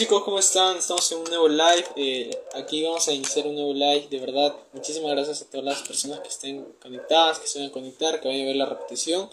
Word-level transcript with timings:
Chicos, 0.00 0.24
¿cómo 0.24 0.38
están? 0.38 0.78
Estamos 0.78 1.12
en 1.12 1.18
un 1.18 1.24
nuevo 1.24 1.46
live. 1.46 1.84
Eh, 1.94 2.30
aquí 2.54 2.82
vamos 2.82 3.06
a 3.06 3.12
iniciar 3.12 3.46
un 3.46 3.54
nuevo 3.54 3.74
live. 3.74 4.08
De 4.08 4.18
verdad, 4.18 4.56
muchísimas 4.72 5.10
gracias 5.10 5.42
a 5.42 5.50
todas 5.50 5.66
las 5.66 5.82
personas 5.82 6.20
que 6.20 6.28
estén 6.28 6.64
conectadas, 6.80 7.38
que 7.38 7.46
se 7.46 7.58
vayan 7.58 7.70
a 7.70 7.74
conectar, 7.74 8.18
que 8.18 8.28
vayan 8.28 8.44
a 8.44 8.46
ver 8.46 8.56
la 8.56 8.64
repetición. 8.64 9.28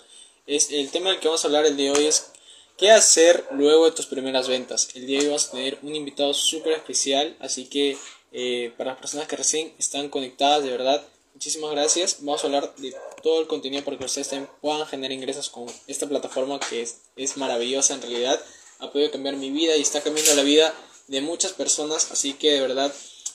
Es, 0.46 0.70
el 0.72 0.90
tema 0.90 1.12
del 1.12 1.22
que 1.22 1.30
vamos 1.30 1.42
a 1.42 1.48
hablar 1.48 1.66
el 1.66 1.78
día 1.78 1.94
de 1.94 1.98
hoy 1.98 2.08
es 2.08 2.32
qué 2.76 2.92
hacer 2.92 3.46
luego 3.52 3.86
de 3.86 3.92
tus 3.92 4.08
primeras 4.08 4.50
ventas. 4.50 4.90
El 4.94 5.08
día 5.08 5.20
de 5.20 5.24
hoy 5.24 5.30
vamos 5.30 5.46
a 5.48 5.52
tener 5.52 5.80
un 5.84 5.96
invitado 5.96 6.34
súper 6.34 6.74
especial, 6.74 7.38
así 7.40 7.68
que 7.68 7.98
eh, 8.34 8.74
para 8.78 8.92
las 8.92 9.00
personas 9.00 9.26
que 9.30 9.38
recién 9.38 9.74
están 9.80 10.10
conectadas, 10.10 10.66
de 10.66 10.72
verdad, 10.72 11.02
muchísimas 11.34 11.72
gracias. 11.72 12.18
Vamos 12.20 12.44
a 12.44 12.48
hablar 12.48 12.76
de 12.76 12.94
todo 13.24 13.40
el 13.40 13.48
contenido 13.48 13.86
para 13.86 13.98
que 13.98 14.04
ustedes 14.04 14.30
puedan 14.60 14.86
generar 14.86 15.14
ingresos 15.14 15.50
con 15.50 15.68
esta 15.88 16.10
plataforma 16.10 16.60
que 16.60 16.82
es, 16.82 17.04
es 17.16 17.38
maravillosa 17.38 17.94
en 17.94 18.02
realidad 18.02 18.42
ha 18.80 18.92
podido 18.92 19.12
cambiar 19.12 19.36
mi 19.36 19.50
vida 19.50 19.76
y 19.76 19.82
está 19.82 20.02
cambiando 20.02 20.36
la 20.36 20.44
vida 20.44 20.74
de 21.08 21.22
muchas 21.22 21.54
personas. 21.54 22.12
Así 22.12 22.34
que 22.34 22.52
de 22.52 22.62
verdad, 22.62 22.94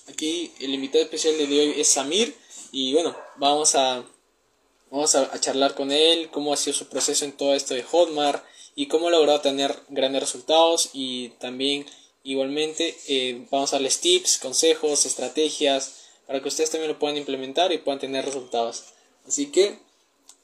aquí 0.09 0.53
el 0.61 0.75
invitado 0.75 1.05
especial 1.05 1.37
de 1.37 1.45
hoy 1.45 1.75
es 1.81 1.89
Samir. 1.89 2.37
Y 2.71 2.93
bueno, 2.93 3.17
vamos 3.37 3.75
a, 3.75 4.05
vamos 4.91 5.15
a, 5.15 5.39
charlar 5.41 5.75
con 5.75 5.93
él, 5.93 6.31
cómo 6.31 6.53
ha 6.53 6.57
sido 6.57 6.75
su 6.75 6.87
proceso 6.87 7.25
en 7.25 7.33
todo 7.33 7.55
esto 7.55 7.75
de 7.75 7.83
Hotmart 7.83 8.45
y 8.75 8.87
cómo 8.87 9.09
ha 9.09 9.11
logrado 9.11 9.41
tener 9.41 9.79
grandes 9.89 10.23
resultados. 10.23 10.91
Y 10.93 11.31
también, 11.41 11.87
igualmente, 12.23 12.97
eh, 13.09 13.47
vamos 13.51 13.73
a 13.73 13.77
darles 13.77 14.01
tips, 14.01 14.39
consejos, 14.39 15.07
estrategias 15.07 15.97
para 16.27 16.41
que 16.41 16.49
ustedes 16.49 16.71
también 16.71 16.91
lo 16.91 16.99
puedan 16.99 17.17
implementar 17.17 17.73
y 17.73 17.79
puedan 17.79 18.01
tener 18.01 18.25
resultados. 18.25 18.85
Así 19.27 19.47
que, 19.47 19.79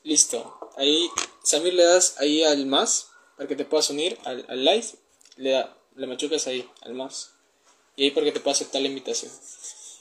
listo. 0.02 0.54
Ahí, 0.76 1.08
Samir, 1.42 1.74
le 1.74 1.84
das 1.84 2.16
ahí 2.18 2.44
al 2.44 2.66
más 2.66 3.07
para 3.38 3.48
que 3.48 3.56
te 3.56 3.64
puedas 3.64 3.88
unir 3.88 4.18
al, 4.24 4.64
live, 4.64 4.86
le, 5.36 5.50
da, 5.50 5.78
le 5.94 6.06
machucas 6.06 6.46
ahí 6.48 6.68
al 6.82 6.92
más. 6.92 7.30
Y 7.96 8.04
ahí 8.04 8.10
para 8.10 8.26
que 8.26 8.32
te 8.32 8.40
pueda 8.40 8.52
aceptar 8.52 8.82
la 8.82 8.88
invitación. 8.88 9.32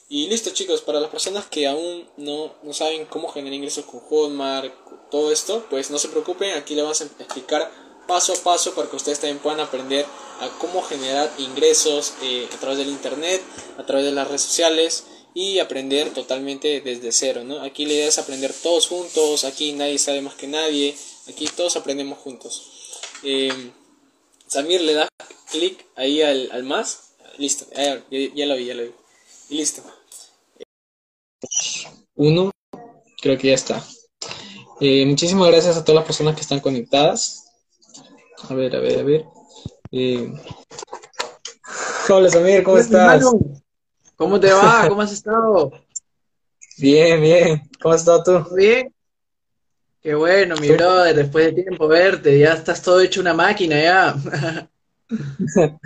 Y 0.10 0.28
listo 0.28 0.50
chicos, 0.50 0.82
para 0.82 1.00
las 1.00 1.12
personas 1.12 1.46
que 1.46 1.68
aún 1.68 2.10
no, 2.18 2.56
no 2.64 2.74
saben 2.74 3.06
cómo 3.06 3.30
generar 3.30 3.54
ingresos 3.54 3.86
con 3.86 4.00
Hotmart, 4.00 4.74
todo 5.12 5.32
esto, 5.32 5.66
pues 5.70 5.92
no 5.92 6.00
se 6.00 6.10
preocupen, 6.10 6.54
aquí 6.54 6.76
le 6.76 6.82
vamos 6.82 7.02
a 7.02 7.06
explicar 7.06 7.72
paso 8.08 8.34
a 8.34 8.38
paso 8.38 8.74
para 8.74 8.90
que 8.90 8.96
ustedes 8.96 9.20
también 9.20 9.40
puedan 9.40 9.60
aprender 9.60 10.06
a 10.40 10.50
cómo 10.60 10.82
generar 10.82 11.32
ingresos 11.38 12.14
eh, 12.24 12.48
a 12.54 12.58
través 12.58 12.80
del 12.80 12.88
internet, 12.88 13.42
a 13.78 13.86
través 13.86 14.06
de 14.06 14.12
las 14.14 14.28
redes 14.28 14.42
sociales 14.42 15.04
y 15.34 15.60
aprender 15.60 16.14
totalmente 16.14 16.82
desde 16.82 17.12
cero, 17.12 17.44
¿no? 17.44 17.62
Aquí 17.62 17.86
la 17.86 17.94
idea 17.94 18.08
es 18.08 18.18
aprender 18.18 18.54
todos 18.54 18.88
juntos, 18.88 19.44
aquí 19.44 19.74
nadie 19.74 20.00
sabe 20.00 20.22
más 20.22 20.36
que 20.36 20.48
nadie, 20.48 20.98
aquí 21.28 21.48
todos 21.56 21.76
aprendemos 21.76 22.18
juntos. 22.18 22.77
Eh, 23.24 23.72
Samir 24.48 24.82
le 24.82 24.94
da 24.94 25.08
clic 25.52 25.86
ahí 25.96 26.22
al, 26.22 26.64
más. 26.64 27.14
Listo, 27.38 27.66
ya, 27.76 27.96
lo 27.96 28.02
vi, 28.10 28.32
ya 28.36 28.46
lo 28.74 28.84
vi. 28.84 28.92
Y 29.50 29.58
listo. 29.58 29.84
Uno, 32.16 32.52
creo 33.22 33.38
que 33.38 33.50
ya 33.50 33.54
está. 33.54 33.84
Eh, 34.80 35.06
muchísimas 35.06 35.50
gracias 35.50 35.78
a 35.78 35.84
todas 35.84 36.00
las 36.00 36.06
personas 36.06 36.36
que 36.36 36.42
están 36.42 36.60
conectadas. 36.60 37.46
A 38.50 38.54
ver, 38.54 38.76
a 38.76 38.80
ver, 38.80 39.00
a 39.00 39.04
ver. 39.04 39.26
Eh, 39.92 40.32
hola 42.10 42.30
Samir, 42.30 42.64
¿cómo 42.64 42.78
estás? 42.78 43.24
¿Cómo 44.16 44.40
te 44.40 44.52
va? 44.52 44.88
¿Cómo 44.88 45.02
has 45.02 45.12
estado? 45.12 45.72
Bien, 46.80 47.20
bien. 47.20 47.70
¿Cómo 47.82 47.96
has 47.96 48.02
estado 48.02 48.24
tú? 48.24 48.56
Bien, 48.56 48.94
Qué 50.08 50.16
bueno, 50.16 50.56
mi 50.62 50.70
brother, 50.70 51.14
después 51.14 51.48
de 51.48 51.64
tiempo 51.64 51.86
verte, 51.86 52.40
ya 52.40 52.54
estás 52.54 52.82
todo 52.82 53.02
hecho 53.02 53.20
una 53.20 53.34
máquina 53.34 53.78
ya. 53.78 54.16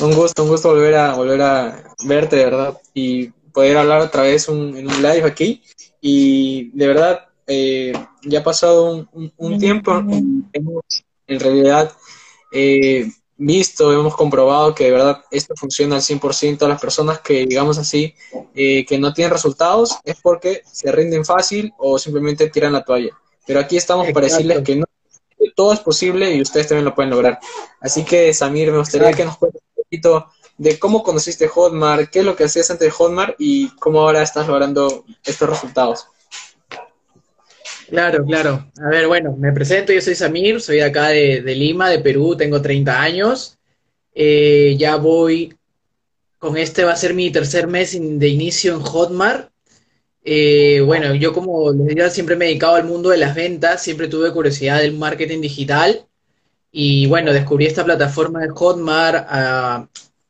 un 0.00 0.14
gusto, 0.16 0.42
un 0.42 0.48
gusto 0.48 0.70
volver 0.70 0.96
a 0.96 1.14
volver 1.14 1.40
a 1.40 1.94
verte, 2.06 2.34
de 2.34 2.44
verdad, 2.46 2.76
y 2.92 3.28
poder 3.52 3.76
hablar 3.76 4.00
otra 4.00 4.22
vez 4.22 4.48
un, 4.48 4.76
en 4.76 4.88
un 4.88 4.96
live 5.00 5.22
aquí. 5.22 5.62
Y 6.00 6.76
de 6.76 6.88
verdad, 6.88 7.28
eh, 7.46 7.92
ya 8.22 8.40
ha 8.40 8.42
pasado 8.42 9.08
un, 9.12 9.58
tiempo, 9.60 9.92
en 10.02 11.38
realidad 11.38 11.92
eh, 12.50 13.12
visto, 13.36 13.92
hemos 13.92 14.16
comprobado 14.16 14.74
que 14.74 14.86
de 14.86 14.90
verdad 14.90 15.22
esto 15.30 15.54
funciona 15.56 15.94
al 15.94 16.02
100%. 16.02 16.66
Las 16.66 16.80
personas 16.80 17.20
que, 17.20 17.46
digamos 17.46 17.78
así, 17.78 18.12
eh, 18.56 18.84
que 18.84 18.98
no 18.98 19.14
tienen 19.14 19.32
resultados 19.32 20.00
es 20.02 20.16
porque 20.20 20.62
se 20.70 20.90
rinden 20.90 21.24
fácil 21.24 21.72
o 21.78 21.96
simplemente 21.96 22.50
tiran 22.50 22.72
la 22.72 22.82
toalla. 22.82 23.19
Pero 23.46 23.60
aquí 23.60 23.76
estamos 23.76 24.10
para 24.12 24.26
decirles 24.26 24.62
que 24.62 24.76
no, 24.76 24.86
todo 25.54 25.72
es 25.72 25.80
posible 25.80 26.34
y 26.34 26.40
ustedes 26.42 26.68
también 26.68 26.84
lo 26.84 26.94
pueden 26.94 27.10
lograr. 27.10 27.38
Así 27.80 28.04
que, 28.04 28.32
Samir, 28.34 28.70
me 28.70 28.78
gustaría 28.78 29.12
que 29.12 29.24
nos 29.24 29.36
cuentes 29.38 29.62
un 29.76 29.82
poquito 29.82 30.26
de 30.58 30.78
cómo 30.78 31.02
conociste 31.02 31.48
Hotmart, 31.48 32.10
qué 32.10 32.20
es 32.20 32.24
lo 32.24 32.36
que 32.36 32.44
hacías 32.44 32.70
antes 32.70 32.86
de 32.86 32.92
Hotmart 32.92 33.34
y 33.38 33.68
cómo 33.76 34.00
ahora 34.00 34.22
estás 34.22 34.46
logrando 34.46 35.04
estos 35.24 35.48
resultados. 35.48 36.06
Claro, 37.88 38.24
claro. 38.24 38.70
A 38.80 38.88
ver, 38.88 39.08
bueno, 39.08 39.34
me 39.36 39.52
presento, 39.52 39.92
yo 39.92 40.00
soy 40.00 40.14
Samir, 40.14 40.60
soy 40.60 40.76
de 40.76 40.84
acá 40.84 41.08
de, 41.08 41.42
Lima, 41.56 41.90
de 41.90 41.98
Perú, 41.98 42.36
tengo 42.36 42.62
30 42.62 43.00
años. 43.00 43.58
Eh, 44.14 44.76
ya 44.78 44.96
voy, 44.96 45.56
con 46.38 46.56
este 46.56 46.84
va 46.84 46.92
a 46.92 46.96
ser 46.96 47.14
mi 47.14 47.30
tercer 47.30 47.66
mes 47.66 47.98
de 47.98 48.28
inicio 48.28 48.74
en 48.74 48.80
Hotmart. 48.80 49.50
Eh, 50.22 50.82
bueno, 50.84 51.14
yo 51.14 51.32
como 51.32 51.72
les 51.72 51.86
decía, 51.86 52.10
siempre 52.10 52.36
me 52.36 52.44
he 52.44 52.48
dedicado 52.48 52.74
al 52.76 52.84
mundo 52.84 53.08
de 53.10 53.16
las 53.16 53.34
ventas, 53.34 53.82
siempre 53.82 54.08
tuve 54.08 54.32
curiosidad 54.32 54.80
del 54.80 54.92
marketing 54.96 55.40
digital 55.40 56.06
y 56.72 57.06
bueno, 57.06 57.32
descubrí 57.32 57.66
esta 57.66 57.84
plataforma 57.84 58.40
de 58.40 58.50
Hotmart 58.50 59.26
ah, 59.28 59.88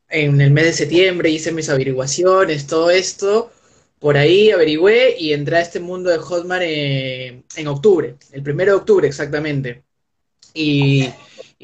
en 0.09 0.41
el 0.41 0.51
mes 0.51 0.65
de 0.65 0.73
septiembre, 0.73 1.29
hice 1.29 1.51
mis 1.51 1.69
averiguaciones, 1.69 2.67
todo 2.67 2.89
esto 2.89 3.51
por 3.99 4.17
ahí 4.17 4.49
averigüé 4.51 5.15
y 5.19 5.33
entré 5.33 5.57
a 5.57 5.61
este 5.61 5.79
mundo 5.79 6.09
de 6.09 6.17
Hotmart 6.17 6.63
en, 6.65 7.67
octubre, 7.67 8.15
el 8.31 8.43
primero 8.43 8.71
de 8.71 8.77
octubre 8.79 9.07
exactamente. 9.07 9.83
Y, 10.53 11.07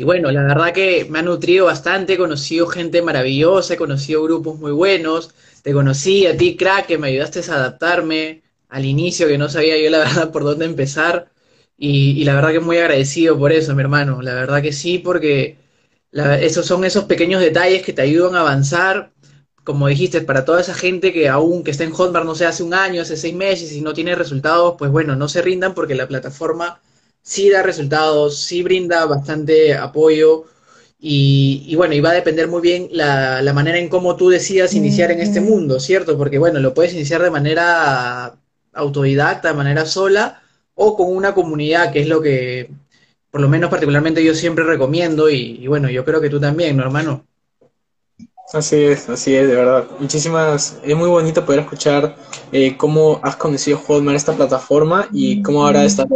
bueno, 0.05 0.31
la 0.31 0.43
verdad 0.43 0.71
que 0.71 1.05
me 1.09 1.19
ha 1.19 1.23
nutrido 1.23 1.65
bastante, 1.65 2.13
he 2.13 2.17
conocido 2.17 2.67
gente 2.67 3.01
maravillosa, 3.01 3.73
he 3.73 3.77
conocido 3.77 4.23
grupos 4.23 4.59
muy 4.59 4.71
buenos, 4.71 5.33
te 5.67 5.73
conocí 5.73 6.25
a 6.25 6.37
ti, 6.37 6.55
crack, 6.55 6.85
que 6.85 6.97
me 6.97 7.09
ayudaste 7.09 7.41
a 7.51 7.55
adaptarme 7.55 8.41
al 8.69 8.85
inicio, 8.85 9.27
que 9.27 9.37
no 9.37 9.49
sabía 9.49 9.77
yo 9.77 9.89
la 9.89 9.97
verdad 10.05 10.31
por 10.31 10.45
dónde 10.45 10.63
empezar. 10.63 11.29
Y, 11.77 12.23
la 12.23 12.35
verdad 12.35 12.53
que 12.53 12.61
muy 12.61 12.77
agradecido 12.77 13.37
por 13.37 13.51
eso, 13.51 13.75
mi 13.75 13.81
hermano. 13.81 14.21
La 14.21 14.33
verdad 14.33 14.61
que 14.61 14.71
sí, 14.71 14.97
porque 14.97 15.57
esos 16.13 16.65
son 16.65 16.85
esos 16.85 17.03
pequeños 17.03 17.41
detalles 17.41 17.83
que 17.83 17.91
te 17.91 18.01
ayudan 18.01 18.35
a 18.35 18.41
avanzar 18.41 19.11
como 19.65 19.87
dijiste, 19.89 20.21
para 20.21 20.45
toda 20.45 20.61
esa 20.61 20.73
gente 20.73 21.11
que 21.11 21.27
aún 21.27 21.65
que 21.65 21.71
está 21.71 21.83
en 21.83 21.91
Hotmart, 21.91 22.25
no 22.25 22.35
sé, 22.35 22.45
hace 22.45 22.63
un 22.63 22.73
año, 22.73 23.01
hace 23.01 23.17
seis 23.17 23.35
meses 23.35 23.73
y 23.73 23.81
no 23.81 23.93
tiene 23.93 24.15
resultados, 24.15 24.75
pues 24.77 24.89
bueno, 24.89 25.17
no 25.17 25.27
se 25.27 25.41
rindan 25.41 25.73
porque 25.73 25.95
la 25.95 26.07
plataforma 26.07 26.79
sí 27.21 27.49
da 27.49 27.61
resultados, 27.61 28.39
sí 28.39 28.63
brinda 28.63 29.05
bastante 29.05 29.75
apoyo 29.75 30.45
y, 30.99 31.75
bueno, 31.75 31.93
y 31.93 31.99
va 31.99 32.09
a 32.09 32.13
depender 32.13 32.47
muy 32.47 32.61
bien 32.61 32.89
la, 32.91 33.51
manera 33.53 33.77
en 33.77 33.89
cómo 33.89 34.15
tú 34.15 34.29
decidas 34.29 34.73
iniciar 34.73 35.11
en 35.11 35.19
este 35.19 35.41
mundo, 35.41 35.79
¿cierto? 35.79 36.17
Porque 36.17 36.39
bueno, 36.39 36.59
lo 36.59 36.73
puedes 36.73 36.93
iniciar 36.93 37.21
de 37.21 37.31
manera 37.31 38.35
autodidacta, 38.73 39.49
de 39.49 39.53
manera 39.53 39.85
sola 39.85 40.41
o 40.75 40.95
con 40.95 41.15
una 41.15 41.33
comunidad, 41.33 41.91
que 41.91 42.01
es 42.01 42.07
lo 42.07 42.21
que 42.21 42.69
por 43.31 43.41
lo 43.41 43.49
menos 43.49 43.69
particularmente 43.69 44.23
yo 44.23 44.33
siempre 44.33 44.63
recomiendo 44.63 45.29
y, 45.29 45.59
y 45.61 45.67
bueno, 45.67 45.89
yo 45.89 46.03
creo 46.05 46.21
que 46.21 46.29
tú 46.29 46.39
también, 46.39 46.77
¿no, 46.77 46.83
hermano? 46.83 47.23
Así 48.53 48.77
es, 48.77 49.09
así 49.09 49.35
es, 49.35 49.45
de 49.45 49.55
verdad. 49.55 49.87
Muchísimas, 49.99 50.79
es 50.81 50.95
muy 50.95 51.09
bonito 51.09 51.45
poder 51.45 51.61
escuchar 51.61 52.15
eh, 52.53 52.77
cómo 52.77 53.19
has 53.21 53.35
conocido 53.35 53.77
Hotmart, 53.77 54.15
esta 54.15 54.33
plataforma, 54.33 55.09
y 55.11 55.41
cómo 55.41 55.65
ahora 55.65 55.83
está 55.83 56.07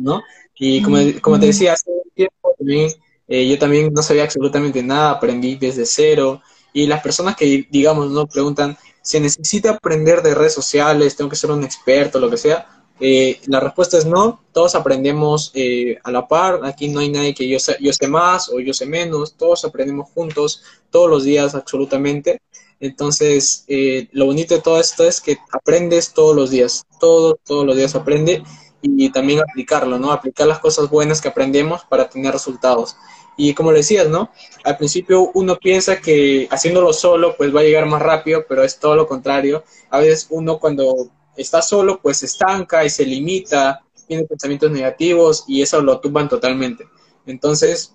¿no? 0.00 0.22
Y 0.54 0.82
como, 0.82 0.98
como 1.20 1.40
te 1.40 1.46
decía, 1.46 1.72
hace 1.72 1.90
un 1.90 2.10
tiempo 2.14 2.54
también, 2.56 2.92
eh, 3.28 3.48
yo 3.48 3.58
también 3.58 3.92
no 3.92 4.02
sabía 4.02 4.24
absolutamente 4.24 4.82
nada, 4.82 5.12
aprendí 5.12 5.56
desde 5.56 5.86
cero, 5.86 6.42
y 6.72 6.86
las 6.86 7.02
personas 7.02 7.36
que, 7.36 7.66
digamos, 7.70 8.10
no 8.10 8.26
preguntan, 8.26 8.76
¿se 9.02 9.20
necesita 9.20 9.70
aprender 9.70 10.22
de 10.22 10.34
redes 10.34 10.54
sociales? 10.54 11.16
¿Tengo 11.16 11.30
que 11.30 11.36
ser 11.36 11.50
un 11.50 11.64
experto? 11.64 12.18
Lo 12.18 12.30
que 12.30 12.36
sea. 12.36 12.66
Eh, 13.00 13.40
la 13.46 13.60
respuesta 13.60 13.98
es 13.98 14.06
no, 14.06 14.42
todos 14.52 14.74
aprendemos 14.74 15.50
eh, 15.54 15.98
a 16.04 16.10
la 16.10 16.28
par, 16.28 16.60
aquí 16.64 16.88
no 16.88 17.00
hay 17.00 17.08
nadie 17.10 17.34
que 17.34 17.48
yo 17.48 17.58
sé, 17.58 17.76
yo 17.80 17.92
sé 17.92 18.06
más 18.06 18.48
o 18.48 18.60
yo 18.60 18.72
sé 18.72 18.86
menos, 18.86 19.34
todos 19.34 19.64
aprendemos 19.64 20.10
juntos, 20.10 20.62
todos 20.90 21.10
los 21.10 21.24
días 21.24 21.54
absolutamente. 21.54 22.40
Entonces, 22.78 23.64
lo 24.12 24.26
bonito 24.26 24.54
de 24.54 24.60
todo 24.60 24.80
esto 24.80 25.04
es 25.04 25.20
que 25.20 25.36
aprendes 25.52 26.12
todos 26.12 26.34
los 26.34 26.50
días, 26.50 26.84
todos, 27.00 27.36
todos 27.44 27.64
los 27.64 27.76
días 27.76 27.94
aprende 27.94 28.42
y 28.82 29.10
también 29.10 29.40
aplicarlo, 29.40 29.98
¿no? 29.98 30.12
Aplicar 30.12 30.46
las 30.46 30.58
cosas 30.58 30.90
buenas 30.90 31.20
que 31.20 31.28
aprendemos 31.28 31.84
para 31.84 32.08
tener 32.08 32.32
resultados. 32.32 32.96
Y 33.36 33.54
como 33.54 33.70
le 33.72 33.78
decías, 33.78 34.08
¿no? 34.08 34.30
Al 34.64 34.76
principio 34.76 35.30
uno 35.34 35.56
piensa 35.56 36.00
que 36.00 36.48
haciéndolo 36.50 36.92
solo 36.92 37.36
pues 37.36 37.54
va 37.54 37.60
a 37.60 37.62
llegar 37.62 37.86
más 37.86 38.02
rápido, 38.02 38.44
pero 38.48 38.62
es 38.62 38.78
todo 38.78 38.96
lo 38.96 39.06
contrario. 39.06 39.64
A 39.90 40.00
veces 40.00 40.26
uno 40.30 40.58
cuando 40.58 41.08
está 41.36 41.62
solo 41.62 42.00
pues 42.02 42.18
se 42.18 42.26
estanca 42.26 42.84
y 42.84 42.90
se 42.90 43.06
limita, 43.06 43.82
tiene 44.06 44.24
pensamientos 44.24 44.70
negativos 44.70 45.44
y 45.46 45.62
eso 45.62 45.80
lo 45.80 46.00
tumban 46.00 46.28
totalmente. 46.28 46.86
Entonces, 47.24 47.94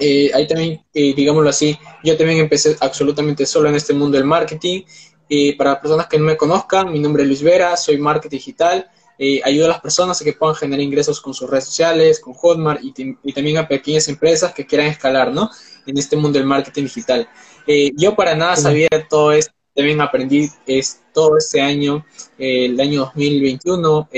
eh, 0.00 0.30
ahí 0.34 0.46
también, 0.48 0.84
eh, 0.92 1.14
digámoslo 1.14 1.50
así, 1.50 1.78
yo 2.02 2.16
también 2.16 2.40
empecé 2.40 2.76
absolutamente 2.80 3.46
solo 3.46 3.68
en 3.68 3.76
este 3.76 3.92
mundo 3.92 4.16
del 4.16 4.26
marketing. 4.26 4.82
Y 5.28 5.52
para 5.52 5.80
personas 5.80 6.06
que 6.06 6.18
no 6.18 6.24
me 6.24 6.36
conozcan, 6.36 6.90
mi 6.90 7.00
nombre 7.00 7.22
es 7.22 7.28
Luis 7.28 7.42
Vera, 7.42 7.76
soy 7.76 7.98
marketing 7.98 8.36
digital 8.36 8.90
eh, 9.18 9.40
ayuda 9.44 9.66
a 9.66 9.68
las 9.68 9.80
personas 9.80 10.20
a 10.20 10.24
que 10.24 10.34
puedan 10.34 10.54
generar 10.54 10.82
ingresos 10.82 11.20
con 11.20 11.32
sus 11.32 11.48
redes 11.48 11.64
sociales, 11.64 12.20
con 12.20 12.34
Hotmart 12.34 12.80
y, 12.82 13.32
también 13.32 13.56
a 13.56 13.66
pequeñas 13.66 14.08
empresas 14.08 14.52
que 14.52 14.66
quieran 14.66 14.88
escalar, 14.88 15.32
¿no? 15.32 15.50
En 15.86 15.96
este 15.96 16.16
mundo 16.16 16.38
del 16.38 16.46
marketing 16.46 16.84
digital. 16.84 17.28
Eh, 17.66 17.92
yo 17.96 18.14
para 18.14 18.34
nada 18.34 18.56
sabía 18.56 18.88
todo 19.08 19.32
esto, 19.32 19.52
también 19.74 20.00
aprendí 20.00 20.50
es, 20.66 21.00
todo 21.14 21.38
este 21.38 21.60
año, 21.60 22.04
eh, 22.38 22.66
el 22.66 22.80
año 22.80 23.00
2021, 23.14 24.08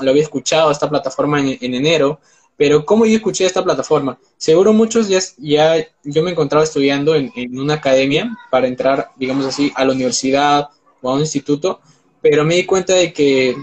lo 0.00 0.10
había 0.10 0.22
escuchado 0.22 0.70
esta 0.70 0.88
plataforma 0.88 1.40
en, 1.40 1.74
enero, 1.74 2.20
pero 2.58 2.84
¿cómo 2.84 3.06
yo 3.06 3.16
escuché 3.16 3.46
esta 3.46 3.64
plataforma? 3.64 4.18
Seguro 4.36 4.72
muchos 4.72 5.08
ya, 5.08 5.18
ya 5.38 5.86
yo 6.04 6.22
me 6.22 6.30
encontraba 6.30 6.64
estudiando 6.64 7.14
en, 7.14 7.32
en 7.36 7.58
una 7.58 7.74
academia 7.74 8.36
para 8.50 8.66
entrar, 8.66 9.10
digamos 9.16 9.46
así, 9.46 9.72
a 9.74 9.84
la 9.84 9.92
universidad 9.92 10.68
o 11.00 11.10
a 11.10 11.14
un 11.14 11.20
instituto, 11.20 11.80
pero 12.20 12.44
me 12.44 12.56
di 12.56 12.64
cuenta 12.64 12.94
de 12.94 13.12
que 13.12 13.56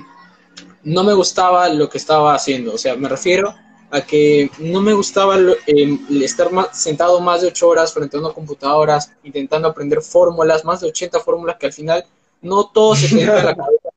no 0.83 1.03
me 1.03 1.13
gustaba 1.13 1.69
lo 1.69 1.89
que 1.89 1.97
estaba 1.97 2.35
haciendo. 2.35 2.73
O 2.73 2.77
sea, 2.77 2.95
me 2.95 3.09
refiero 3.09 3.53
a 3.91 4.01
que 4.01 4.49
no 4.59 4.81
me 4.81 4.93
gustaba 4.93 5.37
eh, 5.67 5.99
estar 6.21 6.49
sentado 6.73 7.19
más 7.21 7.41
de 7.41 7.47
ocho 7.47 7.67
horas 7.69 7.93
frente 7.93 8.17
a 8.17 8.19
una 8.19 8.31
computadora 8.31 8.99
intentando 9.23 9.67
aprender 9.67 10.01
fórmulas, 10.01 10.65
más 10.65 10.81
de 10.81 10.87
80 10.87 11.19
fórmulas 11.19 11.57
que 11.57 11.67
al 11.67 11.73
final 11.73 12.05
no 12.41 12.65
todo 12.73 12.95
se 12.95 13.09
queda 13.09 13.39
en 13.39 13.45
la 13.45 13.55
cabeza. 13.55 13.89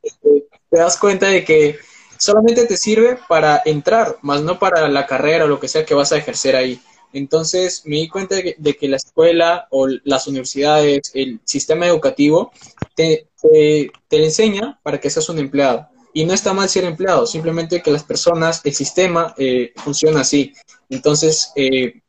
Te 0.70 0.78
das 0.78 0.98
cuenta 0.98 1.28
de 1.28 1.44
que 1.44 1.78
solamente 2.18 2.66
te 2.66 2.76
sirve 2.76 3.18
para 3.28 3.62
entrar, 3.64 4.18
más 4.20 4.42
no 4.42 4.58
para 4.58 4.86
la 4.88 5.06
carrera 5.06 5.46
o 5.46 5.48
lo 5.48 5.58
que 5.58 5.68
sea 5.68 5.86
que 5.86 5.94
vas 5.94 6.12
a 6.12 6.18
ejercer 6.18 6.56
ahí. 6.56 6.80
Entonces 7.12 7.82
me 7.86 7.96
di 7.96 8.08
cuenta 8.08 8.34
de 8.34 8.76
que, 8.76 8.88
la 8.88 8.96
escuela 8.96 9.66
o 9.70 9.86
las 10.04 10.26
universidades, 10.26 11.10
el 11.14 11.40
sistema 11.44 11.86
educativo, 11.86 12.52
te, 12.94 13.28
te, 13.40 13.90
te 14.08 14.24
enseña 14.24 14.78
para 14.82 15.00
que 15.00 15.08
seas 15.08 15.28
un 15.30 15.38
empleado 15.38 15.88
y 16.16 16.24
no 16.24 16.32
está 16.32 16.54
mal 16.54 16.66
ser 16.70 16.84
empleado, 16.84 17.26
simplemente 17.26 17.82
que 17.82 17.90
las 17.90 18.02
personas, 18.02 18.62
el 18.64 18.72
sistema 18.72 19.34
eh, 19.36 19.74
funciona 19.76 20.22
así. 20.22 20.54
Entonces, 20.88 21.52
eh, 21.56 22.00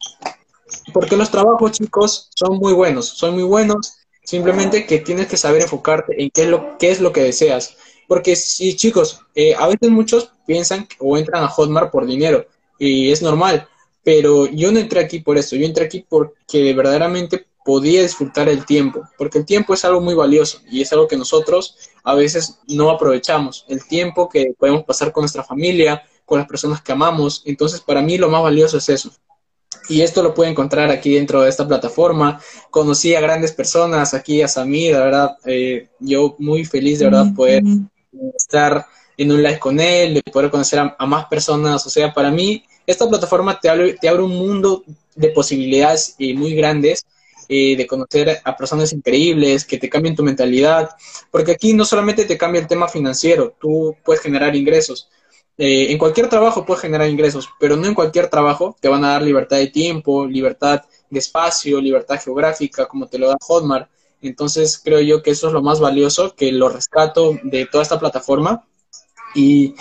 porque 0.93 1.17
los 1.17 1.29
trabajos, 1.29 1.73
chicos, 1.73 2.29
son 2.33 2.57
muy 2.57 2.71
buenos, 2.71 3.05
son 3.05 3.33
muy 3.33 3.43
buenos, 3.43 3.97
simplemente 4.23 4.85
que 4.85 4.99
tienes 4.99 5.27
que 5.27 5.35
saber 5.35 5.63
enfocarte 5.63 6.23
en 6.23 6.29
qué 6.29 6.43
es 6.43 6.47
lo, 6.47 6.77
qué 6.77 6.89
es 6.89 7.01
lo 7.01 7.11
que 7.11 7.21
deseas. 7.21 7.75
Porque 8.07 8.37
si, 8.37 8.77
chicos, 8.77 9.19
eh, 9.35 9.55
a 9.55 9.67
veces 9.67 9.89
muchos 9.89 10.31
piensan 10.45 10.87
o 10.99 11.17
entran 11.17 11.43
a 11.43 11.49
Hotmart 11.49 11.91
por 11.91 12.05
dinero, 12.05 12.45
y 12.79 13.11
es 13.11 13.21
normal, 13.21 13.67
pero 14.05 14.45
yo 14.45 14.71
no 14.71 14.79
entré 14.79 15.01
aquí 15.01 15.19
por 15.19 15.37
eso, 15.37 15.57
yo 15.57 15.65
entré 15.65 15.83
aquí 15.83 16.05
porque 16.07 16.73
verdaderamente 16.73 17.45
podía 17.67 18.01
disfrutar 18.01 18.47
el 18.47 18.65
tiempo, 18.65 19.09
porque 19.17 19.39
el 19.39 19.45
tiempo 19.45 19.73
es 19.73 19.83
algo 19.83 19.99
muy 19.99 20.13
valioso 20.13 20.61
y 20.71 20.81
es 20.81 20.93
algo 20.93 21.05
que 21.05 21.17
nosotros 21.17 21.75
a 22.01 22.15
veces 22.15 22.59
no 22.65 22.89
aprovechamos, 22.89 23.65
el 23.67 23.85
tiempo 23.85 24.29
que 24.29 24.53
podemos 24.57 24.85
pasar 24.85 25.11
con 25.11 25.23
nuestra 25.23 25.43
familia, 25.43 26.01
con 26.23 26.39
las 26.39 26.47
personas 26.47 26.81
que 26.81 26.93
amamos, 26.93 27.43
entonces 27.45 27.81
para 27.81 28.01
mí 28.01 28.17
lo 28.17 28.29
más 28.29 28.41
valioso 28.41 28.77
es 28.77 28.87
eso. 28.87 29.11
Y 29.89 29.99
esto 29.99 30.23
lo 30.23 30.33
puede 30.33 30.49
encontrar 30.49 30.89
aquí 30.89 31.15
dentro 31.15 31.41
de 31.41 31.49
esta 31.49 31.67
plataforma. 31.67 32.39
Conocí 32.71 33.13
a 33.15 33.19
grandes 33.19 33.51
personas, 33.51 34.13
aquí 34.13 34.41
a 34.41 34.47
Samir, 34.47 34.93
la 34.93 34.99
verdad, 34.99 35.37
eh, 35.43 35.89
yo 35.99 36.37
muy 36.39 36.63
feliz 36.63 36.99
de 36.99 37.05
verdad 37.05 37.33
poder 37.35 37.63
estar 38.33 38.85
en 39.17 39.29
un 39.29 39.43
live 39.43 39.59
con 39.59 39.77
él, 39.81 40.13
de 40.13 40.21
poder 40.31 40.49
conocer 40.49 40.79
a, 40.97 41.05
más 41.05 41.25
personas. 41.25 41.85
O 41.85 41.89
sea, 41.89 42.13
para 42.13 42.31
mí, 42.31 42.63
esta 42.85 43.09
plataforma 43.09 43.59
te 43.59 43.67
abre, 43.67 43.97
te 43.99 44.07
abre 44.07 44.23
un 44.23 44.37
mundo 44.37 44.85
de 45.15 45.29
posibilidades 45.29 46.15
eh, 46.17 46.33
muy 46.33 46.55
grandes 46.55 47.05
eh, 47.49 47.75
de 47.77 47.87
conocer 47.87 48.41
a 48.43 48.57
personas 48.57 48.91
increíbles, 48.93 49.65
que 49.65 49.77
te 49.77 49.89
cambien 49.89 50.15
tu 50.15 50.23
mentalidad, 50.23 50.89
porque 51.31 51.53
aquí 51.53 51.73
no 51.73 51.85
solamente 51.85 52.25
te 52.25 52.37
cambia 52.37 52.61
el 52.61 52.67
tema 52.67 52.87
financiero, 52.87 53.55
tú 53.59 53.95
puedes 54.03 54.21
generar 54.21 54.55
ingresos. 54.55 55.09
Eh, 55.57 55.91
en 55.91 55.97
cualquier 55.97 56.29
trabajo 56.29 56.65
puedes 56.65 56.81
generar 56.81 57.09
ingresos, 57.09 57.49
pero 57.59 57.75
no 57.75 57.87
en 57.87 57.95
cualquier 57.95 58.29
trabajo 58.29 58.75
te 58.79 58.89
van 58.89 59.03
a 59.03 59.09
dar 59.13 59.23
libertad 59.23 59.57
de 59.57 59.67
tiempo, 59.67 60.27
libertad 60.27 60.83
de 61.09 61.19
espacio, 61.19 61.81
libertad 61.81 62.19
geográfica, 62.23 62.85
como 62.85 63.07
te 63.07 63.17
lo 63.17 63.29
da 63.29 63.37
Hotmart. 63.41 63.89
Entonces 64.21 64.79
creo 64.83 64.99
yo 65.01 65.23
que 65.23 65.31
eso 65.31 65.47
es 65.47 65.53
lo 65.53 65.61
más 65.61 65.79
valioso, 65.79 66.35
que 66.35 66.51
lo 66.51 66.69
rescato 66.69 67.37
de 67.43 67.65
toda 67.65 67.81
esta 67.81 67.99
plataforma. 67.99 68.67
Y 69.33 69.73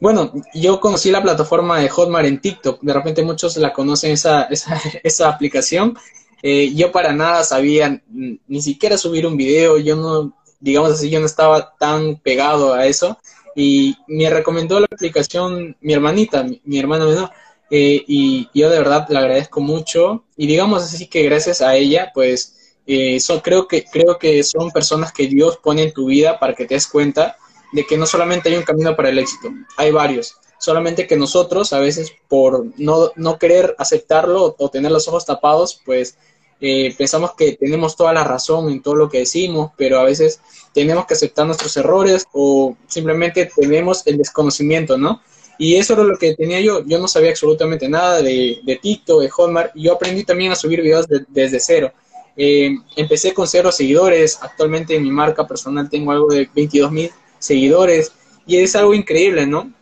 bueno, 0.00 0.32
yo 0.54 0.80
conocí 0.80 1.10
la 1.10 1.22
plataforma 1.22 1.80
de 1.80 1.88
Hotmart 1.88 2.26
en 2.26 2.40
TikTok, 2.40 2.80
de 2.82 2.92
repente 2.92 3.22
muchos 3.22 3.56
la 3.56 3.72
conocen 3.72 4.12
esa, 4.12 4.42
esa, 4.44 4.80
esa 5.02 5.28
aplicación 5.28 5.96
eh, 6.46 6.74
yo 6.74 6.92
para 6.92 7.14
nada 7.14 7.42
sabía 7.42 8.02
ni 8.06 8.60
siquiera 8.60 8.98
subir 8.98 9.26
un 9.26 9.34
video, 9.34 9.78
yo 9.78 9.96
no, 9.96 10.36
digamos 10.60 10.90
así, 10.90 11.08
yo 11.08 11.18
no 11.18 11.24
estaba 11.24 11.74
tan 11.78 12.16
pegado 12.16 12.74
a 12.74 12.84
eso. 12.84 13.16
Y 13.56 13.96
me 14.08 14.28
recomendó 14.28 14.78
la 14.78 14.84
aplicación 14.84 15.74
mi 15.80 15.94
hermanita, 15.94 16.44
mi, 16.64 16.78
hermana 16.78 17.06
menor. 17.06 17.30
Eh, 17.70 18.04
y 18.06 18.50
yo 18.52 18.68
de 18.68 18.76
verdad 18.76 19.06
le 19.08 19.18
agradezco 19.18 19.62
mucho. 19.62 20.24
Y 20.36 20.46
digamos 20.46 20.82
así 20.82 21.06
que 21.06 21.22
gracias 21.22 21.62
a 21.62 21.76
ella, 21.76 22.10
pues 22.12 22.76
eh, 22.86 23.18
creo, 23.42 23.66
que, 23.66 23.84
creo 23.84 24.18
que 24.18 24.44
son 24.44 24.70
personas 24.70 25.14
que 25.14 25.28
Dios 25.28 25.56
pone 25.62 25.84
en 25.84 25.94
tu 25.94 26.08
vida 26.08 26.38
para 26.38 26.54
que 26.54 26.66
te 26.66 26.74
des 26.74 26.86
cuenta 26.86 27.38
de 27.72 27.86
que 27.86 27.96
no 27.96 28.04
solamente 28.04 28.50
hay 28.50 28.56
un 28.56 28.64
camino 28.64 28.94
para 28.94 29.08
el 29.08 29.18
éxito, 29.18 29.48
hay 29.78 29.92
varios. 29.92 30.36
Solamente 30.58 31.06
que 31.06 31.16
nosotros 31.16 31.72
a 31.72 31.80
veces 31.80 32.12
por 32.28 32.66
no, 32.76 33.12
no 33.16 33.38
querer 33.38 33.74
aceptarlo 33.78 34.54
o 34.58 34.68
tener 34.68 34.92
los 34.92 35.08
ojos 35.08 35.24
tapados, 35.24 35.80
pues 35.86 36.18
eh, 36.60 36.94
pensamos 36.96 37.32
que 37.36 37.52
tenemos 37.52 37.96
toda 37.96 38.12
la 38.12 38.24
razón 38.24 38.70
en 38.70 38.82
todo 38.82 38.94
lo 38.94 39.08
que 39.08 39.18
decimos, 39.18 39.72
pero 39.76 39.98
a 39.98 40.04
veces 40.04 40.40
tenemos 40.72 41.06
que 41.06 41.14
aceptar 41.14 41.46
nuestros 41.46 41.76
errores 41.76 42.26
o 42.32 42.76
simplemente 42.86 43.50
tenemos 43.54 44.06
el 44.06 44.18
desconocimiento, 44.18 44.96
¿no? 44.96 45.20
Y 45.58 45.76
eso 45.76 45.94
era 45.94 46.02
lo 46.02 46.18
que 46.18 46.34
tenía 46.34 46.60
yo. 46.60 46.84
Yo 46.84 46.98
no 46.98 47.08
sabía 47.08 47.30
absolutamente 47.30 47.88
nada 47.88 48.22
de, 48.22 48.60
de 48.62 48.76
Tito, 48.76 49.20
de 49.20 49.30
Hotmart. 49.30 49.70
Y 49.74 49.84
yo 49.84 49.94
aprendí 49.94 50.24
también 50.24 50.52
a 50.52 50.56
subir 50.56 50.82
videos 50.82 51.06
desde 51.28 51.60
cero. 51.60 51.92
Eh, 52.36 52.76
empecé 52.96 53.32
con 53.32 53.46
cero 53.46 53.70
seguidores. 53.70 54.38
Actualmente 54.42 54.96
en 54.96 55.02
mi 55.02 55.10
marca 55.10 55.46
personal 55.46 55.88
tengo 55.88 56.12
algo 56.12 56.26
de 56.28 56.48
22 56.54 56.90
mil 56.90 57.10
seguidores. 57.38 58.12
Y 58.46 58.56
es 58.56 58.74
algo 58.74 58.94
increíble, 58.94 59.46
¿no? 59.46 59.72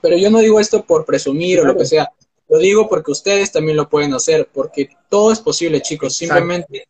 Pero 0.00 0.16
yo 0.16 0.30
no 0.30 0.40
digo 0.40 0.58
esto 0.58 0.84
por 0.84 1.04
presumir 1.04 1.60
o 1.60 1.64
lo 1.64 1.76
que 1.76 1.86
sea. 1.86 2.10
Lo 2.52 2.58
digo 2.58 2.86
porque 2.86 3.12
ustedes 3.12 3.50
también 3.50 3.78
lo 3.78 3.88
pueden 3.88 4.12
hacer, 4.12 4.46
porque 4.52 4.90
todo 5.08 5.32
es 5.32 5.40
posible, 5.40 5.80
chicos. 5.80 6.14
Simplemente 6.14 6.86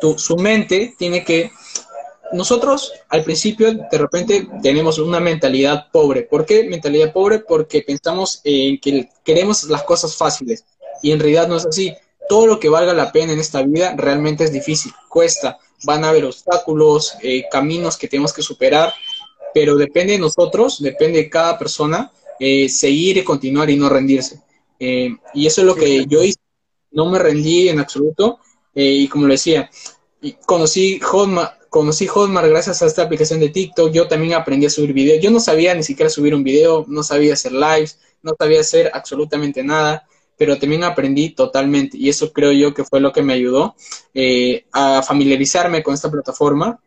tu, 0.00 0.18
su 0.18 0.36
mente 0.36 0.96
tiene 0.98 1.24
que... 1.24 1.52
Nosotros 2.32 2.92
al 3.08 3.22
principio 3.22 3.72
de 3.72 3.98
repente 3.98 4.48
tenemos 4.64 4.98
una 4.98 5.20
mentalidad 5.20 5.92
pobre. 5.92 6.22
¿Por 6.22 6.44
qué 6.44 6.64
mentalidad 6.64 7.12
pobre? 7.12 7.38
Porque 7.38 7.82
pensamos 7.82 8.40
en 8.42 8.80
que 8.80 9.08
queremos 9.22 9.62
las 9.70 9.84
cosas 9.84 10.16
fáciles 10.16 10.64
y 11.04 11.12
en 11.12 11.20
realidad 11.20 11.46
no 11.46 11.56
es 11.56 11.66
así. 11.66 11.94
Todo 12.28 12.48
lo 12.48 12.58
que 12.58 12.68
valga 12.68 12.92
la 12.92 13.12
pena 13.12 13.32
en 13.32 13.38
esta 13.38 13.62
vida 13.62 13.94
realmente 13.96 14.42
es 14.42 14.52
difícil, 14.52 14.90
cuesta, 15.08 15.56
van 15.84 16.02
a 16.02 16.08
haber 16.08 16.24
obstáculos, 16.24 17.14
eh, 17.22 17.44
caminos 17.48 17.96
que 17.96 18.08
tenemos 18.08 18.32
que 18.32 18.42
superar, 18.42 18.92
pero 19.54 19.76
depende 19.76 20.14
de 20.14 20.18
nosotros, 20.18 20.82
depende 20.82 21.20
de 21.20 21.30
cada 21.30 21.56
persona, 21.56 22.10
eh, 22.40 22.68
seguir 22.68 23.18
y 23.18 23.22
continuar 23.22 23.70
y 23.70 23.76
no 23.76 23.88
rendirse. 23.88 24.42
Eh, 24.78 25.16
y 25.34 25.46
eso 25.46 25.60
es 25.62 25.66
lo 25.66 25.74
que 25.74 26.06
yo 26.06 26.22
hice. 26.22 26.38
No 26.90 27.06
me 27.06 27.18
rendí 27.18 27.68
en 27.68 27.80
absoluto. 27.80 28.40
y 28.74 29.08
como 29.08 29.26
lo 29.26 29.32
decía, 29.32 29.70
conocí 30.44 31.00
Hotmart, 31.00 31.68
conocí 31.68 32.06
Hotmart 32.06 32.48
gracias 32.48 32.82
a 32.82 32.86
esta 32.86 33.02
aplicación 33.02 33.40
de 33.40 33.50
TikTok, 33.50 33.92
yo 33.92 34.08
también 34.08 34.34
aprendí 34.34 34.66
a 34.66 34.70
subir 34.70 34.92
videos, 34.92 35.22
yo 35.22 35.30
no 35.30 35.40
sabía 35.40 35.74
ni 35.74 35.82
siquiera 35.82 36.10
subir 36.10 36.34
un 36.34 36.42
video, 36.42 36.84
no 36.88 37.02
sabía 37.02 37.34
hacer 37.34 37.52
lives, 37.52 37.98
no 38.22 38.34
sabía 38.38 38.60
hacer 38.60 38.90
absolutamente 38.92 39.62
nada, 39.62 40.06
pero 40.36 40.58
también 40.58 40.84
aprendí 40.84 41.30
totalmente. 41.30 41.96
Y 41.96 42.08
eso 42.08 42.32
creo 42.32 42.52
yo 42.52 42.74
que 42.74 42.84
fue 42.84 43.00
lo 43.00 43.12
que 43.12 43.22
me 43.22 43.34
ayudó 43.34 43.74
eh, 44.14 44.64
a 44.72 45.02
familiarizarme 45.02 45.82
con 45.82 45.94
esta 45.94 46.10
plataforma. 46.10 46.80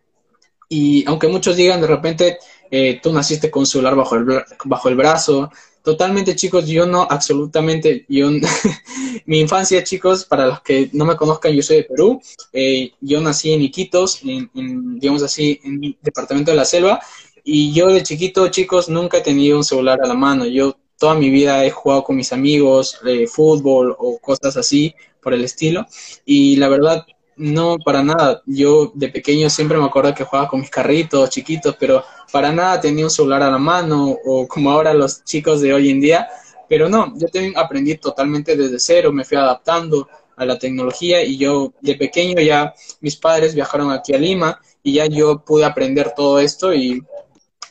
Y 0.67 1.03
aunque 1.07 1.27
muchos 1.27 1.55
digan 1.55 1.81
de 1.81 1.87
repente 1.87 2.37
eh, 2.69 2.99
tú 3.01 3.11
naciste 3.11 3.49
con 3.49 3.65
celular 3.65 3.95
bajo 3.95 4.15
el, 4.15 4.43
bajo 4.65 4.89
el 4.89 4.95
brazo, 4.95 5.51
totalmente 5.89 6.35
chicos, 6.35 6.67
yo 6.67 6.85
no, 6.85 7.07
absolutamente, 7.09 8.05
yo, 8.07 8.29
mi 9.25 9.39
infancia 9.39 9.83
chicos, 9.83 10.23
para 10.23 10.45
los 10.45 10.61
que 10.61 10.87
no 10.93 11.03
me 11.03 11.15
conozcan, 11.15 11.51
yo 11.53 11.63
soy 11.63 11.77
de 11.77 11.83
Perú, 11.85 12.21
eh, 12.53 12.91
yo 13.01 13.19
nací 13.21 13.53
en 13.53 13.63
Iquitos, 13.63 14.21
en, 14.23 14.99
digamos 14.99 15.23
así, 15.23 15.59
en 15.63 15.83
el 15.83 15.97
departamento 15.99 16.51
de 16.51 16.57
la 16.57 16.65
selva, 16.65 16.99
y 17.43 17.73
yo 17.73 17.87
de 17.87 18.03
chiquito 18.03 18.47
chicos 18.49 18.87
nunca 18.87 19.17
he 19.17 19.21
tenido 19.21 19.57
un 19.57 19.63
celular 19.63 19.99
a 20.03 20.07
la 20.07 20.13
mano, 20.13 20.45
yo 20.45 20.77
toda 20.99 21.15
mi 21.15 21.31
vida 21.31 21.65
he 21.65 21.71
jugado 21.71 22.03
con 22.03 22.15
mis 22.17 22.31
amigos, 22.33 22.99
eh, 23.07 23.25
fútbol 23.25 23.95
o 23.97 24.19
cosas 24.19 24.57
así 24.57 24.93
por 25.23 25.33
el 25.33 25.43
estilo, 25.43 25.87
y 26.23 26.57
la 26.57 26.67
verdad 26.69 27.03
no, 27.39 27.77
para 27.79 28.03
nada. 28.03 28.41
Yo 28.45 28.91
de 28.93 29.07
pequeño 29.07 29.49
siempre 29.49 29.77
me 29.77 29.85
acuerdo 29.85 30.13
que 30.13 30.25
jugaba 30.25 30.49
con 30.49 30.59
mis 30.59 30.69
carritos 30.69 31.29
chiquitos, 31.29 31.75
pero 31.79 32.03
para 32.31 32.51
nada 32.51 32.81
tenía 32.81 33.05
un 33.05 33.09
celular 33.09 33.41
a 33.41 33.49
la 33.49 33.57
mano 33.57 34.17
o 34.25 34.45
como 34.47 34.69
ahora 34.69 34.93
los 34.93 35.23
chicos 35.23 35.61
de 35.61 35.73
hoy 35.73 35.89
en 35.89 36.01
día. 36.01 36.27
Pero 36.67 36.89
no, 36.89 37.13
yo 37.17 37.27
también 37.29 37.57
aprendí 37.57 37.95
totalmente 37.95 38.55
desde 38.57 38.77
cero, 38.79 39.11
me 39.13 39.23
fui 39.23 39.37
adaptando 39.37 40.07
a 40.35 40.45
la 40.45 40.59
tecnología 40.59 41.23
y 41.23 41.37
yo 41.37 41.73
de 41.81 41.95
pequeño 41.95 42.41
ya 42.41 42.73
mis 43.01 43.15
padres 43.15 43.55
viajaron 43.55 43.91
aquí 43.91 44.13
a 44.13 44.17
Lima 44.17 44.59
y 44.83 44.93
ya 44.93 45.05
yo 45.05 45.43
pude 45.43 45.65
aprender 45.65 46.13
todo 46.15 46.39
esto 46.39 46.73
y 46.73 47.01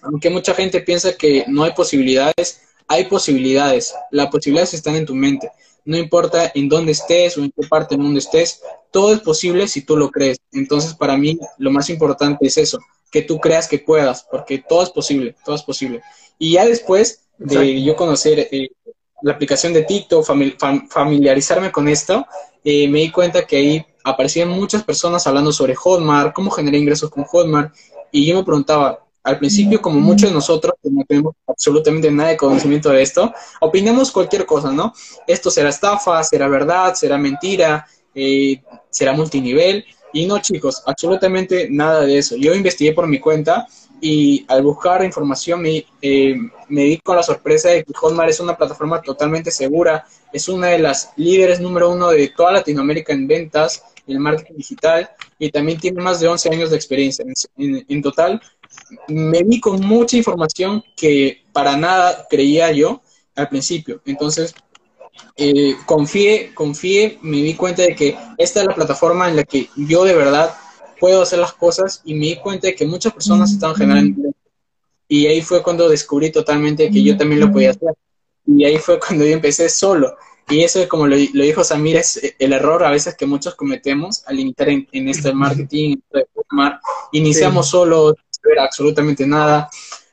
aunque 0.02 0.30
mucha 0.30 0.54
gente 0.54 0.80
piensa 0.80 1.12
que 1.12 1.44
no 1.46 1.64
hay 1.64 1.72
posibilidades, 1.72 2.62
hay 2.86 3.04
posibilidades. 3.04 3.94
Las 4.10 4.28
posibilidades 4.28 4.74
están 4.74 4.96
en 4.96 5.04
tu 5.04 5.14
mente 5.14 5.50
no 5.88 5.96
importa 5.96 6.52
en 6.54 6.68
dónde 6.68 6.92
estés 6.92 7.38
o 7.38 7.42
en 7.42 7.50
qué 7.50 7.66
parte 7.66 7.94
del 7.94 8.04
mundo 8.04 8.18
estés, 8.18 8.60
todo 8.90 9.14
es 9.14 9.20
posible 9.20 9.66
si 9.66 9.86
tú 9.86 9.96
lo 9.96 10.10
crees. 10.10 10.36
Entonces, 10.52 10.92
para 10.92 11.16
mí, 11.16 11.38
lo 11.56 11.70
más 11.70 11.88
importante 11.88 12.46
es 12.46 12.58
eso, 12.58 12.78
que 13.10 13.22
tú 13.22 13.38
creas 13.38 13.66
que 13.66 13.78
puedas, 13.78 14.26
porque 14.30 14.58
todo 14.58 14.82
es 14.82 14.90
posible, 14.90 15.34
todo 15.46 15.56
es 15.56 15.62
posible. 15.62 16.02
Y 16.38 16.52
ya 16.52 16.66
después 16.66 17.22
de 17.38 17.82
yo 17.82 17.96
conocer 17.96 18.48
eh, 18.52 18.68
la 19.22 19.32
aplicación 19.32 19.72
de 19.72 19.84
TikTok, 19.84 20.26
familiarizarme 20.90 21.72
con 21.72 21.88
esto, 21.88 22.26
eh, 22.62 22.86
me 22.86 22.98
di 22.98 23.10
cuenta 23.10 23.46
que 23.46 23.56
ahí 23.56 23.86
aparecían 24.04 24.50
muchas 24.50 24.84
personas 24.84 25.26
hablando 25.26 25.52
sobre 25.52 25.74
Hotmart, 25.74 26.34
cómo 26.34 26.50
generar 26.50 26.78
ingresos 26.78 27.08
con 27.08 27.24
Hotmart, 27.24 27.74
y 28.12 28.26
yo 28.26 28.36
me 28.36 28.44
preguntaba, 28.44 29.06
al 29.28 29.38
principio, 29.38 29.82
como 29.82 30.00
muchos 30.00 30.30
de 30.30 30.34
nosotros 30.34 30.72
que 30.82 30.88
no 30.90 31.04
tenemos 31.06 31.34
absolutamente 31.46 32.10
nada 32.10 32.30
de 32.30 32.36
conocimiento 32.38 32.88
de 32.88 33.02
esto, 33.02 33.30
opinamos 33.60 34.10
cualquier 34.10 34.46
cosa, 34.46 34.72
¿no? 34.72 34.94
Esto 35.26 35.50
será 35.50 35.68
estafa, 35.68 36.24
será 36.24 36.48
verdad, 36.48 36.94
será 36.94 37.18
mentira, 37.18 37.86
eh, 38.14 38.62
será 38.88 39.12
multinivel. 39.12 39.84
Y 40.14 40.24
no, 40.24 40.38
chicos, 40.38 40.82
absolutamente 40.86 41.68
nada 41.70 42.06
de 42.06 42.16
eso. 42.16 42.36
Yo 42.36 42.54
investigué 42.54 42.94
por 42.94 43.06
mi 43.06 43.20
cuenta 43.20 43.66
y 44.00 44.46
al 44.48 44.62
buscar 44.62 45.04
información 45.04 45.60
me, 45.60 45.84
eh, 46.00 46.36
me 46.70 46.84
di 46.84 46.96
con 46.96 47.16
la 47.16 47.22
sorpresa 47.22 47.68
de 47.68 47.84
que 47.84 47.92
Hotmart 47.92 48.30
es 48.30 48.40
una 48.40 48.56
plataforma 48.56 49.02
totalmente 49.02 49.50
segura, 49.50 50.06
es 50.32 50.48
una 50.48 50.68
de 50.68 50.78
las 50.78 51.12
líderes 51.16 51.60
número 51.60 51.90
uno 51.90 52.08
de 52.08 52.28
toda 52.28 52.52
Latinoamérica 52.52 53.12
en 53.12 53.26
ventas, 53.26 53.82
en 54.06 54.22
marketing 54.22 54.54
digital 54.56 55.10
y 55.38 55.50
también 55.50 55.78
tiene 55.78 56.00
más 56.00 56.20
de 56.20 56.28
11 56.28 56.48
años 56.50 56.70
de 56.70 56.76
experiencia. 56.76 57.24
En, 57.56 57.84
en 57.86 58.02
total, 58.02 58.40
me 59.08 59.42
vi 59.42 59.60
con 59.60 59.80
mucha 59.80 60.16
información 60.16 60.82
que 60.96 61.44
para 61.52 61.76
nada 61.76 62.26
creía 62.28 62.72
yo 62.72 63.02
al 63.34 63.48
principio. 63.48 64.00
Entonces, 64.04 64.54
eh, 65.36 65.76
confié, 65.86 66.52
confié, 66.54 67.18
me 67.22 67.38
di 67.38 67.54
cuenta 67.54 67.82
de 67.82 67.94
que 67.94 68.16
esta 68.38 68.60
es 68.60 68.66
la 68.66 68.74
plataforma 68.74 69.28
en 69.28 69.36
la 69.36 69.44
que 69.44 69.68
yo 69.76 70.04
de 70.04 70.14
verdad 70.14 70.54
puedo 70.98 71.22
hacer 71.22 71.38
las 71.38 71.52
cosas 71.52 72.02
y 72.04 72.14
me 72.14 72.26
di 72.26 72.36
cuenta 72.36 72.66
de 72.66 72.74
que 72.74 72.86
muchas 72.86 73.12
personas 73.12 73.52
estaban 73.52 73.76
generando. 73.76 74.30
Y 75.06 75.26
ahí 75.26 75.40
fue 75.40 75.62
cuando 75.62 75.88
descubrí 75.88 76.30
totalmente 76.30 76.90
que 76.90 77.02
yo 77.02 77.16
también 77.16 77.40
lo 77.40 77.52
podía 77.52 77.70
hacer. 77.70 77.94
Y 78.46 78.64
ahí 78.64 78.78
fue 78.78 78.98
cuando 78.98 79.24
yo 79.24 79.32
empecé 79.32 79.68
solo. 79.68 80.16
Y 80.50 80.62
eso, 80.64 80.86
como 80.88 81.06
lo, 81.06 81.16
dijo 81.16 81.62
Samir, 81.62 81.96
es 81.96 82.34
el 82.38 82.52
error 82.52 82.82
a 82.82 82.90
veces 82.90 83.14
que 83.14 83.26
muchos 83.26 83.54
cometemos 83.54 84.22
al 84.26 84.40
iniciar 84.40 84.70
en, 84.70 85.08
esto 85.08 85.28
del 85.28 85.36
marketing, 85.36 85.96
Iniciamos 87.12 87.68
solo, 87.68 88.14
ver 88.48 88.58
absolutamente 88.58 89.26
nada. 89.26 89.68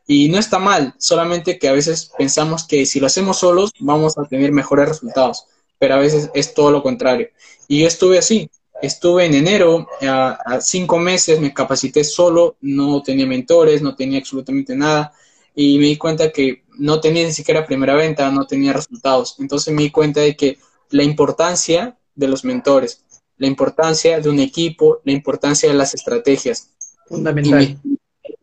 Y 0.07 0.29
no 0.29 0.37
está 0.37 0.59
mal, 0.59 0.93
solamente 0.99 1.57
que 1.57 1.67
a 1.67 1.71
veces 1.71 2.11
pensamos 2.17 2.65
que 2.65 2.85
si 2.85 2.99
lo 2.99 3.07
hacemos 3.07 3.39
solos 3.39 3.71
vamos 3.79 4.17
a 4.17 4.25
tener 4.25 4.51
mejores 4.51 4.87
resultados, 4.87 5.45
pero 5.79 5.95
a 5.95 5.99
veces 5.99 6.29
es 6.35 6.53
todo 6.53 6.71
lo 6.71 6.83
contrario. 6.83 7.29
Y 7.67 7.81
yo 7.81 7.87
estuve 7.87 8.19
así, 8.19 8.49
estuve 8.81 9.25
en 9.25 9.33
enero, 9.33 9.87
a, 10.01 10.59
cinco 10.61 10.99
meses 10.99 11.39
me 11.39 11.53
capacité 11.53 12.03
solo, 12.03 12.55
no 12.61 13.01
tenía 13.01 13.25
mentores, 13.25 13.81
no 13.81 13.95
tenía 13.95 14.19
absolutamente 14.19 14.75
nada, 14.75 15.11
y 15.55 15.79
me 15.79 15.85
di 15.85 15.97
cuenta 15.97 16.31
que 16.31 16.63
no 16.77 16.99
tenía 16.99 17.25
ni 17.25 17.31
siquiera 17.31 17.65
primera 17.65 17.95
venta, 17.95 18.29
no 18.29 18.45
tenía 18.45 18.73
resultados. 18.73 19.37
Entonces 19.39 19.73
me 19.73 19.83
di 19.83 19.89
cuenta 19.89 20.19
de 20.19 20.35
que 20.35 20.59
la 20.91 21.03
importancia 21.03 21.97
de 22.13 22.27
los 22.27 22.43
mentores, 22.43 23.03
la 23.37 23.47
importancia 23.47 24.19
de 24.19 24.29
un 24.29 24.39
equipo, 24.39 25.01
la 25.03 25.13
importancia 25.13 25.67
de 25.67 25.75
las 25.75 25.95
estrategias. 25.95 26.69
Fundamental 27.07 27.79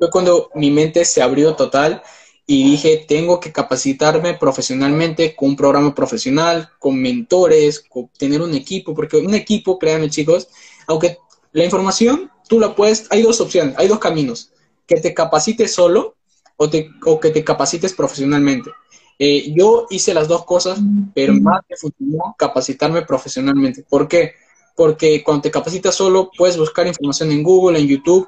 fue 0.03 0.11
cuando 0.11 0.51
mi 0.57 0.73
mente 0.73 1.05
se 1.05 1.23
abrió 1.23 1.55
total 1.55 2.03
y 2.45 2.65
dije, 2.65 3.05
tengo 3.07 3.39
que 3.39 3.53
capacitarme 3.53 4.35
profesionalmente 4.35 5.37
con 5.37 5.51
un 5.51 5.57
programa 5.57 5.95
profesional, 5.95 6.71
con 6.81 7.01
mentores, 7.01 7.79
con 7.89 8.09
tener 8.19 8.43
un 8.43 8.53
equipo, 8.53 8.97
porque 8.97 9.19
un 9.19 9.33
equipo, 9.33 9.79
créanme 9.79 10.11
chicos, 10.11 10.49
aunque 10.89 11.19
la 11.53 11.63
información 11.63 12.33
tú 12.49 12.59
la 12.59 12.75
puedes, 12.75 13.07
hay 13.11 13.23
dos 13.23 13.41
opciones, 13.41 13.77
hay 13.79 13.87
dos 13.87 14.01
caminos, 14.01 14.51
que 14.89 14.97
te 14.97 15.15
capacites 15.15 15.73
solo 15.73 16.17
o, 16.57 16.69
que 16.69 17.31
te 17.31 17.45
capacites 17.45 17.93
profesionalmente. 17.93 18.73
Eh, 19.21 19.53
yo 19.55 19.87
hice 19.89 20.15
las 20.15 20.27
dos 20.27 20.45
cosas, 20.45 20.81
pero 21.15 21.33
más 21.35 21.61
me 21.71 21.77
funcionó 21.77 22.35
capacitarme 22.37 23.03
profesionalmente. 23.03 23.85
¿Por 23.89 24.09
qué? 24.09 24.33
Porque 24.75 25.23
cuando 25.23 25.43
te 25.43 25.53
capacitas 25.53 25.95
solo, 25.95 26.29
puedes 26.37 26.59
buscar 26.59 26.89
información 26.89 27.31
en 27.31 27.45
Google, 27.45 27.79
en 27.79 27.87
YouTube, 27.87 28.27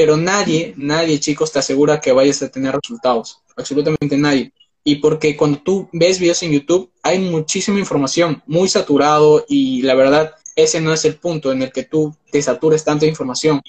pero 0.00 0.16
nadie, 0.16 0.72
nadie, 0.78 1.20
chicos, 1.20 1.52
te 1.52 1.58
asegura 1.58 2.00
que 2.00 2.10
vayas 2.10 2.40
a 2.40 2.48
tener 2.48 2.74
resultados. 2.74 3.42
Absolutamente 3.54 4.16
nadie. 4.16 4.50
Y 4.82 4.96
porque 4.96 5.36
cuando 5.36 5.58
tú 5.58 5.90
ves 5.92 6.18
videos 6.18 6.42
en 6.42 6.52
YouTube, 6.52 6.90
hay 7.02 7.18
muchísima 7.18 7.78
información, 7.78 8.42
muy 8.46 8.66
saturado 8.70 9.44
y 9.46 9.82
la 9.82 9.94
verdad, 9.94 10.36
ese 10.56 10.80
no 10.80 10.94
es 10.94 11.04
el 11.04 11.16
punto 11.16 11.52
en 11.52 11.60
el 11.60 11.70
que 11.70 11.82
tú 11.82 12.16
te 12.32 12.40
satures 12.40 12.82
tanta 12.82 13.04
información. 13.04 13.60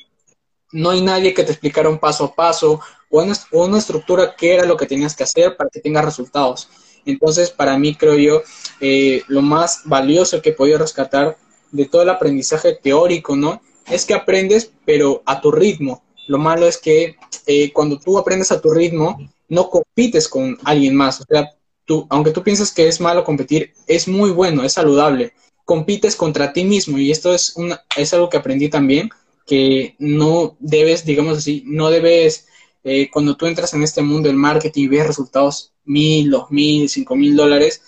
No 0.72 0.92
hay 0.92 1.02
nadie 1.02 1.34
que 1.34 1.44
te 1.44 1.52
explicara 1.52 1.90
un 1.90 2.00
paso 2.00 2.24
a 2.24 2.34
paso 2.34 2.80
o 3.10 3.22
una, 3.22 3.34
una 3.52 3.78
estructura 3.80 4.34
qué 4.34 4.54
era 4.54 4.66
lo 4.66 4.78
que 4.78 4.86
tenías 4.86 5.14
que 5.14 5.24
hacer 5.24 5.58
para 5.58 5.70
que 5.70 5.82
tengas 5.82 6.06
resultados. 6.06 6.70
Entonces, 7.06 7.50
para 7.50 7.78
mí, 7.78 7.94
creo 7.94 8.16
yo, 8.16 8.42
eh, 8.80 9.22
lo 9.28 9.42
más 9.42 9.82
valioso 9.84 10.42
que 10.42 10.52
he 10.52 10.54
podido 10.54 10.78
rescatar 10.78 11.36
de 11.74 11.88
todo 11.88 12.04
el 12.04 12.10
aprendizaje 12.10 12.80
teórico, 12.82 13.36
¿no? 13.36 13.62
Es 13.86 14.06
que 14.06 14.14
aprendes, 14.14 14.72
pero 14.86 15.24
a 15.26 15.42
tu 15.42 15.52
ritmo. 15.52 16.02
Lo 16.28 16.38
malo 16.38 16.68
es 16.68 16.78
que 16.78 17.16
eh, 17.46 17.72
cuando 17.74 18.00
tú 18.00 18.18
aprendes 18.18 18.52
a 18.52 18.62
tu 18.62 18.72
ritmo, 18.72 19.18
no 19.50 19.70
compites 19.70 20.28
con 20.28 20.58
alguien 20.64 20.96
más. 20.96 21.22
O 21.22 21.26
sea, 21.26 21.52
tú, 21.86 22.08
aunque 22.10 22.32
tú 22.32 22.44
pienses 22.44 22.72
que 22.72 22.88
es 22.88 23.02
malo 23.02 23.24
competir, 23.24 23.74
es 23.88 24.08
muy 24.08 24.32
bueno, 24.32 24.64
es 24.64 24.74
saludable. 24.74 25.34
Compites 25.66 26.16
contra 26.16 26.54
ti 26.54 26.64
mismo 26.64 26.98
y 26.98 27.12
esto 27.12 27.34
es, 27.34 27.54
una, 27.56 27.84
es 27.98 28.14
algo 28.14 28.30
que 28.30 28.38
aprendí 28.38 28.70
también, 28.70 29.10
que 29.46 29.96
no 30.00 30.56
debes, 30.60 31.06
digamos 31.06 31.38
así, 31.38 31.64
no 31.66 31.90
debes, 31.90 32.48
eh, 32.84 33.10
cuando 33.12 33.36
tú 33.36 33.46
entras 33.46 33.74
en 33.74 33.84
este 33.84 34.02
mundo 34.02 34.28
del 34.28 34.38
marketing 34.38 34.84
y 34.84 34.88
ves 34.88 35.08
resultados 35.08 35.74
mil, 35.84 36.30
dos 36.30 36.50
mil, 36.52 36.90
cinco 36.90 37.16
mil 37.16 37.36
dólares, 37.36 37.82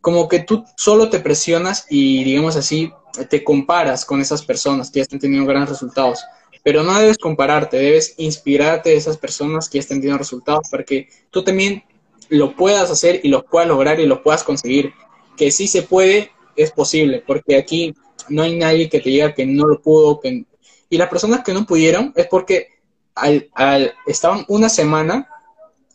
como 0.00 0.28
que 0.28 0.40
tú 0.40 0.64
solo 0.76 1.10
te 1.10 1.20
presionas 1.20 1.86
y, 1.90 2.24
digamos 2.24 2.56
así, 2.56 2.92
te 3.28 3.42
comparas 3.42 4.04
con 4.04 4.20
esas 4.20 4.42
personas 4.42 4.90
que 4.90 5.00
ya 5.00 5.02
están 5.02 5.18
teniendo 5.18 5.48
grandes 5.48 5.70
resultados. 5.70 6.20
Pero 6.66 6.82
no 6.82 6.98
debes 6.98 7.16
compararte, 7.16 7.76
debes 7.76 8.14
inspirarte 8.16 8.90
de 8.90 8.96
esas 8.96 9.16
personas 9.16 9.68
que 9.68 9.78
estén 9.78 9.98
teniendo 9.98 10.18
resultados 10.18 10.68
para 10.68 10.82
que 10.82 11.08
tú 11.30 11.44
también 11.44 11.84
lo 12.28 12.56
puedas 12.56 12.90
hacer 12.90 13.20
y 13.22 13.28
lo 13.28 13.44
puedas 13.44 13.68
lograr 13.68 14.00
y 14.00 14.06
lo 14.06 14.20
puedas 14.20 14.42
conseguir. 14.42 14.92
Que 15.36 15.52
sí 15.52 15.68
se 15.68 15.82
puede, 15.82 16.32
es 16.56 16.72
posible, 16.72 17.22
porque 17.24 17.56
aquí 17.56 17.94
no 18.28 18.42
hay 18.42 18.56
nadie 18.56 18.88
que 18.88 18.98
te 18.98 19.10
diga 19.10 19.32
que 19.32 19.46
no 19.46 19.64
lo 19.64 19.80
pudo. 19.80 20.20
Y 20.90 20.98
las 20.98 21.08
personas 21.08 21.44
que 21.44 21.52
no 21.52 21.66
pudieron 21.66 22.12
es 22.16 22.26
porque 22.26 22.66
al, 23.14 23.48
estaban 24.04 24.44
una 24.48 24.68
semana 24.68 25.28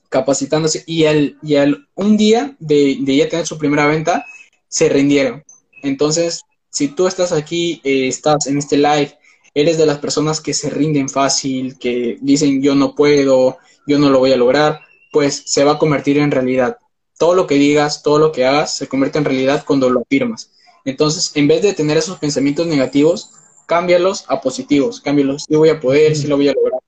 capacitándose 0.08 0.86
y 0.88 1.04
al, 1.04 1.38
y 1.44 1.58
al 1.58 1.90
un 1.96 2.16
día 2.16 2.56
de, 2.60 2.96
de 3.02 3.18
ya 3.18 3.28
tener 3.28 3.46
su 3.46 3.58
primera 3.58 3.88
venta, 3.88 4.26
se 4.70 4.88
rindieron. 4.88 5.44
Entonces, 5.84 6.44
si 6.70 6.88
tú 6.88 7.08
estás 7.08 7.34
aquí, 7.34 7.82
eh, 7.84 8.08
estás 8.08 8.48
en 8.48 8.58
este 8.58 8.78
live, 8.78 9.18
eres 9.54 9.78
de 9.78 9.86
las 9.86 10.00
personas 10.00 10.42
que 10.42 10.54
se 10.54 10.70
rinden 10.70 11.10
fácil, 11.10 11.78
que 11.78 12.18
dicen 12.22 12.62
yo 12.62 12.76
no 12.76 12.96
puedo, 12.96 13.58
yo 13.88 14.00
no 14.00 14.10
lo 14.10 14.20
voy 14.20 14.32
a 14.32 14.38
lograr, 14.38 14.82
pues 15.12 15.44
se 15.46 15.64
va 15.64 15.74
a 15.74 15.78
convertir 15.80 16.18
en 16.18 16.32
realidad. 16.32 16.78
Todo 17.18 17.36
lo 17.36 17.48
que 17.48 17.56
digas, 17.56 18.02
todo 18.02 18.18
lo 18.18 18.32
que 18.32 18.46
hagas, 18.46 18.78
se 18.78 18.88
convierte 18.88 19.20
en 19.20 19.26
realidad 19.26 19.64
cuando 19.66 19.90
lo 19.90 20.02
afirmas. 20.02 20.52
Entonces, 20.86 21.32
en 21.36 21.48
vez 21.48 21.62
de 21.62 21.74
tener 21.74 21.98
esos 21.98 22.18
pensamientos 22.18 22.66
negativos, 22.66 23.32
cámbialos 23.68 24.26
a 24.28 24.42
positivos, 24.42 25.00
cámbialos, 25.02 25.46
sí 25.48 25.56
voy 25.56 25.70
a 25.70 25.80
poder, 25.80 26.16
sí 26.16 26.28
lo 26.28 26.38
voy 26.38 26.50
a 26.50 26.54
lograr. 26.54 26.80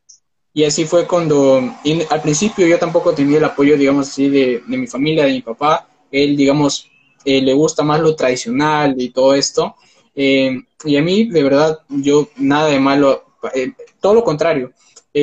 Y 0.53 0.63
así 0.63 0.85
fue 0.85 1.07
cuando, 1.07 1.61
al 2.09 2.21
principio 2.21 2.67
yo 2.67 2.77
tampoco 2.77 3.13
tenía 3.13 3.37
el 3.37 3.43
apoyo, 3.43 3.75
digamos 3.75 4.09
así, 4.09 4.29
de, 4.29 4.63
de 4.67 4.77
mi 4.77 4.87
familia, 4.87 5.25
de 5.25 5.33
mi 5.33 5.41
papá. 5.41 5.87
Él, 6.11 6.37
digamos, 6.37 6.87
eh, 7.25 7.41
le 7.41 7.53
gusta 7.53 7.83
más 7.83 7.99
lo 8.01 8.15
tradicional 8.15 8.95
y 8.97 9.09
todo 9.09 9.33
esto. 9.33 9.75
Eh, 10.15 10.61
y 10.85 10.97
a 10.97 11.01
mí, 11.01 11.29
de 11.29 11.43
verdad, 11.43 11.79
yo 11.89 12.29
nada 12.37 12.67
de 12.67 12.79
malo, 12.79 13.25
eh, 13.53 13.71
todo 13.99 14.13
lo 14.13 14.23
contrario. 14.23 14.71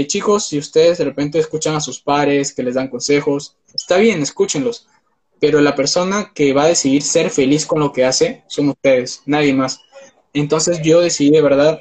chicos, 0.07 0.47
si 0.47 0.59
ustedes 0.59 0.99
de 0.99 1.05
repente 1.05 1.39
escuchan 1.39 1.75
a 1.75 1.81
sus 1.81 2.01
pares 2.01 2.55
que 2.55 2.63
les 2.63 2.75
dan 2.75 2.89
consejos, 2.89 3.57
está 3.75 3.97
bien, 3.97 4.23
escúchenlos. 4.23 4.87
Pero 5.41 5.61
la 5.61 5.75
persona 5.75 6.33
que 6.35 6.53
va 6.53 6.65
a 6.65 6.69
decidir 6.69 7.03
ser 7.03 7.31
feliz 7.31 7.67
con 7.67 7.81
lo 7.81 7.93
que 7.93 8.05
hace 8.05 8.45
son 8.47 8.69
ustedes, 8.69 9.23
nadie 9.27 9.55
más. 9.55 9.81
Entonces 10.33 10.81
yo 10.83 11.01
decidí 11.01 11.31
de 11.31 11.43
verdad 11.43 11.81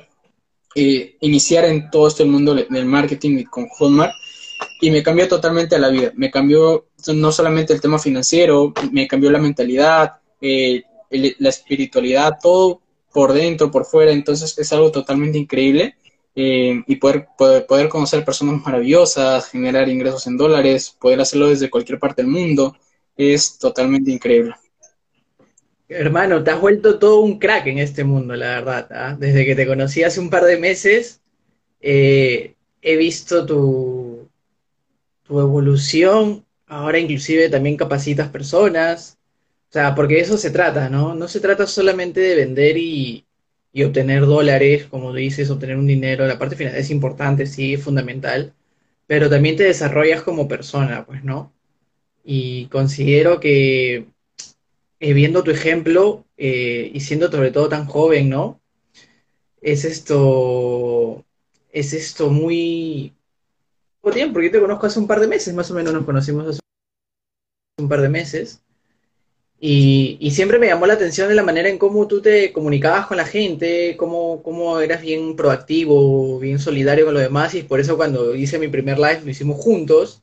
iniciar 0.75 1.65
en 1.65 1.89
todo 1.89 2.07
este 2.07 2.25
mundo 2.25 2.55
del 2.55 2.85
marketing 2.85 3.43
con 3.43 3.67
Hotmart 3.67 4.13
y 4.81 4.91
me 4.91 5.03
cambió 5.03 5.27
totalmente 5.27 5.77
la 5.79 5.89
vida. 5.89 6.11
Me 6.15 6.31
cambió 6.31 6.87
no 7.13 7.31
solamente 7.31 7.73
el 7.73 7.81
tema 7.81 7.99
financiero, 7.99 8.73
me 8.91 9.07
cambió 9.07 9.31
la 9.31 9.39
mentalidad, 9.39 10.17
eh, 10.41 10.83
la 11.09 11.49
espiritualidad, 11.49 12.37
todo 12.41 12.81
por 13.13 13.33
dentro, 13.33 13.71
por 13.71 13.85
fuera. 13.85 14.11
Entonces 14.11 14.57
es 14.57 14.73
algo 14.73 14.91
totalmente 14.91 15.37
increíble. 15.37 15.95
Eh, 16.35 16.83
y 16.87 16.95
poder, 16.95 17.27
poder, 17.37 17.89
conocer 17.89 18.23
personas 18.23 18.63
maravillosas, 18.63 19.49
generar 19.49 19.89
ingresos 19.89 20.25
en 20.27 20.37
dólares, 20.37 20.95
poder 20.97 21.19
hacerlo 21.19 21.49
desde 21.49 21.69
cualquier 21.69 21.99
parte 21.99 22.21
del 22.21 22.31
mundo, 22.31 22.77
es 23.17 23.57
totalmente 23.57 24.11
increíble. 24.11 24.55
Hermano, 25.89 26.41
te 26.43 26.51
has 26.51 26.61
vuelto 26.61 26.97
todo 26.97 27.21
un 27.21 27.39
crack 27.39 27.67
en 27.67 27.79
este 27.79 28.03
mundo, 28.03 28.35
la 28.35 28.61
verdad. 28.61 28.87
¿ah? 28.91 29.17
Desde 29.19 29.43
que 29.45 29.55
te 29.55 29.67
conocí 29.67 30.03
hace 30.03 30.19
un 30.21 30.29
par 30.29 30.45
de 30.45 30.57
meses, 30.57 31.19
eh, 31.81 32.55
he 32.81 32.95
visto 32.95 33.45
tu, 33.45 34.29
tu 35.23 35.39
evolución, 35.39 36.45
ahora 36.67 36.99
inclusive 36.99 37.49
también 37.49 37.75
capacitas 37.75 38.29
personas, 38.29 39.18
o 39.69 39.71
sea, 39.71 39.93
porque 39.95 40.19
eso 40.19 40.37
se 40.37 40.49
trata, 40.49 40.89
¿no? 40.89 41.13
No 41.13 41.27
se 41.27 41.39
trata 41.39 41.67
solamente 41.67 42.19
de 42.21 42.35
vender 42.35 42.77
y, 42.77 43.25
obtener 43.85 44.25
dólares, 44.25 44.87
como 44.87 45.13
dices, 45.13 45.49
obtener 45.51 45.77
un 45.77 45.87
dinero, 45.87 46.27
la 46.27 46.39
parte 46.39 46.55
final 46.55 46.75
es 46.75 46.89
importante, 46.89 47.45
sí, 47.45 47.75
es 47.75 47.83
fundamental, 47.83 48.53
pero 49.07 49.29
también 49.29 49.55
te 49.57 49.63
desarrollas 49.63 50.23
como 50.23 50.47
persona, 50.47 51.05
pues, 51.05 51.23
¿no? 51.23 51.53
Y 52.23 52.67
considero 52.67 53.39
que 53.39 54.07
eh, 54.99 55.13
viendo 55.13 55.43
tu 55.43 55.51
ejemplo 55.51 56.25
eh, 56.37 56.91
y 56.93 56.99
siendo 57.01 57.31
sobre 57.31 57.51
todo 57.51 57.69
tan 57.69 57.85
joven, 57.85 58.29
¿no? 58.29 58.61
Es 59.61 59.85
esto, 59.85 61.25
es 61.71 61.93
esto 61.93 62.29
muy, 62.29 63.13
tiempo, 64.13 64.33
porque 64.33 64.47
yo 64.47 64.53
te 64.53 64.61
conozco 64.61 64.87
hace 64.87 64.99
un 64.99 65.07
par 65.07 65.19
de 65.19 65.27
meses, 65.27 65.53
más 65.53 65.69
o 65.71 65.75
menos 65.75 65.93
nos 65.93 66.05
conocimos 66.05 66.47
hace 66.47 66.59
un 67.77 67.89
par 67.89 68.01
de 68.01 68.09
meses. 68.09 68.61
Y, 69.61 70.31
siempre 70.31 70.57
me 70.59 70.67
llamó 70.67 70.85
la 70.87 70.93
atención 70.93 71.27
de 71.27 71.35
la 71.35 71.43
manera 71.43 71.69
en 71.69 71.77
cómo 71.77 72.07
tú 72.07 72.21
te 72.21 72.53
comunicabas 72.53 73.07
con 73.07 73.17
la 73.17 73.25
gente, 73.25 73.97
cómo, 73.97 74.41
cómo 74.41 74.79
eras 74.79 75.01
bien 75.01 75.35
proactivo, 75.35 76.39
bien 76.39 76.59
solidario 76.59 77.05
con 77.05 77.13
los 77.13 77.23
demás. 77.23 77.53
Y 77.55 77.63
por 77.63 77.79
eso 77.79 77.97
cuando 77.97 78.35
hice 78.35 78.59
mi 78.59 78.69
primer 78.69 78.97
live 78.97 79.21
lo 79.23 79.29
hicimos 79.31 79.57
juntos 79.57 80.21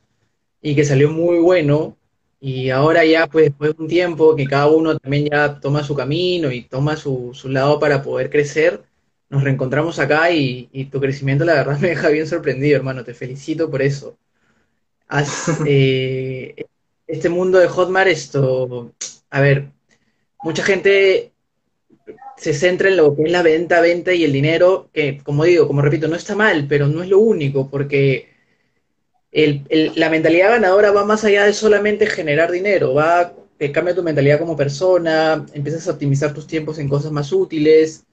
y 0.63 0.75
que 0.75 0.85
salió 0.85 1.11
muy 1.11 1.39
bueno. 1.39 1.97
Y 2.41 2.71
ahora 2.71 3.05
ya, 3.05 3.27
pues 3.29 3.47
después 3.47 3.77
de 3.77 3.83
un 3.83 3.89
tiempo 3.89 4.37
que 4.37 4.47
cada 4.47 4.69
uno 4.69 4.99
también 4.99 5.27
ya 5.31 5.61
toma 5.61 5.83
su 5.85 5.95
camino 5.95 6.51
y 6.53 6.63
toma 6.63 6.97
su, 6.97 7.33
su 7.35 7.49
lado 7.49 7.79
para 7.81 8.03
poder 8.03 8.31
crecer, 8.31 8.83
nos 9.29 9.43
reencontramos 9.43 9.99
acá 9.99 10.31
y, 10.31 10.89
tu 10.91 11.01
crecimiento 11.01 11.45
la 11.45 11.55
verdad 11.55 11.79
me 11.81 11.89
deja 11.89 12.09
bien 12.09 12.27
sorprendido, 12.27 12.77
hermano. 12.77 13.05
Te 13.05 13.15
felicito 13.15 13.71
por 13.71 13.83
eso. 13.83 14.17
Eh, 15.67 16.67
este 17.07 17.29
mundo 17.29 17.59
de 17.59 17.69
Hotmart, 17.69 18.09
esto, 18.09 18.93
a 19.31 19.41
ver, 19.41 19.71
mucha 20.43 20.63
gente 20.63 21.33
se 22.37 22.55
centra 22.55 22.89
en 22.89 22.97
lo 22.97 23.17
que 23.17 23.25
es 23.25 23.33
la 23.33 23.43
venta, 23.43 23.81
venta 23.81 24.13
y 24.13 24.25
el 24.25 24.33
dinero, 24.33 24.91
que 24.93 25.19
como 25.23 25.45
digo, 25.45 25.67
como 25.67 25.83
repito, 25.83 26.09
no 26.09 26.17
está 26.17 26.35
mal, 26.35 26.67
pero 26.69 26.87
no 26.87 27.03
es 27.03 27.09
lo 27.09 27.19
único, 27.19 27.71
porque 27.71 28.29
la 29.33 30.11
mentalidad 30.11 30.51
ganadora 30.51 30.93
va 30.93 31.05
más 31.05 31.25
allá 31.25 31.45
de 31.45 31.53
solamente 31.53 32.07
generar 32.07 32.51
dinero, 32.51 32.95
va, 32.95 33.35
te 33.59 33.73
cambia 33.73 33.95
tu 33.95 34.03
mentalidad 34.03 34.39
como 34.39 34.57
persona, 34.57 35.45
empiezas 35.53 35.89
a 35.89 35.93
optimizar 35.93 36.33
tus 36.33 36.47
tiempos 36.47 36.79
en 36.79 36.89
cosas 36.89 37.13
más 37.13 37.33
útiles, 37.33 38.05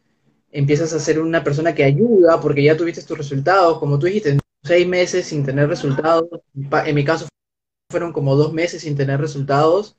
empiezas 0.52 0.94
a 0.94 1.00
ser 1.00 1.20
una 1.20 1.44
persona 1.44 1.74
que 1.76 1.84
ayuda 1.84 2.40
porque 2.42 2.64
ya 2.64 2.78
tuviste 2.78 3.04
tus 3.04 3.18
resultados, 3.18 3.80
como 3.80 4.00
tú 4.00 4.06
dijiste, 4.06 4.38
seis 4.64 4.88
meses 4.88 5.26
sin 5.26 5.46
tener 5.46 5.68
resultados, 5.68 6.26
en 6.54 6.96
mi 6.96 7.04
caso 7.04 7.28
fueron 7.90 8.14
como 8.14 8.36
dos 8.36 8.54
meses 8.54 8.82
sin 8.82 8.96
tener 8.96 9.20
resultados, 9.20 9.96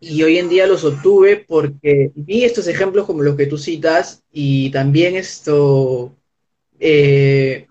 y 0.00 0.22
hoy 0.22 0.38
en 0.38 0.48
día 0.48 0.66
los 0.66 0.84
obtuve 0.84 1.44
porque 1.46 2.10
vi 2.14 2.44
estos 2.44 2.66
ejemplos 2.68 3.04
como 3.06 3.22
los 3.22 3.36
que 3.36 3.46
tú 3.46 3.58
citas 3.58 4.22
y 4.32 4.70
también 4.70 5.14
esto, 5.16 6.16
eh, 6.80 7.66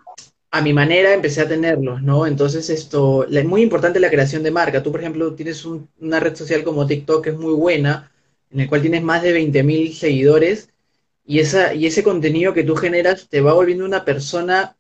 a 0.52 0.62
mi 0.62 0.74
manera 0.74 1.14
empecé 1.14 1.42
a 1.42 1.48
tenerlos, 1.48 2.04
¿no? 2.04 2.28
Entonces 2.28 2.70
esto, 2.70 3.28
es 3.28 3.46
muy 3.46 3.64
importante 3.64 4.00
la 4.00 4.12
creación 4.12 4.44
de 4.44 4.52
marca. 4.52 4.84
Tú, 4.84 4.92
por 4.92 5.02
ejemplo, 5.02 5.34
tienes 5.34 5.66
una 5.66 6.20
red 6.20 6.36
social 6.36 6.64
como 6.64 6.86
TikTok 6.88 7.24
que 7.24 7.30
es 7.32 7.38
muy 7.38 7.54
buena, 7.54 8.12
en 8.52 8.62
el 8.62 8.70
cual 8.70 8.82
tienes 8.82 9.04
más 9.04 9.24
de 9.24 9.34
20.000 9.34 9.94
seguidores 9.94 10.70
y, 11.26 11.40
esa, 11.40 11.74
y 11.74 11.86
ese 11.88 12.04
contenido 12.04 12.54
que 12.54 12.64
tú 12.64 12.76
generas 12.76 13.28
te 13.30 13.42
va 13.42 13.54
volviendo 13.54 13.86
una 13.86 14.06
persona 14.06 14.76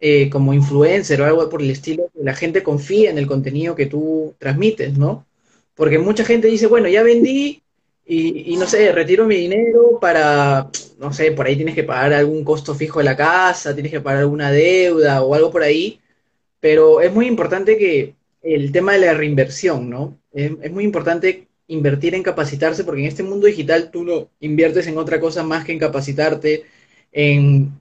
eh, 0.00 0.30
como 0.30 0.54
influencer 0.54 1.20
o 1.22 1.26
algo 1.26 1.48
por 1.48 1.62
el 1.62 1.70
estilo, 1.70 2.10
que 2.12 2.24
la 2.24 2.34
gente 2.34 2.62
confía 2.62 3.10
en 3.10 3.18
el 3.18 3.26
contenido 3.26 3.74
que 3.76 3.86
tú 3.86 4.34
transmites, 4.38 4.98
¿no? 4.98 5.26
Porque 5.74 5.98
mucha 5.98 6.24
gente 6.24 6.48
dice, 6.48 6.66
bueno, 6.66 6.88
ya 6.88 7.02
vendí 7.02 7.62
y, 8.04 8.56
no 8.56 8.66
sé, 8.66 8.92
retiro 8.92 9.26
mi 9.26 9.36
dinero 9.36 9.98
para, 10.00 10.68
no 10.98 11.12
sé, 11.12 11.32
por 11.32 11.46
ahí 11.46 11.56
tienes 11.56 11.74
que 11.74 11.84
pagar 11.84 12.12
algún 12.12 12.44
costo 12.44 12.74
fijo 12.74 12.98
de 12.98 13.04
la 13.04 13.16
casa, 13.16 13.74
tienes 13.74 13.92
que 13.92 14.00
pagar 14.00 14.20
alguna 14.20 14.50
deuda 14.50 15.22
o 15.22 15.34
algo 15.34 15.50
por 15.50 15.62
ahí, 15.62 16.00
pero 16.60 17.00
es 17.00 17.12
muy 17.12 17.26
importante 17.26 17.78
que 17.78 18.14
el 18.42 18.72
tema 18.72 18.92
de 18.92 18.98
la 19.00 19.14
reinversión, 19.14 19.88
¿no? 19.88 20.18
es 20.32 20.72
muy 20.72 20.84
importante 20.84 21.46
invertir 21.72 22.14
en 22.14 22.22
capacitarse, 22.22 22.84
porque 22.84 23.02
en 23.02 23.08
este 23.08 23.22
mundo 23.22 23.46
digital 23.46 23.90
tú 23.90 24.04
lo 24.04 24.30
inviertes 24.40 24.86
en 24.86 24.98
otra 24.98 25.20
cosa 25.20 25.42
más 25.42 25.64
que 25.64 25.72
en 25.72 25.78
capacitarte, 25.78 26.64
en, 27.12 27.80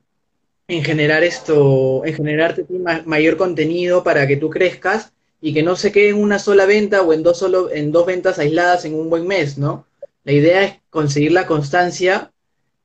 generar 0.67 1.23
esto, 1.23 2.05
en 2.05 2.13
generarte 2.13 2.65
mayor 3.05 3.35
contenido 3.35 4.03
para 4.03 4.25
que 4.25 4.37
tú 4.37 4.49
crezcas 4.49 5.11
y 5.41 5.53
que 5.53 5.63
no 5.63 5.75
se 5.75 5.91
quede 5.91 6.09
en 6.09 6.21
una 6.21 6.39
sola 6.39 6.65
venta 6.65 7.01
o 7.01 7.13
en 7.13 7.23
dos, 7.23 7.39
solo, 7.39 7.71
en 7.71 7.91
dos 7.91 8.05
ventas 8.05 8.37
aisladas 8.39 8.85
en 8.85 8.93
un 8.93 9.09
buen 9.09 9.25
mes, 9.27 9.57
¿no? 9.57 9.85
La 10.23 10.31
idea 10.33 10.63
es 10.63 10.79
conseguir 10.91 11.31
la 11.31 11.47
constancia 11.47 12.31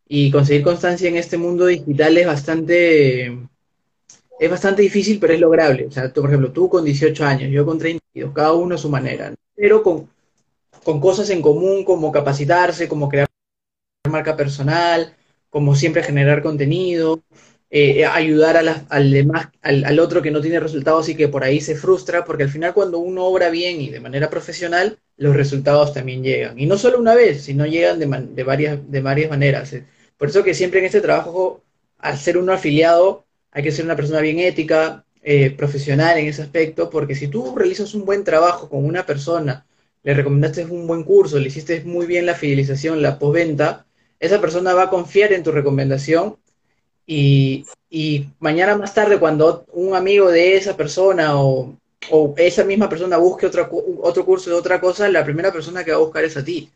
y 0.09 0.31
conseguir 0.31 0.63
constancia 0.63 1.09
en 1.09 1.17
este 1.17 1.37
mundo 1.37 1.67
digital 1.67 2.17
es 2.17 2.27
bastante, 2.27 3.27
es 4.41 4.51
bastante 4.51 4.83
difícil, 4.83 5.19
pero 5.21 5.35
es 5.35 5.41
lograble. 5.41 5.87
O 5.87 5.91
sea, 5.91 6.11
tú, 6.13 6.23
por 6.23 6.31
ejemplo, 6.31 6.53
tú 6.53 6.71
con 6.71 6.85
18 6.85 7.25
años, 7.27 7.51
yo 7.51 7.67
con 7.67 7.79
32, 7.79 8.33
cada 8.35 8.55
uno 8.55 8.77
a 8.77 8.79
su 8.79 8.89
manera, 8.89 9.35
pero 9.55 9.83
con, 9.83 10.09
con 10.83 11.01
cosas 11.01 11.29
en 11.31 11.43
común 11.43 11.85
como 11.85 12.11
capacitarse, 12.11 12.89
como 12.89 13.09
crear 13.09 13.29
marca 14.09 14.37
personal, 14.37 15.15
como 15.51 15.75
siempre 15.75 16.03
generar 16.03 16.43
contenido, 16.43 17.23
eh, 17.71 18.05
ayudar 18.05 18.57
al, 18.57 19.11
demás, 19.11 19.49
al, 19.63 19.99
otro 19.99 20.23
que 20.23 20.31
no 20.31 20.41
tiene 20.41 20.61
resultados 20.61 21.09
y 21.09 21.17
que 21.17 21.29
por 21.29 21.45
ahí 21.45 21.61
se 21.61 21.75
frustra, 21.77 22.25
porque 22.25 22.45
al 22.45 22.51
final 22.51 22.75
cuando 22.75 22.99
uno 22.99 23.25
obra 23.25 23.51
bien 23.51 23.81
y 23.81 23.91
de 23.91 24.01
manera 24.01 24.31
profesional, 24.31 24.99
los 25.17 25.35
resultados 25.35 25.93
también 25.93 26.23
llegan. 26.23 26.59
Y 26.59 26.67
no 26.67 26.79
solo 26.79 26.99
una 26.99 27.15
vez, 27.15 27.43
sino 27.43 27.67
llegan 27.67 27.99
de, 27.99 28.45
varias, 28.45 28.79
de 28.91 29.01
varias 29.01 29.31
maneras. 29.31 29.75
Por 30.17 30.29
eso 30.29 30.45
que 30.45 30.55
siempre 30.55 30.81
en 30.81 30.87
este 30.87 31.01
trabajo, 31.01 31.65
al 31.99 32.19
ser 32.19 32.39
uno 32.39 32.53
afiliado, 32.53 33.25
hay 33.51 33.63
que 33.63 33.73
ser 33.73 33.85
una 33.85 33.97
persona 33.97 34.21
bien 34.21 34.39
ética, 34.39 35.07
eh, 35.29 35.51
profesional 35.51 36.19
en 36.19 36.29
ese 36.29 36.43
aspecto, 36.43 36.89
porque 36.89 37.17
si 37.17 37.27
tú 37.27 37.57
realizas 37.57 37.95
un 37.95 38.05
buen 38.05 38.23
trabajo 38.23 38.69
con 38.69 38.85
una 38.85 39.05
persona, 39.07 39.67
le 40.05 40.15
recomendaste 40.15 40.65
un 40.67 40.87
buen 40.87 41.03
curso, 41.03 41.41
le 41.41 41.49
hiciste 41.49 41.83
muy 41.85 42.07
bien 42.07 42.27
la 42.27 42.37
fidelización, 42.37 43.03
la 43.03 43.19
postventa, 43.19 43.87
esa 44.21 44.41
persona 44.41 44.73
va 44.73 44.85
a 44.85 44.91
confiar 44.91 45.33
en 45.33 45.43
tu 45.43 45.51
recomendación 45.51 46.37
y, 47.07 47.65
mañana 48.41 48.77
más 48.77 48.93
tarde 48.95 49.19
cuando 49.19 49.65
un 49.73 49.95
amigo 49.95 50.31
de 50.31 50.57
esa 50.57 50.77
persona 50.77 51.41
o, 51.41 51.77
esa 52.37 52.65
misma 52.65 52.89
persona 52.89 53.17
busque 53.17 53.47
otro, 53.47 53.69
otro 54.03 54.25
curso 54.25 54.51
de 54.51 54.57
otra 54.57 54.81
cosa, 54.81 55.09
la 55.09 55.25
primera 55.25 55.53
persona 55.53 55.83
que 55.85 55.91
va 55.91 55.97
a 55.97 56.01
buscar 56.01 56.25
es 56.25 56.37
a 56.37 56.45
ti, 56.45 56.71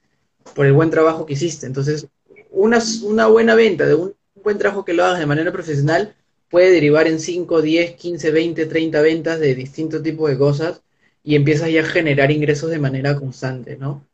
por 0.55 0.67
el 0.67 0.73
buen 0.73 0.91
trabajo 0.91 1.25
que 1.27 1.35
hiciste. 1.35 1.67
Entonces, 1.67 2.07
una, 2.51 2.83
una 3.05 3.27
buena 3.27 3.55
venta 3.55 3.87
de 3.87 3.95
un 3.95 4.15
buen 4.43 4.59
trabajo 4.59 4.85
que 4.85 4.93
lo 4.93 5.05
hagas 5.05 5.21
de 5.21 5.27
manera 5.27 5.53
profesional 5.53 6.15
puede 6.49 6.73
derivar 6.73 7.07
en 7.07 7.21
5, 7.21 7.63
10, 7.63 7.95
15, 7.95 8.31
20, 8.31 8.67
30 8.67 9.01
ventas 9.03 9.41
de 9.41 9.55
distintos 9.55 10.03
tipos 10.03 10.29
de 10.29 10.37
cosas 10.37 10.83
y 11.23 11.37
empiezas 11.37 11.71
ya 11.71 11.83
a 11.83 11.85
generar 11.85 12.31
ingresos 12.31 12.71
de 12.71 12.79
manera 12.79 13.17
constante, 13.17 13.77
¿no? 13.77 14.05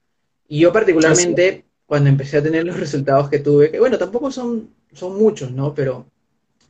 Y 0.48 0.60
yo 0.60 0.72
particularmente, 0.72 1.64
cuando 1.86 2.10
empecé 2.10 2.38
a 2.38 2.42
tener 2.42 2.64
los 2.64 2.78
resultados 2.78 3.30
que 3.30 3.38
tuve, 3.38 3.70
que 3.70 3.78
bueno, 3.80 3.98
tampoco 3.98 4.30
son, 4.30 4.70
son 4.92 5.16
muchos, 5.16 5.52
¿no? 5.52 5.74
Pero 5.74 6.06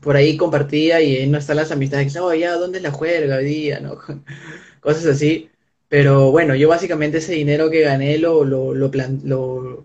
por 0.00 0.16
ahí 0.16 0.36
compartía 0.36 1.00
y 1.02 1.26
no 1.26 1.38
están 1.38 1.56
las 1.56 1.72
amistades 1.72 2.12
que 2.12 2.18
no, 2.18 2.34
ya, 2.34 2.54
¿dónde 2.56 2.78
es 2.78 2.82
la 2.82 2.92
juerga 2.92 3.36
hoy 3.36 3.44
día? 3.46 3.80
¿no? 3.80 3.98
Cosas 4.80 5.06
así. 5.06 5.50
Pero 5.88 6.32
bueno, 6.32 6.54
yo 6.56 6.68
básicamente 6.68 7.18
ese 7.18 7.32
dinero 7.32 7.70
que 7.70 7.82
gané 7.82 8.18
lo, 8.18 8.44
lo, 8.44 8.74
lo, 8.74 8.90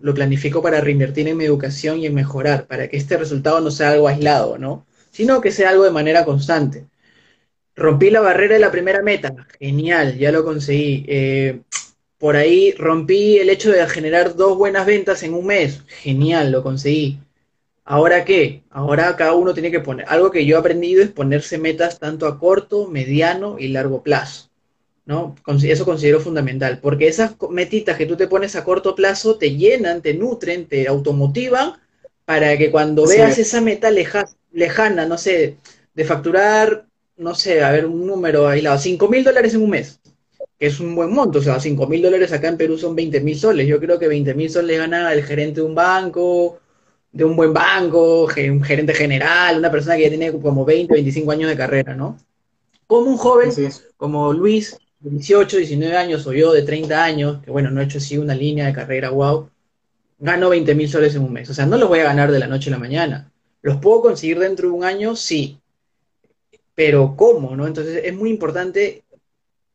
lo, 0.02 0.14
planifico 0.16 0.62
para 0.62 0.82
reinvertir 0.82 1.28
en 1.28 1.38
mi 1.38 1.46
educación 1.46 2.00
y 2.00 2.08
en 2.08 2.16
mejorar, 2.16 2.66
para 2.68 2.88
que 2.88 2.98
este 2.98 3.18
resultado 3.18 3.62
no 3.62 3.70
sea 3.70 3.92
algo 3.92 4.08
aislado, 4.08 4.58
¿no? 4.58 4.88
Sino 5.12 5.42
que 5.42 5.52
sea 5.52 5.70
algo 5.70 5.84
de 5.84 5.92
manera 5.92 6.26
constante. 6.26 6.88
Rompí 7.76 8.10
la 8.10 8.22
barrera 8.22 8.56
de 8.56 8.60
la 8.60 8.72
primera 8.72 9.02
meta, 9.04 9.34
genial, 9.60 10.18
ya 10.18 10.32
lo 10.32 10.44
conseguí. 10.44 11.06
Eh, 11.08 11.62
por 12.22 12.36
ahí 12.36 12.72
rompí 12.74 13.40
el 13.40 13.50
hecho 13.50 13.72
de 13.72 13.84
generar 13.88 14.36
dos 14.36 14.56
buenas 14.56 14.86
ventas 14.86 15.24
en 15.24 15.34
un 15.34 15.48
mes, 15.48 15.82
genial, 15.88 16.52
lo 16.52 16.62
conseguí. 16.62 17.18
¿Ahora 17.84 18.26
qué? 18.26 18.62
Ahora 18.70 19.16
cada 19.16 19.34
uno 19.34 19.56
tiene 19.56 19.72
que 19.72 19.80
poner, 19.80 20.06
algo 20.08 20.30
que 20.30 20.46
yo 20.46 20.56
he 20.56 20.60
aprendido 20.60 21.02
es 21.02 21.10
ponerse 21.10 21.58
metas 21.58 21.98
tanto 21.98 22.28
a 22.28 22.38
corto, 22.38 22.88
mediano 22.88 23.58
y 23.58 23.70
largo 23.70 24.04
plazo. 24.04 24.52
¿no? 25.04 25.36
Eso 25.64 25.84
considero 25.84 26.20
fundamental, 26.20 26.78
porque 26.80 27.08
esas 27.08 27.34
metitas 27.50 27.98
que 27.98 28.06
tú 28.06 28.16
te 28.16 28.28
pones 28.28 28.56
a 28.56 28.64
corto 28.64 28.94
plazo 28.94 29.38
te 29.38 29.58
llenan, 29.58 30.04
te 30.04 30.14
nutren, 30.14 30.68
te 30.68 30.88
automotivan 30.88 31.74
para 32.26 32.56
que 32.56 32.70
cuando 32.70 33.08
veas 33.08 33.40
esa 33.40 33.62
meta 33.62 33.90
lejana, 33.90 35.08
no 35.08 35.18
sé, 35.18 35.58
de 35.96 36.06
facturar, 36.06 36.86
no 37.18 37.34
sé, 37.34 37.64
a 37.64 37.72
ver, 37.72 37.88
un 37.88 38.06
número 38.06 38.48
aislado, 38.48 38.78
5 38.78 39.08
mil 39.08 39.24
dólares 39.24 39.56
en 39.56 39.64
un 39.64 39.72
mes, 39.72 40.00
es 40.62 40.80
un 40.80 40.94
buen 40.94 41.12
monto, 41.12 41.40
o 41.40 41.42
sea, 41.42 41.60
5 41.60 41.88
mil 41.88 42.04
dólares 42.04 42.32
acá 42.32 42.48
en 42.48 42.56
Perú 42.56 42.78
son 42.78 42.96
20 42.96 43.20
mil 43.22 43.36
soles, 43.36 43.68
yo 43.68 43.80
creo 43.80 43.98
que 43.98 44.08
20 44.08 44.36
mil 44.36 44.48
soles 44.48 44.78
gana 44.78 45.12
el 45.12 45.24
gerente 45.24 45.62
de 45.62 45.66
un 45.66 45.74
banco, 45.74 46.60
de 47.12 47.26
un 47.26 47.36
buen 47.36 47.52
banco, 47.52 48.26
un 48.26 48.64
gerente 48.64 48.94
general, 48.94 49.58
una 49.58 49.72
persona 49.72 49.96
que 49.96 50.04
ya 50.04 50.10
tiene 50.10 50.32
como 50.32 50.64
20, 50.64 50.94
25 50.94 51.32
años 51.32 51.50
de 51.50 51.58
carrera, 51.58 51.96
¿no? 51.96 52.16
Como 52.86 53.10
un 53.10 53.18
joven, 53.18 53.50
como 53.98 54.34
Luis, 54.34 54.78
de 55.00 55.10
18, 55.10 55.58
19 55.58 55.98
años, 55.98 56.28
o 56.28 56.32
yo 56.32 56.54
de 56.54 56.62
30 56.62 57.04
años, 57.04 57.44
que 57.44 57.50
bueno, 57.50 57.72
no 57.72 57.82
he 57.82 57.86
hecho 57.86 57.98
así 57.98 58.20
una 58.20 58.36
línea 58.36 58.68
de 58.68 58.74
carrera, 58.74 59.10
wow, 59.10 59.50
gano 60.20 60.50
20 60.50 60.76
mil 60.76 60.88
soles 60.88 61.16
en 61.16 61.24
un 61.24 61.34
mes. 61.34 61.50
O 61.50 61.56
sea, 61.56 61.66
no 61.66 61.78
los 61.78 61.90
voy 61.90 62.00
a 62.00 62.04
ganar 62.04 62.32
de 62.32 62.38
la 62.38 62.46
noche 62.46 62.70
a 62.70 62.74
la 62.74 62.78
mañana. 62.78 63.32
¿Los 63.64 63.78
puedo 63.78 64.02
conseguir 64.02 64.38
dentro 64.38 64.68
de 64.68 64.76
un 64.76 64.84
año? 64.84 65.16
Sí. 65.16 65.58
Pero 66.76 67.16
¿cómo? 67.18 67.56
¿no? 67.56 67.66
Entonces 67.66 68.02
es 68.06 68.14
muy 68.14 68.30
importante 68.30 69.04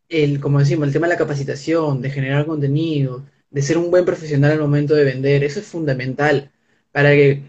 el, 0.09 0.40
como 0.40 0.59
decimos, 0.59 0.87
el 0.87 0.92
tema 0.92 1.07
de 1.07 1.14
la 1.14 1.19
capacitación, 1.19 2.03
de 2.03 2.11
generar 2.11 2.47
contenido, 2.47 3.25
de 3.51 3.62
ser 3.62 3.79
un 3.79 3.90
buen 3.90 4.05
profesional 4.05 4.53
al 4.53 4.61
momento 4.61 4.95
de 4.95 5.05
vender. 5.05 5.45
Eso 5.45 5.61
es 5.61 5.66
fundamental 5.66 6.51
para 6.92 7.11
que 7.12 7.42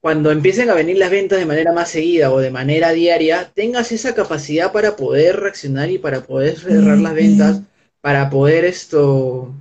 cuando 0.00 0.32
empiecen 0.32 0.68
a 0.68 0.74
venir 0.74 0.98
las 0.98 1.10
ventas 1.10 1.38
de 1.38 1.46
manera 1.46 1.72
más 1.72 1.88
seguida 1.90 2.32
o 2.32 2.40
de 2.40 2.50
manera 2.50 2.90
diaria, 2.90 3.52
tengas 3.54 3.92
esa 3.92 4.14
capacidad 4.14 4.72
para 4.72 4.96
poder 4.96 5.38
reaccionar 5.38 5.90
y 5.90 5.98
para 5.98 6.24
poder 6.24 6.58
cerrar 6.58 6.98
las 6.98 7.14
ventas, 7.14 7.62
para 8.00 8.28
poder 8.28 8.64
esto, 8.64 9.54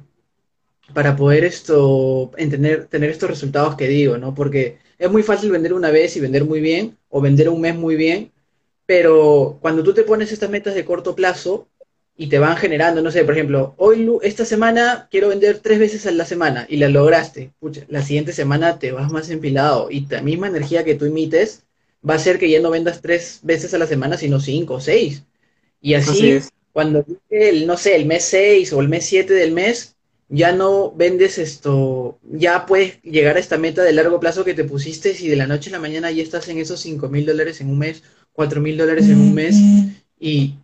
para 0.96 1.15
poder 1.15 1.44
esto, 1.44 2.32
entender, 2.38 2.88
tener 2.88 3.12
estos 3.12 3.30
resultados 3.30 3.76
que 3.76 3.88
digo, 3.88 4.17
¿no? 4.17 4.34
Porque 4.34 4.80
es 4.98 5.12
muy 5.12 5.22
fácil 5.22 5.52
vender 5.52 5.74
una 5.74 5.91
vez 5.91 6.17
y 6.17 6.20
vender 6.20 6.46
muy 6.46 6.60
bien, 6.60 6.98
o 7.10 7.22
vender 7.22 7.48
un 7.50 7.62
mes 7.62 7.76
muy 7.76 7.96
bien, 7.96 8.32
pero 8.88 9.60
cuando 9.62 9.84
tú 9.84 9.94
te 9.94 10.04
pones 10.04 10.32
estas 10.32 10.50
metas 10.50 10.74
de 10.74 10.86
corto 10.86 11.15
plazo, 11.15 11.67
y 12.17 12.28
te 12.28 12.39
van 12.39 12.58
generando, 12.58 13.02
no 13.02 13.10
sé, 13.12 13.24
por 13.24 13.34
ejemplo, 13.34 13.74
hoy, 13.78 14.10
esta 14.21 14.45
semana 14.45 15.08
quiero 15.10 15.30
vender 15.30 15.60
tres 15.60 15.80
veces 15.80 16.06
a 16.06 16.12
la 16.12 16.26
semana 16.26 16.67
y 16.69 16.78
la 16.78 16.89
lograste. 16.89 17.52
Pucha, 17.60 17.82
la 17.88 18.04
siguiente 18.04 18.34
semana 18.34 18.80
te 18.80 18.91
vas 18.91 19.12
más 19.12 19.30
empilado 19.30 19.89
y 19.89 20.06
la 20.08 20.21
misma 20.21 20.47
energía 20.47 20.84
que 20.84 20.95
tú 20.95 21.06
emites 21.06 21.63
va 22.08 22.15
a 22.15 22.19
ser 22.19 22.38
que 22.38 22.50
ya 22.50 22.60
no 22.60 22.69
vendas 22.69 23.02
tres 23.02 23.39
veces 23.43 23.74
a 23.74 23.78
la 23.78 23.88
semana, 23.88 24.17
sino 24.17 24.39
cinco 24.39 24.76
o 24.76 24.82
seis. 24.82 25.24
Y 25.82 25.95
así, 25.95 26.39
cuando 26.74 27.06
el, 27.30 27.65
no 27.65 27.78
sé, 27.78 27.95
el 27.95 28.06
mes 28.06 28.24
seis 28.24 28.71
o 28.74 28.82
el 28.82 28.89
mes 28.89 29.06
siete 29.06 29.34
del 29.34 29.52
mes, 29.52 29.95
ya 30.30 30.52
no 30.54 30.91
vendes 30.91 31.38
esto, 31.38 32.19
ya 32.24 32.65
puedes 32.65 33.02
llegar 33.02 33.36
a 33.36 33.39
esta 33.39 33.58
meta 33.58 33.84
de 33.84 33.91
largo 33.91 34.19
plazo 34.19 34.45
que 34.45 34.54
te 34.54 34.63
pusiste 34.63 35.15
y 35.19 35.28
de 35.28 35.36
la 35.36 35.47
noche 35.47 35.69
a 35.69 35.74
la 35.74 35.80
mañana 35.80 36.10
ya 36.12 36.24
estás 36.24 36.47
en 36.47 36.58
esos 36.58 36.80
cinco 36.80 37.10
mil 37.10 37.26
dólares 37.26 37.60
en 37.62 37.69
un 37.69 37.80
mes, 37.80 38.04
cuatro 38.32 38.62
mil 38.62 38.78
dólares 38.78 39.10
en 39.10 39.19
un 39.19 39.34
mes 39.34 39.56
y 40.19 40.56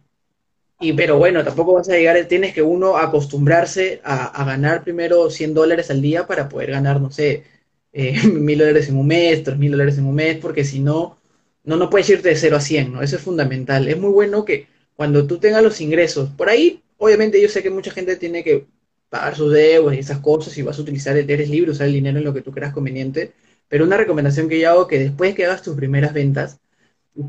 y, 0.79 0.93
pero 0.93 1.17
bueno, 1.17 1.43
tampoco 1.43 1.73
vas 1.73 1.89
a 1.89 1.93
llegar, 1.93 2.23
tienes 2.25 2.53
que 2.53 2.61
uno 2.61 2.97
acostumbrarse 2.97 3.99
a, 4.03 4.43
ganar 4.45 4.83
primero 4.83 5.29
100 5.29 5.53
dólares 5.53 5.89
al 5.89 6.01
día 6.01 6.27
para 6.27 6.49
poder 6.49 6.71
ganar, 6.71 7.01
no 7.01 7.11
sé, 7.11 7.45
eh, 7.93 8.15
mil 8.27 8.59
dólares 8.59 8.89
en 8.89 8.97
un 8.97 9.07
mes, 9.07 9.43
tres 9.43 9.57
mil 9.57 9.71
dólares 9.71 9.97
en 9.97 10.05
un 10.05 10.15
mes, 10.15 10.37
porque 10.37 10.63
si 10.63 10.79
no, 10.79 11.17
no, 11.63 11.77
no 11.77 11.89
puedes 11.89 12.09
irte 12.09 12.29
de 12.29 12.35
0 12.35 12.57
a 12.57 12.61
100, 12.61 12.93
¿no? 12.93 13.01
Eso 13.01 13.15
es 13.17 13.21
fundamental. 13.21 13.87
Es 13.87 13.97
muy 13.97 14.11
bueno 14.11 14.45
que 14.45 14.67
cuando 14.95 15.27
tú 15.27 15.39
tengas 15.39 15.63
los 15.63 15.81
ingresos, 15.81 16.29
por 16.29 16.49
ahí, 16.49 16.81
obviamente 16.97 17.41
yo 17.41 17.49
sé 17.49 17.63
que 17.63 17.69
mucha 17.69 17.91
gente 17.91 18.15
tiene 18.15 18.43
que 18.43 18.67
pagar 19.09 19.35
sus 19.35 19.53
deudas 19.53 19.95
y 19.95 19.99
esas 19.99 20.19
cosas 20.19 20.57
y 20.57 20.61
vas 20.61 20.77
a 20.77 20.81
utilizar, 20.81 21.17
eres 21.17 21.49
libre, 21.49 21.71
usar 21.71 21.87
el 21.87 21.93
dinero 21.93 22.19
en 22.19 22.25
lo 22.25 22.33
que 22.33 22.41
tú 22.41 22.51
creas 22.51 22.73
conveniente, 22.73 23.33
pero 23.67 23.85
una 23.85 23.97
recomendación 23.97 24.49
que 24.49 24.59
yo 24.59 24.69
hago 24.69 24.87
que 24.87 24.99
después 24.99 25.35
que 25.35 25.45
hagas 25.45 25.61
tus 25.61 25.75
primeras 25.75 26.13
ventas, 26.13 26.59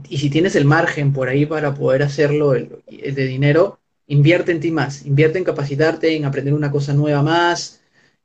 y 0.09 0.19
si 0.19 0.31
tienes 0.31 0.55
el 0.57 0.65
margen 0.65 1.13
por 1.13 1.29
ahí 1.29 1.47
para 1.47 1.75
poder 1.75 2.03
hacerlo 2.03 2.55
el, 2.55 2.71
de 2.87 3.27
dinero, 3.27 3.81
invierte 4.07 4.53
en 4.53 4.61
ti 4.61 4.71
más, 4.71 5.07
invierte 5.07 5.39
en 5.39 5.45
capacitarte, 5.45 6.15
en 6.15 6.25
aprender 6.25 6.55
una 6.55 6.71
cosa 6.71 6.93
nueva 6.95 7.23
más. 7.23 7.81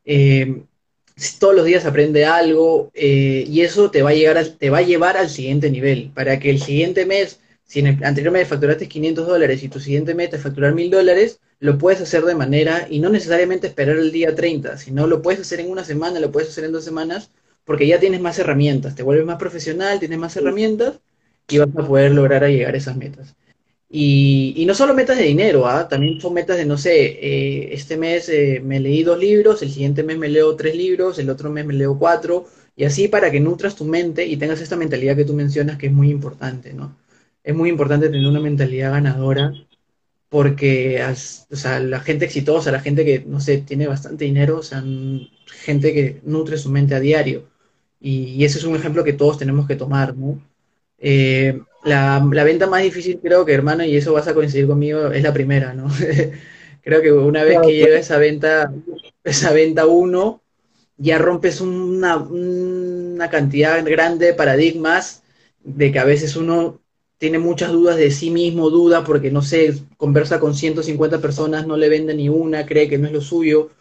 Eh, 0.05 0.63
todos 1.39 1.55
los 1.55 1.65
días 1.65 1.85
aprende 1.85 2.25
algo 2.25 2.91
eh, 2.93 3.45
y 3.47 3.61
eso 3.61 3.91
te 3.91 4.01
va, 4.01 4.09
a 4.09 4.13
llegar 4.13 4.43
te 4.45 4.69
va 4.69 4.79
a 4.79 4.83
llevar 4.83 5.17
al 5.17 5.29
siguiente 5.29 5.69
nivel. 5.69 6.11
Para 6.13 6.39
que 6.39 6.49
el 6.49 6.61
siguiente 6.61 7.05
mes, 7.05 7.39
si 7.63 7.79
en 7.79 7.87
el 7.87 8.03
anterior 8.03 8.33
mes 8.33 8.47
facturaste 8.47 8.87
500 8.87 9.27
dólares 9.27 9.63
y 9.63 9.69
tu 9.69 9.79
siguiente 9.79 10.15
meta 10.15 10.37
es 10.37 10.43
facturar 10.43 10.73
1000 10.73 10.91
dólares, 10.91 11.39
lo 11.59 11.77
puedes 11.77 12.01
hacer 12.01 12.23
de 12.23 12.35
manera, 12.35 12.87
y 12.89 12.99
no 12.99 13.07
necesariamente 13.09 13.67
esperar 13.67 13.95
el 13.95 14.11
día 14.11 14.35
30, 14.35 14.77
sino 14.77 15.07
lo 15.07 15.21
puedes 15.21 15.39
hacer 15.39 15.61
en 15.61 15.71
una 15.71 15.85
semana, 15.85 16.19
lo 16.19 16.29
puedes 16.29 16.49
hacer 16.49 16.65
en 16.65 16.73
dos 16.73 16.83
semanas, 16.83 17.29
porque 17.63 17.87
ya 17.87 18.01
tienes 18.01 18.19
más 18.19 18.37
herramientas, 18.37 18.95
te 18.95 19.03
vuelves 19.03 19.25
más 19.25 19.37
profesional, 19.37 19.99
tienes 19.99 20.19
más 20.19 20.35
herramientas 20.35 20.99
y 21.47 21.57
vas 21.57 21.69
a 21.69 21.87
poder 21.87 22.11
lograr 22.11 22.43
a 22.43 22.49
llegar 22.49 22.73
a 22.73 22.77
esas 22.77 22.97
metas. 22.97 23.35
Y, 23.95 24.63
no 24.65 24.73
solo 24.73 24.95
metas 24.95 25.17
de 25.17 25.23
dinero, 25.25 25.67
¿ah? 25.67 25.87
también 25.87 26.19
son 26.19 26.33
metas 26.33 26.57
de, 26.57 26.65
no 26.65 26.79
sé, 26.79 26.95
eh, 27.21 27.73
este 27.73 27.95
mes 27.95 28.27
eh, 28.29 28.59
me 28.63 28.79
leí 28.79 29.03
dos 29.03 29.19
libros, 29.19 29.61
el 29.61 29.71
siguiente 29.71 30.01
mes 30.01 30.17
me 30.17 30.29
leo 30.29 30.55
tres 30.55 30.75
libros, 30.75 31.19
el 31.19 31.29
otro 31.29 31.51
mes 31.51 31.63
me 31.63 31.75
leo 31.75 31.99
cuatro, 31.99 32.47
y 32.75 32.85
así 32.85 33.07
para 33.07 33.29
que 33.31 33.39
nutras 33.39 33.75
tu 33.75 33.85
mente 33.85 34.25
y 34.25 34.37
tengas 34.37 34.61
esta 34.61 34.75
mentalidad 34.77 35.15
que 35.15 35.25
tú 35.25 35.33
mencionas 35.33 35.77
que 35.77 35.87
es 35.87 35.93
muy 35.93 36.09
importante, 36.09 36.73
¿no? 36.73 36.97
Es 37.43 37.55
muy 37.55 37.69
importante 37.69 38.09
tener 38.09 38.25
una 38.27 38.39
mentalidad 38.39 38.91
ganadora 38.93 39.53
porque 40.29 41.03
o 41.51 41.55
sea, 41.55 41.79
la 41.79 41.99
gente 41.99 42.25
exitosa, 42.25 42.71
la 42.71 42.81
gente 42.81 43.05
que, 43.05 43.23
no 43.27 43.39
sé, 43.39 43.59
tiene 43.59 43.87
bastante 43.87 44.25
dinero, 44.25 44.59
o 44.59 44.63
sea, 44.63 44.83
gente 45.45 45.93
que 45.93 46.21
nutre 46.23 46.57
su 46.57 46.69
mente 46.71 46.95
a 46.95 46.99
diario. 46.99 47.49
Y, 47.99 48.25
y 48.35 48.45
ese 48.45 48.57
es 48.59 48.63
un 48.65 48.75
ejemplo 48.75 49.03
que 49.03 49.13
todos 49.13 49.37
tenemos 49.37 49.67
que 49.67 49.75
tomar, 49.75 50.15
¿no? 50.17 50.41
Eh, 51.05 51.59
la, 51.83 52.19
venta 52.45 52.65
más 52.65 52.81
difícil 52.81 53.19
creo 53.21 53.43
que, 53.43 53.53
hermano, 53.53 53.83
y 53.83 53.97
eso 53.97 54.13
vas 54.13 54.27
a 54.29 54.33
coincidir 54.33 54.67
conmigo, 54.67 55.11
es 55.11 55.21
la 55.21 55.33
primera, 55.33 55.73
¿no? 55.73 55.87
creo 56.81 57.01
que 57.01 57.11
una 57.11 57.43
vez 57.43 57.59
que 57.61 57.73
llega 57.73 57.99
esa 57.99 58.17
venta, 58.17 58.73
esa 59.21 59.51
venta 59.51 59.85
uno, 59.85 60.41
ya 60.95 61.17
rompes 61.17 61.59
una, 61.59 62.17
una 62.17 63.29
cantidad 63.29 63.83
grande 63.85 64.27
de 64.27 64.33
paradigmas 64.33 65.23
de 65.61 65.91
que 65.91 65.99
a 65.99 66.05
veces 66.05 66.37
uno 66.37 66.79
tiene 67.17 67.37
muchas 67.37 67.73
dudas 67.73 67.97
de 67.97 68.09
sí 68.09 68.29
mismo, 68.29 68.69
duda 68.69 69.03
porque, 69.03 69.29
no 69.29 69.41
sé, 69.41 69.73
conversa 69.97 70.39
con 70.39 70.55
150 70.55 71.19
personas, 71.19 71.67
no 71.67 71.75
le 71.75 71.89
vende 71.89 72.13
ni 72.13 72.29
una, 72.29 72.65
cree 72.65 72.87
que 72.87 72.97
no 72.97 73.07
es 73.07 73.13
lo 73.13 73.21
suyo. 73.21 73.71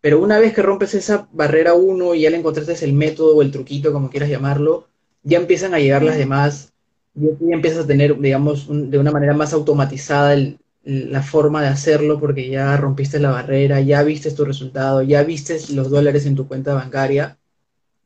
Pero 0.00 0.20
una 0.20 0.38
vez 0.38 0.54
que 0.54 0.62
rompes 0.62 0.94
esa 0.94 1.28
barrera 1.32 1.74
uno 1.74 2.14
y 2.14 2.22
ya 2.22 2.30
le 2.30 2.38
encontraste 2.38 2.84
el 2.84 2.94
método 2.94 3.36
o 3.36 3.42
el 3.42 3.50
truquito, 3.50 3.92
como 3.92 4.10
quieras 4.10 4.30
llamarlo, 4.30 4.88
ya 5.24 5.38
empiezan 5.38 5.74
a 5.74 5.80
llegar 5.80 6.02
las 6.02 6.16
demás, 6.16 6.72
ya 7.14 7.54
empiezas 7.54 7.84
a 7.84 7.86
tener, 7.86 8.18
digamos, 8.18 8.66
de 8.68 8.98
una 8.98 9.10
manera 9.10 9.34
más 9.34 9.52
automatizada 9.52 10.36
la 10.84 11.22
forma 11.22 11.62
de 11.62 11.68
hacerlo 11.68 12.20
porque 12.20 12.48
ya 12.48 12.76
rompiste 12.76 13.18
la 13.18 13.30
barrera, 13.30 13.80
ya 13.80 14.02
viste 14.02 14.30
tu 14.30 14.44
resultado, 14.44 15.02
ya 15.02 15.22
viste 15.22 15.58
los 15.70 15.90
dólares 15.90 16.26
en 16.26 16.36
tu 16.36 16.46
cuenta 16.46 16.74
bancaria 16.74 17.38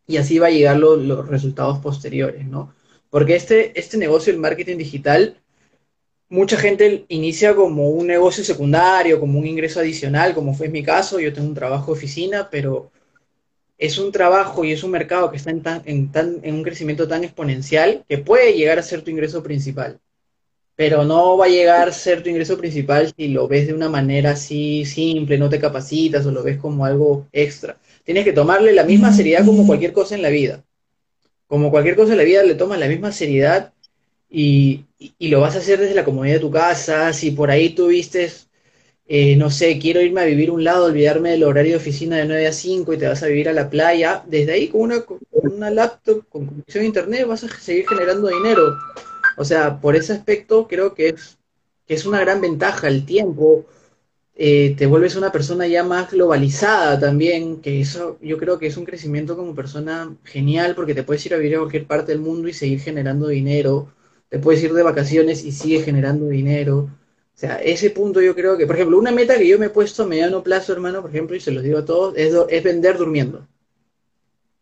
y 0.07 0.17
así 0.17 0.39
va 0.39 0.47
a 0.47 0.51
llegar 0.51 0.79
los 0.79 1.29
resultados 1.29 1.81
posteriores, 1.81 2.47
¿no? 2.47 2.73
Porque 3.11 3.35
este, 3.35 3.79
este 3.79 3.99
negocio, 3.99 4.33
el 4.33 4.39
marketing 4.39 4.79
digital, 4.79 5.37
mucha 6.29 6.57
gente 6.57 7.05
inicia 7.09 7.55
como 7.55 7.91
un 7.91 8.07
negocio 8.07 8.45
secundario, 8.45 9.19
como 9.19 9.39
un 9.39 9.47
ingreso 9.47 9.81
adicional, 9.81 10.35
como 10.35 10.55
fue 10.55 10.69
mi 10.69 10.83
caso, 10.83 11.19
yo 11.19 11.33
tengo 11.33 11.49
un 11.49 11.55
trabajo 11.55 11.93
de 11.93 11.99
oficina, 11.99 12.49
pero 12.51 12.91
es 13.79 13.97
un 13.99 14.11
trabajo 14.11 14.65
y 14.65 14.73
es 14.73 14.83
un 14.83 14.91
mercado 14.91 15.31
que 15.31 15.37
está 15.37 15.51
en, 15.51 15.63
tan, 15.63 15.83
en, 15.87 16.11
tan, 16.11 16.41
en 16.43 16.57
un 16.57 16.63
crecimiento 16.65 17.07
tan 17.07 17.23
exponencial 17.23 18.05
que 18.09 18.19
puede 18.19 18.55
llegar 18.55 18.79
a 18.79 18.83
ser 18.83 19.03
tu 19.03 19.11
ingreso 19.11 19.43
principal. 19.43 20.01
Pero 20.75 21.05
no 21.05 21.37
va 21.37 21.47
a 21.47 21.49
llegar 21.49 21.89
a 21.89 21.93
ser 21.93 22.23
tu 22.23 22.29
ingreso 22.29 22.59
principal 22.59 23.13
si 23.17 23.29
lo 23.29 23.49
ves 23.49 23.69
de 23.69 23.75
una 23.75 23.89
manera 23.89 24.33
así 24.33 24.85
simple, 24.85 25.39
no 25.39 25.49
te 25.49 25.61
capacitas 25.61 26.27
o 26.27 26.33
lo 26.33 26.43
ves 26.43 26.59
como 26.59 26.85
algo 26.85 27.27
extra. 27.33 27.79
Tienes 28.05 28.25
que 28.25 28.33
tomarle 28.33 28.73
la 28.73 28.85
misma 28.85 29.13
seriedad 29.13 29.45
como 29.45 29.67
cualquier 29.67 29.93
cosa 29.93 30.15
en 30.15 30.23
la 30.23 30.29
vida. 30.29 30.65
Como 31.47 31.71
cualquier 31.71 31.97
cosa 31.97 32.13
en 32.13 32.19
la 32.19 32.25
vida 32.25 32.43
le 32.43 32.55
tomas 32.55 32.79
la 32.79 32.89
misma 32.89 33.13
seriedad 33.13 33.73
y, 34.31 34.85
y, 34.99 35.29
lo 35.29 35.41
vas 35.41 35.57
a 35.57 35.59
hacer 35.59 35.81
desde 35.81 35.95
la 35.95 36.05
comodidad 36.05 36.35
de 36.35 36.41
tu 36.41 36.51
casa. 36.51 37.13
Si 37.13 37.31
por 37.31 37.51
ahí 37.51 37.71
tuviste 37.71 38.31
eh, 39.09 39.37
no 39.37 39.51
sé, 39.51 39.79
quiero 39.79 40.03
irme 40.03 40.21
a 40.21 40.27
vivir 40.27 40.51
un 40.51 40.63
lado, 40.65 40.85
olvidarme 40.87 41.31
del 41.31 41.45
horario 41.45 41.73
de 41.73 41.79
oficina 41.79 42.17
de 42.19 42.27
9 42.27 42.47
a 42.47 42.53
5 42.53 42.93
y 42.93 42.99
te 42.99 43.09
vas 43.09 43.23
a 43.23 43.27
vivir 43.27 43.49
a 43.49 43.55
la 43.55 43.71
playa, 43.71 44.23
desde 44.27 44.53
ahí 44.53 44.69
con 44.69 44.83
una, 44.83 45.01
con 45.03 45.19
una 45.43 45.71
laptop, 45.71 46.29
con 46.29 46.47
conexión 46.47 46.85
a 46.85 46.87
internet, 46.87 47.27
vas 47.27 47.43
a 47.45 47.49
seguir 47.49 47.89
generando 47.89 48.29
dinero. 48.29 48.77
O 49.39 49.45
sea, 49.45 49.81
por 49.81 49.97
ese 49.97 50.13
aspecto 50.13 50.69
creo 50.69 50.95
que 50.95 51.09
es, 51.09 51.39
que 51.87 51.95
es 51.95 52.05
una 52.07 52.21
gran 52.21 52.41
ventaja 52.43 52.89
el 52.89 53.07
tiempo. 53.07 53.65
Eh, 54.37 54.75
te 54.79 54.87
vuelves 54.87 55.17
una 55.17 55.33
persona 55.33 55.67
ya 55.67 55.85
más 55.85 56.13
globalizada 56.13 57.01
también, 57.01 57.61
que 57.61 57.81
eso 57.81 58.19
yo 58.23 58.39
creo 58.39 58.59
que 58.59 58.69
es 58.69 58.77
un 58.77 58.85
crecimiento 58.85 59.37
como 59.37 59.55
persona 59.55 60.17
genial 60.25 60.75
porque 60.77 60.95
te 60.95 61.03
puedes 61.03 61.27
ir 61.27 61.35
a 61.35 61.39
vivir 61.39 61.57
a 61.57 61.61
cualquier 61.61 61.87
parte 61.87 62.13
del 62.13 62.21
mundo 62.21 62.49
y 62.49 62.53
seguir 62.53 62.81
generando 62.81 63.29
dinero, 63.29 63.93
te 64.29 64.39
puedes 64.39 64.63
ir 64.63 64.75
de 64.75 64.83
vacaciones 64.83 65.45
y 65.45 65.53
sigues 65.53 65.85
generando 65.85 66.29
dinero. 66.29 66.89
O 67.39 67.41
sea, 67.41 67.59
ese 67.59 67.91
punto 67.91 68.21
yo 68.21 68.35
creo 68.35 68.59
que, 68.59 68.67
por 68.67 68.75
ejemplo, 68.75 68.99
una 68.99 69.13
meta 69.13 69.39
que 69.39 69.47
yo 69.47 69.61
me 69.61 69.67
he 69.67 69.71
puesto 69.71 70.03
a 70.03 70.07
mediano 70.07 70.43
plazo, 70.43 70.73
hermano, 70.73 71.03
por 71.03 71.11
ejemplo, 71.11 71.37
y 71.37 71.41
se 71.41 71.53
los 71.53 71.63
digo 71.63 71.79
a 71.79 71.85
todos, 71.85 72.15
es, 72.17 72.65
vender 72.65 72.99
durmiendo. 72.99 73.47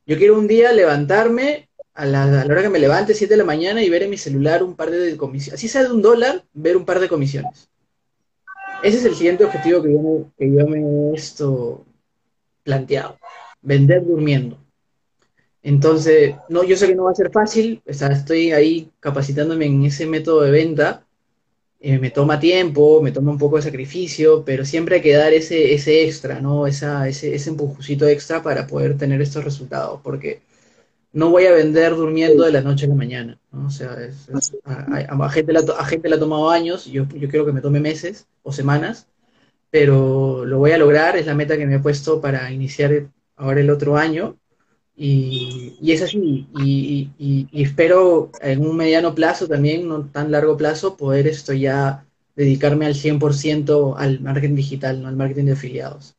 Yo 0.05 0.19
quiero 0.19 0.39
un 0.39 0.47
día 0.47 0.75
levantarme 0.75 1.71
a 1.95 2.05
la, 2.05 2.45
hora 2.45 2.61
que 2.61 2.69
me 2.69 2.79
levante, 2.79 3.15
7 3.15 3.33
de 3.33 3.39
la 3.39 3.45
mañana, 3.45 3.83
y 3.83 3.89
ver 3.89 4.03
en 4.03 4.11
mi 4.11 4.19
celular 4.19 4.63
un 4.63 4.77
par 4.77 4.91
de 4.91 5.17
comisiones. 5.17 5.59
Así 5.59 5.69
sea 5.69 5.85
de 5.85 5.91
un 5.91 6.03
dólar, 6.03 6.45
ver 6.53 6.77
un 6.77 6.85
par 6.85 7.01
de 7.01 7.09
comisiones. 7.09 7.71
Ese 8.83 8.99
es 8.99 9.07
el 9.07 9.15
siguiente 9.15 9.47
objetivo 9.47 9.83
que 9.83 9.93
yo 9.95 10.31
que 10.37 10.53
yo 10.53 10.67
me 10.67 10.81
he 10.81 11.15
esto 11.15 11.83
planteado. 12.63 13.17
Vender 13.63 14.05
durmiendo. 14.05 14.59
Entonces, 15.63 16.35
no, 16.51 16.63
yo 16.63 16.77
sé 16.77 16.89
que 16.89 16.95
no 16.95 17.05
va 17.05 17.13
a 17.13 17.15
ser 17.15 17.31
fácil, 17.33 17.81
o 17.89 17.95
sea, 17.95 18.09
estoy 18.09 18.53
ahí 18.53 18.91
capacitándome 19.01 19.65
en 19.65 19.87
ese 19.87 20.05
método 20.05 20.43
de 20.43 20.51
venta, 20.51 21.06
eh, 21.81 21.99
me 21.99 22.11
toma 22.11 22.41
tiempo, 22.41 23.03
me 23.03 23.13
toma 23.13 23.33
un 23.33 23.39
poco 23.39 23.57
de 23.57 23.63
sacrificio, 23.63 24.45
pero 24.45 24.65
siempre 24.65 24.97
hay 24.97 25.03
que 25.03 25.15
dar 25.15 25.33
ese, 25.33 25.75
ese 25.75 26.05
extra, 26.05 26.41
¿no? 26.41 26.67
Esa, 26.67 27.09
ese, 27.09 27.35
ese 27.35 27.51
empujoncito 27.51 28.07
extra 28.07 28.43
para 28.43 28.67
poder 28.67 28.97
tener 28.97 29.21
estos 29.21 29.45
resultados, 29.45 30.01
porque 30.03 30.41
no 31.13 31.31
voy 31.31 31.47
a 31.47 31.53
vender 31.53 31.95
durmiendo 31.97 32.45
de 32.45 32.53
la 32.53 32.61
noche 32.61 32.87
a 32.87 32.89
la 32.89 32.95
mañana, 32.95 33.39
¿no? 33.53 33.67
O 33.67 33.71
sea, 33.71 33.97
a, 34.65 35.31
gente 35.31 35.53
la, 35.53 35.61
a 35.61 35.85
gente 35.85 36.09
le 36.09 36.17
ha 36.17 36.19
tomado 36.19 36.51
años, 36.51 36.87
yo, 36.87 37.07
yo 37.09 37.29
quiero 37.29 37.47
que 37.47 37.53
me 37.53 37.61
tome 37.61 37.81
meses 37.81 38.27
o 38.43 38.53
semanas, 38.53 39.09
pero 39.71 40.45
lo 40.45 40.59
voy 40.59 40.73
a 40.73 40.79
lograr, 40.79 41.17
es 41.17 41.27
la 41.27 41.35
meta 41.35 41.57
que 41.57 41.67
me 41.67 41.77
he 41.77 41.81
puesto 41.81 42.21
para 42.21 42.51
iniciar 42.53 43.09
ahora 43.37 43.61
el 43.61 43.71
otro 43.71 43.97
año, 43.97 44.37
y, 44.97 45.77
y, 45.81 45.93
es 45.93 46.03
así, 46.03 46.47
y, 46.59 47.11
y, 47.19 47.49
espero 47.53 48.31
en 48.41 48.67
un 48.67 48.77
mediano 48.77 49.15
plazo 49.15 49.47
también, 49.47 49.87
no 49.87 50.07
tan 50.07 50.33
largo 50.33 50.57
plazo, 50.57 50.97
poder 50.97 51.27
esto 51.27 51.53
ya 51.53 52.07
dedicarme 52.35 52.87
al 52.87 52.95
100% 52.95 53.95
al 53.97 54.21
marketing 54.21 54.55
digital, 54.55 55.03
¿no? 55.03 55.09
al 55.09 55.17
marketing 55.17 55.47
de 55.47 55.53
afiliados. 55.53 56.15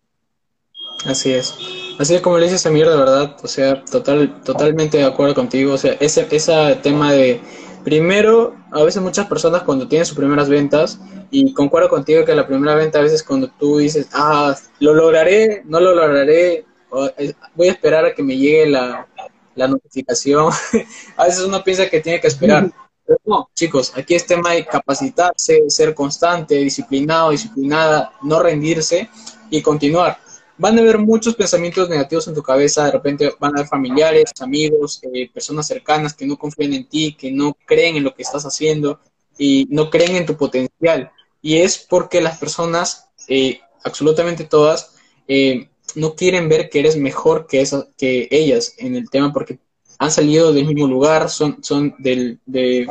Así 1.05 1.33
es. 1.33 1.53
Así 1.99 2.15
es 2.15 2.21
como 2.21 2.37
le 2.37 2.45
dices 2.45 2.61
Samir, 2.61 2.87
de 2.87 2.97
verdad, 2.97 3.35
o 3.43 3.47
sea, 3.47 3.83
total, 3.85 4.41
totalmente 4.43 4.97
de 4.97 5.05
acuerdo 5.05 5.33
contigo. 5.33 5.73
O 5.73 5.77
sea, 5.77 5.93
ese, 5.99 6.27
ese 6.29 6.77
tema 6.83 7.11
de, 7.11 7.41
primero, 7.83 8.55
a 8.71 8.83
veces 8.83 9.01
muchas 9.01 9.27
personas 9.27 9.63
cuando 9.63 9.87
tienen 9.87 10.05
sus 10.05 10.17
primeras 10.17 10.49
ventas, 10.49 10.99
y 11.31 11.53
concuerdo 11.53 11.89
contigo 11.89 12.25
que 12.25 12.35
la 12.35 12.47
primera 12.47 12.75
venta 12.75 12.99
a 12.99 13.03
veces 13.03 13.23
cuando 13.23 13.49
tú 13.59 13.79
dices, 13.79 14.07
ah, 14.13 14.55
lo 14.79 14.93
lograré, 14.93 15.63
no 15.65 15.79
lo 15.79 15.93
lograré, 15.93 16.65
voy 16.89 17.67
a 17.67 17.71
esperar 17.71 18.05
a 18.05 18.13
que 18.13 18.23
me 18.23 18.37
llegue 18.37 18.67
la, 18.67 19.07
notificación. 19.55 20.51
a 21.17 21.25
veces 21.25 21.43
uno 21.43 21.63
piensa 21.63 21.89
que 21.89 21.99
tiene 21.99 22.19
que 22.19 22.27
esperar. 22.27 22.71
Pero 23.05 23.19
no, 23.25 23.49
chicos, 23.55 23.93
aquí 23.95 24.15
es 24.15 24.25
tema 24.25 24.51
de 24.51 24.65
capacitarse, 24.65 25.69
ser 25.69 25.93
constante, 25.93 26.55
disciplinado, 26.55 27.31
disciplinada, 27.31 28.11
no 28.21 28.41
rendirse 28.41 29.09
y 29.49 29.61
continuar. 29.61 30.19
Van 30.57 30.77
a 30.77 30.81
haber 30.81 30.97
muchos 30.97 31.35
pensamientos 31.35 31.87
negativos 31.87 32.27
en 32.27 32.33
tu 32.33 32.41
cabeza, 32.41 32.85
de 32.85 32.91
repente 32.91 33.33
van 33.39 33.53
a 33.53 33.59
haber 33.59 33.69
familiares, 33.69 34.31
amigos, 34.41 34.99
eh, 35.03 35.29
personas 35.31 35.67
cercanas 35.67 36.15
que 36.15 36.25
no 36.25 36.35
confían 36.35 36.73
en 36.73 36.89
ti, 36.89 37.15
que 37.17 37.31
no 37.31 37.55
creen 37.65 37.95
en 37.95 38.03
lo 38.03 38.13
que 38.13 38.23
estás 38.23 38.43
haciendo 38.43 38.99
y 39.37 39.67
no 39.69 39.89
creen 39.89 40.15
en 40.15 40.25
tu 40.25 40.35
potencial. 40.35 41.11
Y 41.41 41.57
es 41.57 41.77
porque 41.77 42.21
las 42.21 42.39
personas, 42.39 43.09
eh, 43.27 43.61
absolutamente 43.83 44.43
todas, 44.43 44.95
eh, 45.27 45.69
no 45.97 46.15
quieren 46.15 46.47
ver 46.47 46.69
que 46.69 46.79
eres 46.79 46.95
mejor 46.95 47.47
que, 47.47 47.61
esas, 47.61 47.87
que 47.97 48.27
ellas 48.31 48.75
en 48.77 48.95
el 48.95 49.09
tema 49.09 49.33
porque 49.33 49.59
han 49.99 50.11
salido 50.11 50.53
del 50.53 50.65
mismo 50.65 50.87
lugar, 50.87 51.29
son, 51.29 51.63
son 51.63 51.95
del, 51.97 52.39
de, 52.45 52.87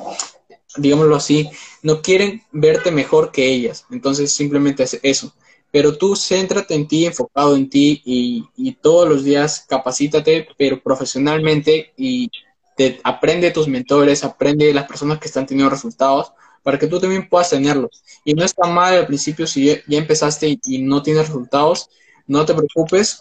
digámoslo 0.76 1.16
así, 1.16 1.48
no 1.82 2.02
quieren 2.02 2.42
verte 2.52 2.90
mejor 2.90 3.30
que 3.30 3.46
ellas. 3.46 3.86
Entonces 3.90 4.32
simplemente 4.32 4.82
es 4.82 4.98
eso. 5.02 5.32
Pero 5.70 5.96
tú 5.96 6.16
céntrate 6.16 6.74
en 6.74 6.88
ti, 6.88 7.06
enfocado 7.06 7.56
en 7.56 7.70
ti 7.70 8.02
y, 8.04 8.44
y 8.56 8.72
todos 8.72 9.08
los 9.08 9.24
días 9.24 9.64
capacítate, 9.68 10.48
pero 10.56 10.82
profesionalmente 10.82 11.92
y 11.96 12.30
te, 12.76 13.00
aprende 13.04 13.48
de 13.48 13.52
tus 13.52 13.68
mentores, 13.68 14.24
aprende 14.24 14.66
de 14.66 14.74
las 14.74 14.86
personas 14.86 15.18
que 15.18 15.28
están 15.28 15.46
teniendo 15.46 15.70
resultados 15.70 16.32
para 16.62 16.78
que 16.78 16.86
tú 16.86 16.98
también 16.98 17.28
puedas 17.28 17.50
tenerlos. 17.50 18.02
Y 18.24 18.34
no 18.34 18.44
está 18.44 18.66
mal 18.66 18.94
al 18.94 19.06
principio 19.06 19.46
si 19.46 19.66
ya, 19.66 19.98
empezaste 19.98 20.58
y 20.64 20.78
no 20.82 21.02
tienes 21.02 21.28
resultados, 21.28 21.88
no 22.26 22.44
te 22.44 22.54
preocupes, 22.54 23.20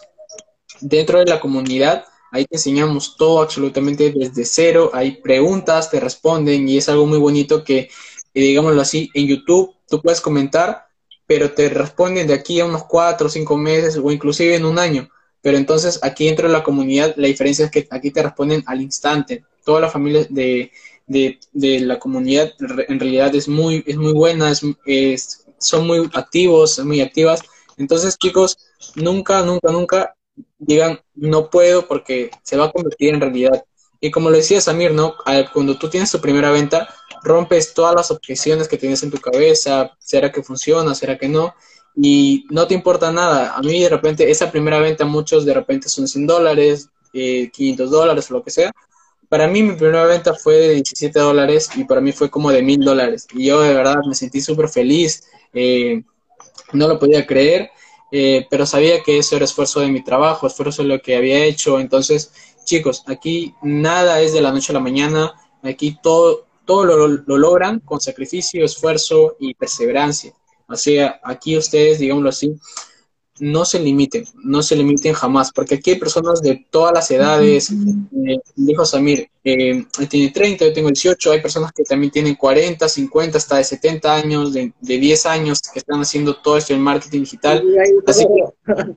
dentro 0.80 1.18
de 1.18 1.26
la 1.26 1.40
comunidad 1.40 2.04
ahí 2.32 2.44
te 2.44 2.56
enseñamos 2.56 3.16
todo 3.16 3.42
absolutamente 3.42 4.12
desde 4.12 4.44
cero, 4.44 4.90
hay 4.92 5.12
preguntas, 5.22 5.90
te 5.90 6.00
responden 6.00 6.68
y 6.68 6.76
es 6.76 6.88
algo 6.88 7.06
muy 7.06 7.18
bonito 7.18 7.64
que, 7.64 7.88
digámoslo 8.34 8.80
así, 8.80 9.10
en 9.14 9.26
YouTube 9.26 9.74
tú 9.88 10.02
puedes 10.02 10.20
comentar, 10.20 10.86
pero 11.26 11.52
te 11.52 11.68
responden 11.68 12.26
de 12.26 12.34
aquí 12.34 12.60
a 12.60 12.66
unos 12.66 12.84
cuatro 12.84 13.26
o 13.28 13.30
cinco 13.30 13.56
meses 13.56 13.96
o 13.96 14.10
inclusive 14.10 14.54
en 14.54 14.64
un 14.64 14.78
año. 14.78 15.08
Pero 15.40 15.56
entonces 15.56 15.98
aquí 16.02 16.26
dentro 16.26 16.48
de 16.48 16.52
la 16.52 16.62
comunidad 16.62 17.14
la 17.16 17.28
diferencia 17.28 17.66
es 17.66 17.70
que 17.70 17.86
aquí 17.90 18.10
te 18.10 18.22
responden 18.22 18.62
al 18.66 18.80
instante. 18.80 19.44
Toda 19.64 19.80
la 19.80 19.88
familia 19.88 20.26
de, 20.28 20.72
de, 21.06 21.38
de 21.52 21.80
la 21.80 21.98
comunidad 21.98 22.52
en 22.88 23.00
realidad 23.00 23.34
es 23.34 23.48
muy, 23.48 23.82
es 23.86 23.96
muy 23.96 24.12
buena, 24.12 24.52
es, 24.86 25.46
son 25.58 25.86
muy 25.86 26.08
activos, 26.14 26.78
muy 26.84 27.00
activas. 27.00 27.40
Entonces 27.76 28.18
chicos, 28.18 28.58
nunca, 28.96 29.42
nunca, 29.42 29.70
nunca 29.70 30.16
digan 30.58 31.00
no 31.14 31.50
puedo 31.50 31.86
porque 31.86 32.30
se 32.42 32.56
va 32.56 32.66
a 32.66 32.72
convertir 32.72 33.14
en 33.14 33.20
realidad. 33.20 33.64
Y 34.00 34.10
como 34.10 34.30
lo 34.30 34.36
decía 34.36 34.60
Samir, 34.60 34.92
¿no? 34.92 35.14
Cuando 35.52 35.78
tú 35.78 35.88
tienes 35.88 36.10
tu 36.10 36.20
primera 36.20 36.50
venta, 36.50 36.88
rompes 37.22 37.74
todas 37.74 37.94
las 37.94 38.10
objeciones 38.10 38.68
que 38.68 38.76
tienes 38.76 39.02
en 39.02 39.10
tu 39.10 39.18
cabeza, 39.18 39.90
será 39.98 40.30
que 40.30 40.42
funciona, 40.42 40.94
será 40.94 41.16
que 41.18 41.28
no, 41.28 41.54
y 41.96 42.46
no 42.50 42.66
te 42.66 42.74
importa 42.74 43.10
nada. 43.10 43.56
A 43.56 43.62
mí 43.62 43.82
de 43.82 43.88
repente 43.88 44.30
esa 44.30 44.50
primera 44.50 44.78
venta, 44.78 45.04
muchos 45.04 45.44
de 45.44 45.54
repente 45.54 45.88
son 45.88 46.06
100 46.06 46.26
dólares, 46.26 46.90
eh, 47.12 47.50
500 47.50 47.90
dólares 47.90 48.30
o 48.30 48.34
lo 48.34 48.42
que 48.42 48.50
sea. 48.50 48.70
Para 49.28 49.48
mí 49.48 49.62
mi 49.62 49.74
primera 49.74 50.04
venta 50.04 50.34
fue 50.34 50.56
de 50.56 50.74
17 50.74 51.18
dólares 51.18 51.70
y 51.74 51.84
para 51.84 52.00
mí 52.00 52.12
fue 52.12 52.30
como 52.30 52.50
de 52.52 52.62
1000 52.62 52.80
dólares. 52.80 53.26
Y 53.34 53.46
yo 53.46 53.60
de 53.60 53.74
verdad 53.74 53.96
me 54.06 54.14
sentí 54.14 54.40
súper 54.40 54.68
feliz, 54.68 55.24
eh, 55.52 56.02
no 56.72 56.86
lo 56.86 56.98
podía 56.98 57.26
creer 57.26 57.70
eh, 58.10 58.46
pero 58.48 58.66
sabía 58.66 59.02
que 59.02 59.18
eso 59.18 59.36
era 59.36 59.44
esfuerzo 59.44 59.80
de 59.80 59.88
mi 59.88 60.02
trabajo, 60.02 60.46
esfuerzo 60.46 60.82
de 60.82 60.88
lo 60.88 61.02
que 61.02 61.16
había 61.16 61.44
hecho. 61.44 61.80
Entonces, 61.80 62.32
chicos, 62.64 63.02
aquí 63.06 63.54
nada 63.62 64.20
es 64.20 64.32
de 64.32 64.40
la 64.40 64.52
noche 64.52 64.72
a 64.72 64.74
la 64.74 64.80
mañana, 64.80 65.34
aquí 65.62 65.98
todo, 66.02 66.46
todo 66.64 66.84
lo, 66.84 67.08
lo 67.08 67.38
logran 67.38 67.80
con 67.80 68.00
sacrificio, 68.00 68.64
esfuerzo 68.64 69.36
y 69.38 69.54
perseverancia. 69.54 70.32
Sea, 70.74 71.20
aquí 71.22 71.56
ustedes, 71.56 72.00
digámoslo 72.00 72.28
así, 72.28 72.58
no 73.38 73.64
se 73.64 73.78
limiten, 73.78 74.24
no 74.42 74.62
se 74.62 74.76
limiten 74.76 75.12
jamás, 75.12 75.52
porque 75.52 75.76
aquí 75.76 75.90
hay 75.90 75.98
personas 75.98 76.40
de 76.40 76.66
todas 76.70 76.92
las 76.92 77.10
edades. 77.10 77.70
Eh, 77.70 78.38
dijo 78.54 78.84
Samir, 78.84 79.28
eh, 79.44 79.84
tiene 80.08 80.30
30, 80.30 80.64
yo 80.64 80.72
tengo 80.72 80.88
18, 80.88 81.32
hay 81.32 81.40
personas 81.40 81.72
que 81.72 81.84
también 81.84 82.10
tienen 82.10 82.34
40, 82.34 82.88
50, 82.88 83.38
hasta 83.38 83.56
de 83.56 83.64
70 83.64 84.14
años, 84.14 84.52
de, 84.52 84.72
10 84.80 85.26
años, 85.26 85.60
que 85.72 85.78
están 85.78 86.00
haciendo 86.00 86.36
todo 86.36 86.56
esto 86.56 86.72
en 86.72 86.80
marketing 86.80 87.20
digital. 87.20 87.64
Así 88.06 88.24
que 88.24 88.72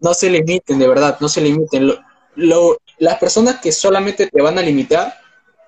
no 0.00 0.14
se 0.14 0.30
limiten, 0.30 0.78
de 0.78 0.88
verdad, 0.88 1.18
no 1.20 1.28
se 1.28 1.40
limiten. 1.40 1.92
Lo, 2.36 2.78
las 2.98 3.18
personas 3.18 3.60
que 3.60 3.72
solamente 3.72 4.28
te 4.28 4.42
van 4.42 4.58
a 4.58 4.62
limitar 4.62 5.14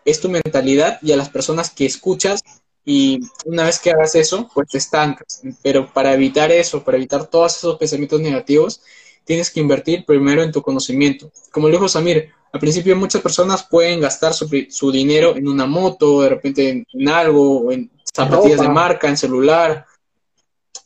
es 0.05 0.21
tu 0.21 0.29
mentalidad 0.29 0.99
y 1.03 1.13
a 1.13 1.17
las 1.17 1.29
personas 1.29 1.71
que 1.71 1.87
escuchas 1.87 2.43
y 2.91 3.21
una 3.45 3.65
vez 3.65 3.79
que 3.79 3.91
hagas 3.91 4.15
eso, 4.15 4.49
pues 4.55 4.71
te 4.71 4.79
estancas. 4.79 5.43
Pero 5.61 5.93
para 5.93 6.15
evitar 6.15 6.51
eso, 6.51 6.83
para 6.83 6.97
evitar 6.97 7.27
todos 7.27 7.55
esos 7.59 7.77
pensamientos 7.77 8.19
negativos, 8.19 8.81
tienes 9.25 9.51
que 9.51 9.61
invertir 9.61 10.07
primero 10.07 10.43
en 10.43 10.53
tu 10.53 10.63
conocimiento. 10.63 11.31
Como 11.53 11.69
lo 11.69 11.75
dijo 11.75 11.87
Samir, 11.87 12.31
al 12.51 12.59
principio 12.59 12.97
muchas 12.97 13.21
personas 13.21 13.63
pueden 13.63 14.01
gastar 14.01 14.33
su, 14.33 14.49
su 14.71 14.91
dinero 14.91 15.37
en 15.37 15.49
una 15.49 15.67
moto, 15.67 16.23
de 16.23 16.31
repente 16.31 16.83
en, 16.91 17.09
algo, 17.11 17.71
en 17.71 17.91
zapatillas 18.11 18.63
de 18.63 18.71
marca, 18.71 19.07
en 19.07 19.19
celular, 19.19 19.85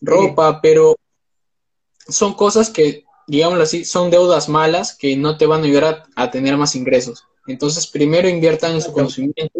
ropa, 0.00 0.60
pero 0.60 0.96
son 2.08 2.34
cosas 2.34 2.68
que, 2.68 3.04
digámoslo 3.28 3.62
así, 3.62 3.84
son 3.84 4.10
deudas 4.10 4.48
malas 4.48 4.96
que 4.96 5.16
no 5.16 5.36
te 5.36 5.46
van 5.46 5.60
a 5.60 5.66
ayudar 5.66 6.02
a, 6.16 6.30
tener 6.32 6.56
más 6.56 6.74
ingresos. 6.74 7.28
Entonces, 7.46 7.86
primero 7.86 8.28
inviertan 8.28 8.72
en 8.72 8.82
su 8.82 8.92
conocimiento 8.92 9.52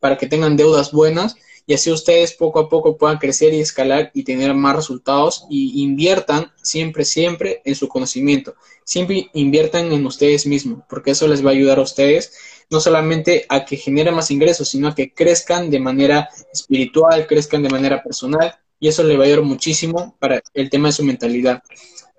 para 0.00 0.16
que 0.16 0.26
tengan 0.26 0.56
deudas 0.56 0.90
buenas 0.90 1.36
y 1.66 1.74
así 1.74 1.90
ustedes 1.90 2.32
poco 2.32 2.60
a 2.60 2.68
poco 2.68 2.96
puedan 2.96 3.18
crecer 3.18 3.54
y 3.54 3.60
escalar 3.60 4.10
y 4.14 4.24
tener 4.24 4.54
más 4.54 4.76
resultados 4.76 5.46
y 5.48 5.82
inviertan 5.82 6.52
siempre, 6.62 7.04
siempre 7.04 7.62
en 7.64 7.74
su 7.74 7.88
conocimiento. 7.88 8.54
Siempre 8.84 9.30
inviertan 9.32 9.92
en 9.92 10.04
ustedes 10.04 10.46
mismos 10.46 10.82
porque 10.88 11.12
eso 11.12 11.28
les 11.28 11.44
va 11.44 11.50
a 11.50 11.52
ayudar 11.52 11.78
a 11.78 11.82
ustedes 11.82 12.32
no 12.72 12.80
solamente 12.80 13.44
a 13.50 13.64
que 13.64 13.76
generen 13.76 14.14
más 14.14 14.30
ingresos, 14.30 14.68
sino 14.68 14.88
a 14.88 14.94
que 14.94 15.12
crezcan 15.12 15.70
de 15.70 15.78
manera 15.78 16.28
espiritual, 16.52 17.26
crezcan 17.26 17.62
de 17.62 17.68
manera 17.68 18.02
personal 18.02 18.54
y 18.80 18.88
eso 18.88 19.04
le 19.04 19.16
va 19.16 19.24
a 19.24 19.26
ayudar 19.26 19.44
muchísimo 19.44 20.16
para 20.18 20.42
el 20.54 20.70
tema 20.70 20.88
de 20.88 20.92
su 20.92 21.04
mentalidad. 21.04 21.62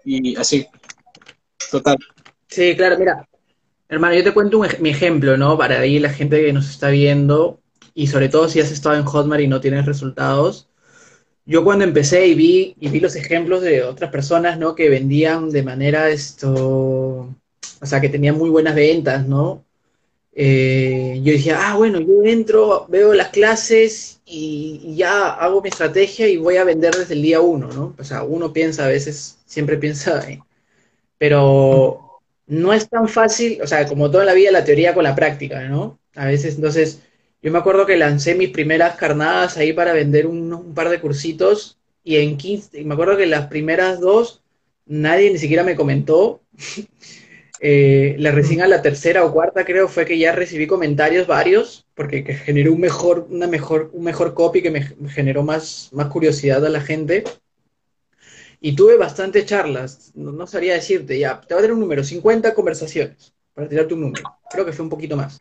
Y 0.06 0.36
así, 0.36 0.68
total. 1.72 1.98
Sí, 2.48 2.76
claro, 2.76 2.98
mira, 3.00 3.28
hermano, 3.90 4.16
yo 4.16 4.24
te 4.24 4.32
cuento 4.32 4.62
mi 4.80 4.90
ejemplo, 4.90 5.36
¿no? 5.38 5.58
Para 5.58 5.80
ahí 5.80 5.98
la 5.98 6.14
gente 6.14 6.40
que 6.46 6.54
nos 6.54 6.70
está 6.70 6.90
viendo, 6.90 7.63
y 7.94 8.08
sobre 8.08 8.30
todo 8.30 8.50
si 8.50 8.60
has 8.60 8.72
estado 8.72 8.96
en 8.96 9.06
Hotmart 9.06 9.42
y 9.42 9.48
no 9.48 9.62
tienes 9.62 9.86
resultados. 9.86 10.68
Yo 11.46 11.64
cuando 11.64 11.84
empecé 11.86 12.28
y 12.28 12.36
vi, 12.36 12.76
y 12.80 12.90
vi 12.90 13.00
los 13.00 13.16
ejemplos 13.16 13.62
de 13.62 13.84
otras 13.84 14.12
personas, 14.12 14.58
¿no? 14.58 14.76
Que 14.76 14.90
vendían 14.90 15.50
de 15.52 15.64
manera 15.64 16.10
esto, 16.10 16.54
o 16.54 17.86
sea, 17.86 18.02
que 18.02 18.10
tenían 18.10 18.38
muy 18.38 18.50
buenas 18.50 18.76
ventas, 18.76 19.28
¿no? 19.28 19.64
Eh, 20.36 21.20
yo 21.24 21.34
dije, 21.34 21.52
ah, 21.52 21.76
bueno, 21.78 22.00
yo 22.00 22.24
entro, 22.24 22.88
veo 22.90 23.14
las 23.14 23.30
clases 23.30 24.22
y, 24.26 24.96
ya 24.96 25.30
hago 25.34 25.62
mi 25.62 25.70
estrategia 25.70 26.28
y 26.28 26.38
voy 26.38 26.58
a 26.58 26.64
vender 26.64 26.96
desde 26.96 27.14
el 27.14 27.22
día 27.22 27.40
uno, 27.42 27.68
¿no? 27.68 27.96
O 28.00 28.04
sea, 28.04 28.24
uno 28.24 28.52
piensa 28.52 28.86
a 28.86 28.88
veces, 28.88 29.38
siempre 29.46 29.78
piensa, 29.78 30.26
pero 31.18 32.22
no 32.48 32.74
es 32.74 32.90
tan 32.90 33.08
fácil, 33.08 33.62
o 33.62 33.68
sea, 33.68 33.86
como 33.88 34.10
toda 34.12 34.26
la 34.26 34.34
vida, 34.34 34.52
la 34.52 34.66
teoría 34.66 34.94
con 34.94 35.04
la 35.04 35.16
práctica, 35.16 35.62
¿no? 35.70 36.00
A 36.16 36.26
veces, 36.26 36.56
entonces, 36.56 37.02
yo 37.44 37.52
me 37.52 37.60
acuerdo 37.60 37.86
que 37.86 37.98
lancé 37.98 38.36
mis 38.36 38.50
primeras 38.50 38.96
carnadas 38.96 39.58
ahí 39.58 39.74
para 39.74 39.92
vender 39.92 40.28
un, 40.28 40.74
par 40.74 40.88
de 40.88 41.02
cursitos 41.02 41.78
y 42.02 42.16
en 42.16 42.38
15, 42.38 42.86
me 42.86 42.94
acuerdo 42.94 43.18
que 43.18 43.26
las 43.26 43.48
primeras 43.48 44.00
dos 44.00 44.42
nadie 44.86 45.30
ni 45.30 45.38
siquiera 45.38 45.64
me 45.64 45.76
comentó. 45.76 46.42
eh, 47.60 48.16
la 48.18 48.32
recién 48.32 48.62
a 48.62 48.68
la 48.68 48.82
tercera 48.82 49.26
o 49.26 49.34
cuarta 49.34 49.66
creo 49.66 49.90
fue 49.90 50.06
que 50.06 50.18
ya 50.18 50.32
recibí 50.32 50.68
comentarios 50.68 51.28
varios 51.28 51.86
porque 51.96 52.24
generó 52.24 52.72
un 52.72 52.80
mejor, 52.80 53.28
una 53.30 53.48
mejor, 53.48 53.90
un 53.92 54.06
mejor 54.06 54.34
copy 54.34 54.62
que 54.62 54.72
me 54.72 54.82
generó 55.10 55.44
más, 55.44 55.90
más 55.92 56.08
curiosidad 56.08 56.66
a 56.66 56.70
la 56.70 56.80
gente. 56.80 57.26
Y 58.62 58.74
tuve 58.74 58.96
bastantes 58.96 59.46
charlas, 59.46 60.14
no, 60.16 60.32
no 60.32 60.48
sabría 60.48 60.76
decirte, 60.76 61.20
ya, 61.20 61.42
te 61.42 61.54
voy 61.54 61.60
a 61.60 61.64
dar 61.64 61.74
un 61.74 61.82
número, 61.82 62.06
50 62.06 62.54
conversaciones, 62.54 63.34
para 63.54 63.68
tirarte 63.68 63.94
un 63.94 64.00
número, 64.00 64.24
creo 64.50 64.66
que 64.66 64.72
fue 64.72 64.84
un 64.84 64.90
poquito 64.90 65.18
más. 65.18 65.38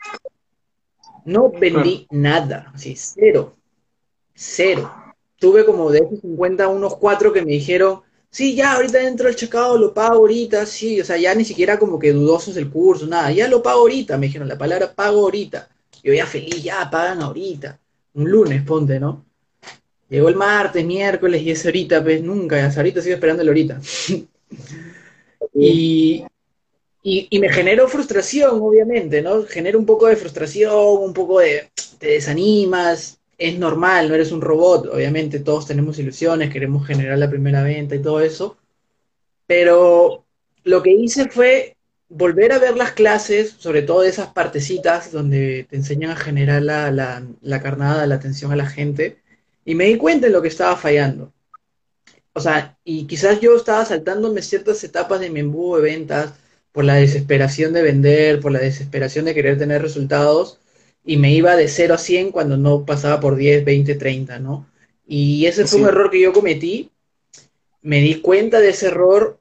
No 1.25 1.51
vendí 1.51 2.07
nada, 2.11 2.71
así, 2.75 2.95
cero, 2.97 3.57
cero. 4.35 4.93
Tuve 5.39 5.65
como 5.65 5.91
de 5.91 5.99
esos 5.99 6.21
50 6.21 6.69
unos 6.69 6.97
cuatro 6.97 7.33
que 7.33 7.43
me 7.43 7.53
dijeron, 7.53 8.01
sí, 8.31 8.55
ya, 8.55 8.75
ahorita 8.75 8.99
dentro 8.99 9.27
del 9.27 9.37
checado, 9.37 9.77
lo 9.79 9.93
pago 9.95 10.17
ahorita, 10.17 10.67
sí, 10.67 11.01
o 11.01 11.05
sea, 11.05 11.17
ya 11.17 11.35
ni 11.35 11.45
siquiera 11.45 11.79
como 11.79 11.99
que 11.99 12.13
dudosos 12.13 12.57
el 12.57 12.71
curso, 12.71 13.07
nada, 13.07 13.31
ya 13.33 13.49
lo 13.49 13.63
pago 13.63 13.81
ahorita, 13.81 14.19
me 14.19 14.27
dijeron 14.27 14.49
la 14.49 14.59
palabra 14.59 14.93
pago 14.93 15.21
ahorita. 15.21 15.69
Yo 16.03 16.13
ya 16.13 16.27
feliz, 16.27 16.63
ya, 16.63 16.89
pagan 16.91 17.23
ahorita. 17.23 17.79
Un 18.15 18.31
lunes, 18.31 18.63
ponte, 18.63 18.99
¿no? 18.99 19.25
Llegó 20.09 20.29
el 20.29 20.37
martes, 20.37 20.85
miércoles 20.85 21.43
y 21.43 21.53
es 21.53 21.65
ahorita, 21.65 22.03
pues 22.03 22.23
nunca, 22.23 22.65
hasta 22.67 22.81
ahorita 22.81 23.01
sigo 23.01 23.15
esperando 23.15 23.43
el 23.43 23.49
ahorita. 23.49 23.81
y, 25.55 26.25
y, 27.03 27.39
me 27.41 27.53
generó 27.53 27.89
frustración, 27.89 28.61
obviamente, 28.61 29.23
¿no? 29.23 29.43
Genera 29.43 29.77
un 29.77 29.87
poco 29.87 30.07
de 30.07 30.17
frustración, 30.17 30.73
un 30.75 31.13
poco 31.13 31.41
de... 31.41 31.71
te 31.99 32.09
desanimas, 32.09 33.19
es 33.37 33.59
normal, 33.59 34.09
no 34.09 34.15
eres 34.15 34.31
un 34.31 34.41
robot, 34.41 34.87
obviamente 34.87 35.41
todos 35.41 35.67
tenemos 35.67 35.99
ilusiones, 35.99 36.53
queremos 36.53 36.87
generar 36.87 37.19
la 37.19 37.31
primera 37.31 37.63
venta 37.65 37.97
y 37.97 38.03
todo 38.03 38.21
eso, 38.21 38.57
pero 39.47 40.25
lo 40.65 40.83
que 40.83 40.93
hice 40.93 41.29
fue 41.29 41.77
volver 42.09 42.53
a 42.53 42.59
ver 42.61 42.77
las 42.77 42.93
clases, 42.93 43.57
sobre 43.59 43.83
todo 43.83 44.05
esas 44.05 44.29
partecitas 44.29 45.11
donde 45.11 45.67
te 45.69 45.77
enseñan 45.77 46.13
a 46.13 46.17
generar 46.17 46.63
la, 46.63 46.93
la, 46.93 47.27
la 47.41 47.63
carnada, 47.63 48.07
la 48.07 48.17
atención 48.17 48.53
a 48.53 48.57
la 48.57 48.67
gente, 48.67 49.19
y 49.65 49.75
me 49.75 49.87
di 49.87 49.97
cuenta 49.97 50.27
de 50.29 50.33
lo 50.33 50.43
que 50.43 50.49
estaba 50.49 50.77
fallando. 50.77 51.33
O 52.35 52.41
sea, 52.41 52.79
y 52.85 53.07
quizás 53.07 53.41
yo 53.41 53.57
estaba 53.57 53.85
saltándome 53.85 54.43
ciertas 54.43 54.83
etapas 54.85 55.21
de 55.21 55.31
mi 55.31 55.41
embudo 55.41 55.77
de 55.77 55.83
ventas, 55.83 56.35
por 56.73 56.85
la 56.85 56.95
desesperación 56.95 57.75
de 57.75 57.83
vender, 57.83 58.41
por 58.41 58.51
la 58.51 58.59
desesperación 58.59 59.27
de 59.27 59.35
querer 59.35 59.59
tener 59.59 59.83
resultados, 59.83 60.59
y 61.05 61.19
me 61.19 61.33
iba 61.33 61.57
de 61.57 61.69
0 61.69 61.95
a 61.95 61.99
100 61.99 62.33
cuando 62.33 62.57
no 62.57 62.85
pasaba 62.87 63.21
por 63.21 63.37
10, 63.37 63.65
20, 63.65 63.95
30, 63.95 64.39
¿no? 64.39 64.67
Y 65.07 65.47
ese 65.47 65.67
fue 65.67 65.81
un 65.81 65.89
error 65.89 66.11
que 66.11 66.21
yo 66.21 66.33
cometí. 66.33 66.91
Me 67.83 68.01
di 68.01 68.21
cuenta 68.21 68.61
de 68.61 68.71
ese 68.71 68.87
error, 68.87 69.39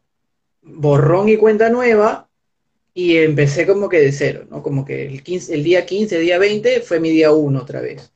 borrón 0.61 1.29
y 1.29 1.37
cuenta 1.37 1.69
nueva, 1.69 2.27
y 2.93 3.17
empecé 3.17 3.65
como 3.65 3.87
que 3.87 3.99
de 3.99 4.11
cero, 4.11 4.45
¿no? 4.49 4.61
Como 4.61 4.83
que 4.83 5.05
el, 5.05 5.23
15, 5.23 5.53
el 5.53 5.63
día 5.63 5.85
15, 5.85 6.17
el 6.17 6.23
día 6.23 6.39
20 6.39 6.81
fue 6.81 6.99
mi 6.99 7.09
día 7.09 7.31
1 7.31 7.61
otra 7.61 7.79
vez. 7.79 8.11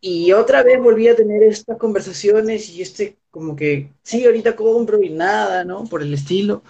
Y, 0.00 0.26
y, 0.26 0.32
otra 0.32 0.64
vez 0.64 0.80
volví 0.80 1.06
a 1.06 1.14
tener 1.14 1.44
estas 1.44 1.78
conversaciones 1.78 2.68
y 2.70 2.82
este 2.82 3.16
como 3.30 3.54
que, 3.54 3.90
sí, 4.02 4.24
ahorita 4.24 4.56
compro 4.56 5.00
y 5.00 5.10
nada, 5.10 5.64
¿no? 5.64 5.84
Por 5.84 6.02
el 6.02 6.12
estilo 6.12 6.64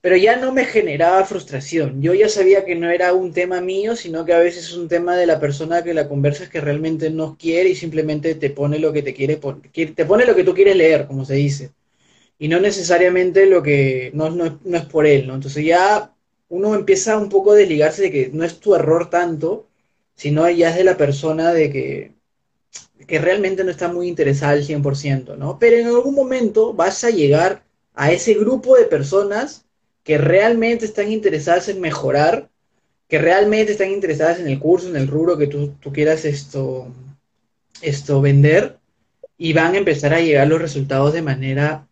pero 0.00 0.16
ya 0.16 0.36
no 0.36 0.52
me 0.52 0.64
generaba 0.64 1.24
frustración. 1.24 2.00
Yo 2.02 2.14
ya 2.14 2.28
sabía 2.28 2.64
que 2.64 2.76
no 2.76 2.90
era 2.90 3.12
un 3.14 3.32
tema 3.32 3.60
mío, 3.60 3.96
sino 3.96 4.24
que 4.24 4.32
a 4.32 4.38
veces 4.38 4.68
es 4.68 4.74
un 4.76 4.88
tema 4.88 5.16
de 5.16 5.26
la 5.26 5.40
persona 5.40 5.82
que 5.82 5.94
la 5.94 6.08
conversas 6.08 6.48
que 6.48 6.60
realmente 6.60 7.10
no 7.10 7.36
quiere 7.38 7.70
y 7.70 7.74
simplemente 7.74 8.34
te 8.36 8.50
pone 8.50 8.78
lo 8.78 8.92
que 8.92 9.02
te 9.02 9.14
quiere, 9.14 9.36
te 9.36 10.04
pone 10.06 10.24
lo 10.26 10.36
que 10.36 10.44
tú 10.44 10.54
quieres 10.54 10.76
leer, 10.76 11.06
como 11.06 11.24
se 11.24 11.34
dice. 11.34 11.72
Y 12.38 12.48
no 12.48 12.60
necesariamente 12.60 13.46
lo 13.46 13.62
que 13.62 14.10
no, 14.14 14.30
no, 14.30 14.60
no 14.64 14.76
es 14.78 14.84
por 14.86 15.06
él, 15.06 15.26
¿no? 15.26 15.34
Entonces 15.34 15.64
ya 15.64 16.14
uno 16.48 16.74
empieza 16.74 17.18
un 17.18 17.28
poco 17.28 17.52
a 17.52 17.56
desligarse 17.56 18.02
de 18.02 18.10
que 18.12 18.30
no 18.32 18.44
es 18.44 18.60
tu 18.60 18.74
error 18.74 19.10
tanto, 19.10 19.68
sino 20.14 20.48
ya 20.50 20.70
es 20.70 20.76
de 20.76 20.84
la 20.84 20.96
persona 20.96 21.52
de 21.52 21.70
que, 21.70 22.12
que 23.06 23.18
realmente 23.18 23.64
no 23.64 23.70
está 23.70 23.88
muy 23.92 24.08
interesada 24.08 24.52
al 24.52 24.64
100%, 24.64 25.36
¿no? 25.36 25.58
Pero 25.58 25.76
en 25.76 25.86
algún 25.88 26.14
momento 26.14 26.72
vas 26.74 27.04
a 27.04 27.10
llegar 27.10 27.64
a 27.94 28.12
ese 28.12 28.34
grupo 28.34 28.76
de 28.76 28.84
personas 28.84 29.67
que 30.08 30.16
realmente 30.16 30.86
están 30.86 31.12
interesadas 31.12 31.68
en 31.68 31.82
mejorar, 31.82 32.48
que 33.10 33.18
realmente 33.18 33.72
están 33.72 33.90
interesadas 33.90 34.40
en 34.40 34.48
el 34.48 34.58
curso, 34.58 34.88
en 34.88 34.96
el 34.96 35.06
rubro 35.06 35.36
que 35.36 35.48
tú, 35.48 35.74
quieras 35.92 36.24
esto, 36.24 36.88
esto 37.82 38.22
vender, 38.22 38.78
y 39.36 39.52
van 39.52 39.74
a 39.74 39.76
empezar 39.76 40.14
a 40.14 40.22
llegar 40.22 40.48
los 40.48 40.62
resultados 40.62 41.12
de 41.12 41.20
manera, 41.20 41.86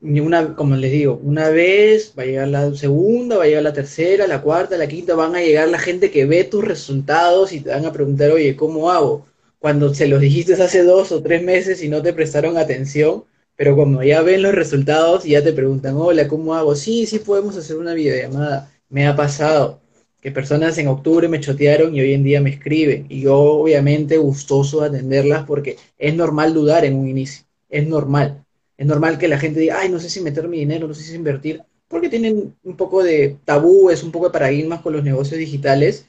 una, 0.00 0.56
como 0.56 0.74
les 0.74 0.90
digo, 0.90 1.20
una 1.22 1.48
vez, 1.50 2.14
va 2.18 2.24
a 2.24 2.26
llegar 2.26 2.48
la 2.48 2.74
segunda, 2.74 3.36
va 3.36 3.44
a 3.44 3.46
llegar 3.46 3.62
la 3.62 3.72
tercera, 3.72 4.26
la 4.26 4.42
cuarta, 4.42 4.76
la 4.76 4.88
quinta, 4.88 5.14
van 5.14 5.36
a 5.36 5.40
llegar 5.40 5.68
la 5.68 5.78
gente 5.78 6.10
que 6.10 6.26
ve 6.26 6.42
tus 6.42 6.64
resultados 6.64 7.52
y 7.52 7.60
te 7.60 7.70
van 7.70 7.86
a 7.86 7.92
preguntar, 7.92 8.32
oye, 8.32 8.56
¿cómo 8.56 8.90
hago? 8.90 9.24
Cuando 9.60 9.94
se 9.94 10.08
los 10.08 10.20
dijiste 10.20 10.54
hace 10.54 10.82
dos 10.82 11.12
o 11.12 11.22
tres 11.22 11.44
meses 11.44 11.80
y 11.80 11.88
no 11.88 12.02
te 12.02 12.12
prestaron 12.12 12.58
atención, 12.58 13.22
pero 13.56 13.74
cuando 13.74 14.02
ya 14.02 14.22
ven 14.22 14.42
los 14.42 14.54
resultados 14.54 15.24
y 15.24 15.30
ya 15.30 15.42
te 15.42 15.52
preguntan, 15.52 15.96
hola, 15.96 16.28
¿cómo 16.28 16.54
hago? 16.54 16.76
Sí, 16.76 17.06
sí 17.06 17.18
podemos 17.18 17.56
hacer 17.56 17.76
una 17.76 17.94
videollamada. 17.94 18.70
Me 18.88 19.06
ha 19.06 19.16
pasado 19.16 19.80
que 20.20 20.30
personas 20.30 20.76
en 20.78 20.88
octubre 20.88 21.28
me 21.28 21.40
chotearon 21.40 21.94
y 21.94 22.00
hoy 22.00 22.12
en 22.12 22.22
día 22.22 22.40
me 22.40 22.50
escriben. 22.50 23.06
Y 23.08 23.22
yo 23.22 23.36
obviamente 23.38 24.18
gustoso 24.18 24.80
de 24.82 24.88
atenderlas 24.88 25.44
porque 25.46 25.76
es 25.98 26.14
normal 26.14 26.52
dudar 26.52 26.84
en 26.84 26.96
un 26.96 27.08
inicio. 27.08 27.44
Es 27.70 27.86
normal. 27.88 28.44
Es 28.76 28.86
normal 28.86 29.18
que 29.18 29.28
la 29.28 29.38
gente 29.38 29.60
diga, 29.60 29.78
ay, 29.80 29.88
no 29.88 30.00
sé 30.00 30.10
si 30.10 30.20
meter 30.20 30.48
mi 30.48 30.58
dinero, 30.58 30.86
no 30.86 30.94
sé 30.94 31.02
si 31.02 31.14
invertir, 31.14 31.62
porque 31.88 32.10
tienen 32.10 32.54
un 32.62 32.76
poco 32.76 33.02
de 33.02 33.36
tabúes, 33.44 34.02
un 34.02 34.12
poco 34.12 34.26
de 34.26 34.32
paradigmas 34.32 34.82
con 34.82 34.92
los 34.92 35.02
negocios 35.02 35.38
digitales 35.38 36.04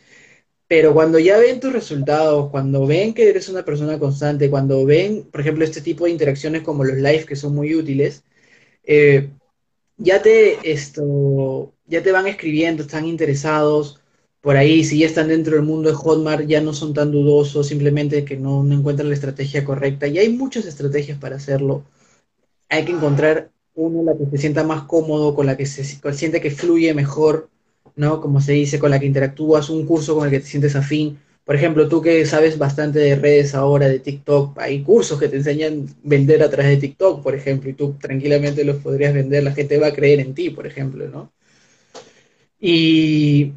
pero 0.68 0.94
cuando 0.94 1.20
ya 1.20 1.38
ven 1.38 1.60
tus 1.60 1.74
resultados, 1.74 2.50
cuando 2.52 2.86
ven 2.88 3.14
que 3.14 3.30
eres 3.30 3.50
una 3.50 3.64
persona 3.66 4.00
constante, 4.00 4.50
cuando 4.50 4.86
ven, 4.86 5.24
por 5.32 5.42
ejemplo, 5.42 5.64
este 5.64 5.82
tipo 5.82 6.06
de 6.06 6.12
interacciones 6.12 6.64
como 6.64 6.84
los 6.84 6.98
live 6.98 7.26
que 7.26 7.36
son 7.36 7.56
muy 7.56 7.76
útiles, 7.76 8.24
eh, 8.84 9.30
ya 9.98 10.22
te 10.22 10.72
esto, 10.72 11.74
ya 11.86 12.04
te 12.04 12.12
van 12.12 12.28
escribiendo, 12.28 12.84
están 12.84 13.06
interesados 13.06 14.02
por 14.42 14.56
ahí, 14.58 14.84
si 14.84 15.00
ya 15.00 15.08
están 15.08 15.28
dentro 15.30 15.56
del 15.56 15.66
mundo 15.66 15.90
de 15.90 15.96
Hotmart, 15.96 16.48
ya 16.48 16.62
no 16.62 16.74
son 16.74 16.94
tan 16.94 17.12
dudosos, 17.12 17.68
simplemente 17.68 18.24
que 18.24 18.38
no, 18.38 18.66
encuentran 18.72 19.10
la 19.10 19.16
estrategia 19.16 19.66
correcta. 19.66 20.08
Y 20.08 20.20
hay 20.20 20.30
muchas 20.30 20.66
estrategias 20.66 21.18
para 21.20 21.36
hacerlo. 21.36 21.84
Hay 22.70 22.86
que 22.86 22.94
encontrar 22.94 23.52
uno 23.76 24.04
la 24.04 24.18
que 24.18 24.26
se 24.32 24.38
sienta 24.38 24.64
más 24.64 24.84
cómodo, 24.84 25.36
con 25.36 25.48
la 25.48 25.58
que 25.58 25.66
se 25.66 25.84
siente 25.84 26.42
que 26.42 26.52
fluye 26.52 26.94
mejor, 26.94 27.50
¿no? 27.98 28.22
Como 28.22 28.42
se 28.42 28.54
dice, 28.54 28.80
con 28.80 28.92
la 28.92 29.00
que 29.00 29.06
interactúas, 29.08 29.70
un 29.70 29.86
curso 29.86 30.16
con 30.16 30.26
el 30.26 30.32
que 30.32 30.40
te 30.40 30.46
sientes 30.48 30.76
afín. 30.76 31.20
Por 31.46 31.56
ejemplo, 31.56 31.88
tú 31.90 32.02
que 32.02 32.26
sabes 32.26 32.58
bastante 32.58 33.00
de 33.00 33.16
redes 33.16 33.56
ahora, 33.56 33.88
de 33.90 34.00
TikTok, 34.00 34.60
hay 34.60 34.84
cursos 34.84 35.20
que 35.20 35.30
te 35.30 35.38
enseñan 35.38 35.88
vender 36.04 36.44
a 36.44 36.50
través 36.50 36.72
de 36.72 36.78
TikTok, 36.78 37.24
por 37.24 37.36
ejemplo, 37.36 37.70
y 37.70 37.74
tú 37.74 37.96
tranquilamente 38.00 38.64
los 38.66 38.78
podrías 38.78 39.14
vender, 39.14 39.44
la 39.44 39.54
gente 39.54 39.78
va 39.80 39.88
a 39.88 39.94
creer 39.94 40.20
en 40.22 40.34
ti, 40.34 40.50
por 40.50 40.68
ejemplo, 40.68 41.08
¿no? 41.10 41.32
Y, 42.60 43.54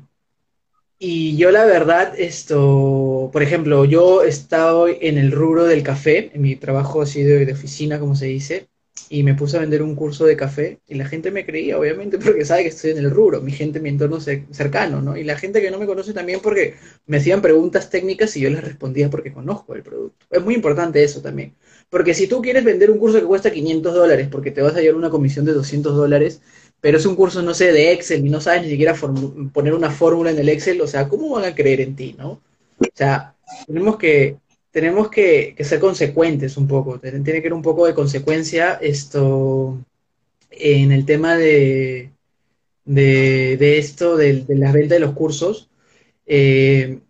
y 0.98 1.36
yo 1.36 1.50
la 1.50 1.64
verdad, 1.64 2.14
esto, 2.18 3.30
por 3.32 3.42
ejemplo, 3.42 3.84
yo 3.86 4.22
he 4.22 4.28
estado 4.28 4.86
en 4.88 5.18
el 5.18 5.32
rubro 5.32 5.64
del 5.64 5.82
café, 5.82 6.30
en 6.34 6.42
mi 6.42 6.56
trabajo 6.56 7.02
así 7.02 7.22
de, 7.22 7.46
de 7.46 7.52
oficina, 7.52 7.98
como 7.98 8.14
se 8.14 8.26
dice, 8.26 8.68
y 9.08 9.24
me 9.24 9.34
puse 9.34 9.56
a 9.56 9.60
vender 9.60 9.82
un 9.82 9.96
curso 9.96 10.24
de 10.24 10.36
café 10.36 10.78
y 10.86 10.94
la 10.94 11.04
gente 11.04 11.32
me 11.32 11.44
creía, 11.44 11.78
obviamente, 11.78 12.18
porque 12.18 12.44
sabe 12.44 12.62
que 12.62 12.68
estoy 12.68 12.92
en 12.92 12.98
el 12.98 13.10
rubro, 13.10 13.40
mi 13.40 13.50
gente, 13.50 13.80
mi 13.80 13.88
entorno 13.88 14.20
cercano, 14.20 15.02
¿no? 15.02 15.16
Y 15.16 15.24
la 15.24 15.36
gente 15.36 15.60
que 15.60 15.70
no 15.70 15.78
me 15.78 15.86
conoce 15.86 16.12
también 16.12 16.40
porque 16.40 16.76
me 17.06 17.16
hacían 17.16 17.42
preguntas 17.42 17.90
técnicas 17.90 18.36
y 18.36 18.40
yo 18.40 18.50
les 18.50 18.62
respondía 18.62 19.10
porque 19.10 19.32
conozco 19.32 19.74
el 19.74 19.82
producto. 19.82 20.26
Es 20.30 20.42
muy 20.42 20.54
importante 20.54 21.02
eso 21.02 21.20
también. 21.20 21.54
Porque 21.88 22.14
si 22.14 22.28
tú 22.28 22.40
quieres 22.40 22.62
vender 22.62 22.90
un 22.90 22.98
curso 22.98 23.18
que 23.18 23.26
cuesta 23.26 23.50
500 23.50 23.94
dólares 23.94 24.28
porque 24.30 24.52
te 24.52 24.62
vas 24.62 24.76
a 24.76 24.80
llevar 24.80 24.96
una 24.96 25.10
comisión 25.10 25.44
de 25.44 25.54
200 25.54 25.96
dólares, 25.96 26.40
pero 26.80 26.96
es 26.98 27.04
un 27.04 27.16
curso, 27.16 27.42
no 27.42 27.52
sé, 27.52 27.72
de 27.72 27.92
Excel 27.92 28.24
y 28.24 28.30
no 28.30 28.40
sabes 28.40 28.62
ni 28.62 28.70
siquiera 28.70 28.94
poner 29.52 29.74
una 29.74 29.90
fórmula 29.90 30.30
en 30.30 30.38
el 30.38 30.48
Excel, 30.48 30.80
o 30.80 30.86
sea, 30.86 31.08
¿cómo 31.08 31.30
van 31.30 31.44
a 31.44 31.54
creer 31.54 31.80
en 31.80 31.96
ti, 31.96 32.14
no? 32.16 32.40
O 32.78 32.86
sea, 32.94 33.34
tenemos 33.66 33.96
que, 33.98 34.36
tenemos 34.70 35.10
que, 35.10 35.56
ser 35.60 35.80
consecuentes 35.80 36.56
un 36.56 36.68
poco, 36.68 36.98
tiene 36.98 37.22
que 37.24 37.38
haber 37.38 37.52
un 37.52 37.62
poco 37.62 37.86
de 37.86 37.94
consecuencia 37.94 38.74
esto 38.74 39.78
en 40.50 40.92
el 40.92 41.04
tema 41.04 41.36
de, 41.36 42.10
de, 42.84 43.78
esto, 43.78 44.16
de, 44.16 44.44
de, 44.44 44.56
la 44.56 44.72
venta 44.72 44.94
de 44.94 45.00
los 45.00 45.12
cursos. 45.12 45.68
Eh, 46.26 47.00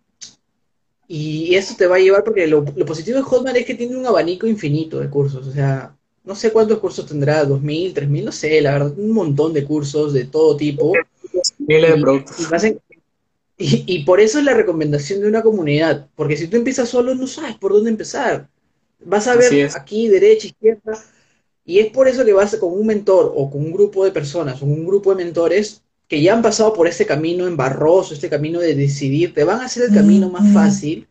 y 1.07 1.55
eso 1.55 1.75
te 1.77 1.87
va 1.87 1.97
a 1.97 1.99
llevar, 1.99 2.23
porque 2.23 2.47
lo, 2.47 2.63
lo 2.75 2.85
positivo 2.85 3.17
de 3.17 3.23
Hotmart 3.23 3.57
es 3.57 3.65
que 3.65 3.75
tiene 3.75 3.97
un 3.97 4.05
abanico 4.05 4.47
infinito 4.47 4.99
de 4.99 5.09
cursos, 5.09 5.45
o 5.45 5.51
sea, 5.51 5.93
no 6.23 6.35
sé 6.35 6.51
cuántos 6.51 6.79
cursos 6.79 7.05
tendrá, 7.05 7.43
2.000, 7.45 7.93
3.000, 7.93 8.23
no 8.23 8.31
sé, 8.31 8.61
la 8.61 8.73
verdad, 8.73 8.93
un 8.97 9.11
montón 9.11 9.53
de 9.53 9.65
cursos 9.65 10.13
de 10.13 10.25
todo 10.25 10.55
tipo. 10.55 10.93
Y, 11.67 11.75
por 14.05 14.19
eso 14.19 14.39
es 14.39 14.45
la 14.45 14.53
recomendación 14.53 15.21
de 15.21 15.27
una 15.27 15.41
comunidad, 15.41 16.07
porque 16.15 16.37
si 16.37 16.47
tú 16.47 16.57
empiezas 16.57 16.89
solo 16.89 17.15
no 17.15 17.27
sabes 17.27 17.55
por 17.55 17.73
dónde 17.73 17.89
empezar. 17.89 18.49
Vas 19.03 19.27
a 19.27 19.35
ver 19.35 19.69
aquí, 19.75 20.07
derecha, 20.07 20.47
izquierda, 20.47 20.93
y 21.65 21.79
es 21.79 21.87
por 21.87 22.07
eso 22.07 22.23
que 22.23 22.33
vas 22.33 22.55
con 22.57 22.71
un 22.71 22.85
mentor 22.85 23.33
o 23.35 23.49
con 23.49 23.61
un 23.61 23.71
grupo 23.71 24.05
de 24.05 24.11
personas 24.11 24.61
o 24.61 24.65
un 24.65 24.85
grupo 24.85 25.15
de 25.15 25.23
mentores 25.23 25.81
que 26.07 26.21
ya 26.21 26.33
han 26.33 26.41
pasado 26.41 26.73
por 26.73 26.87
ese 26.87 27.05
camino 27.05 27.47
embarroso, 27.47 28.13
este 28.13 28.29
camino 28.29 28.59
de 28.59 28.75
decidir, 28.75 29.33
te 29.33 29.43
van 29.43 29.61
a 29.61 29.65
hacer 29.65 29.83
el 29.83 29.93
camino 29.93 30.29
más 30.29 30.53
fácil 30.53 31.07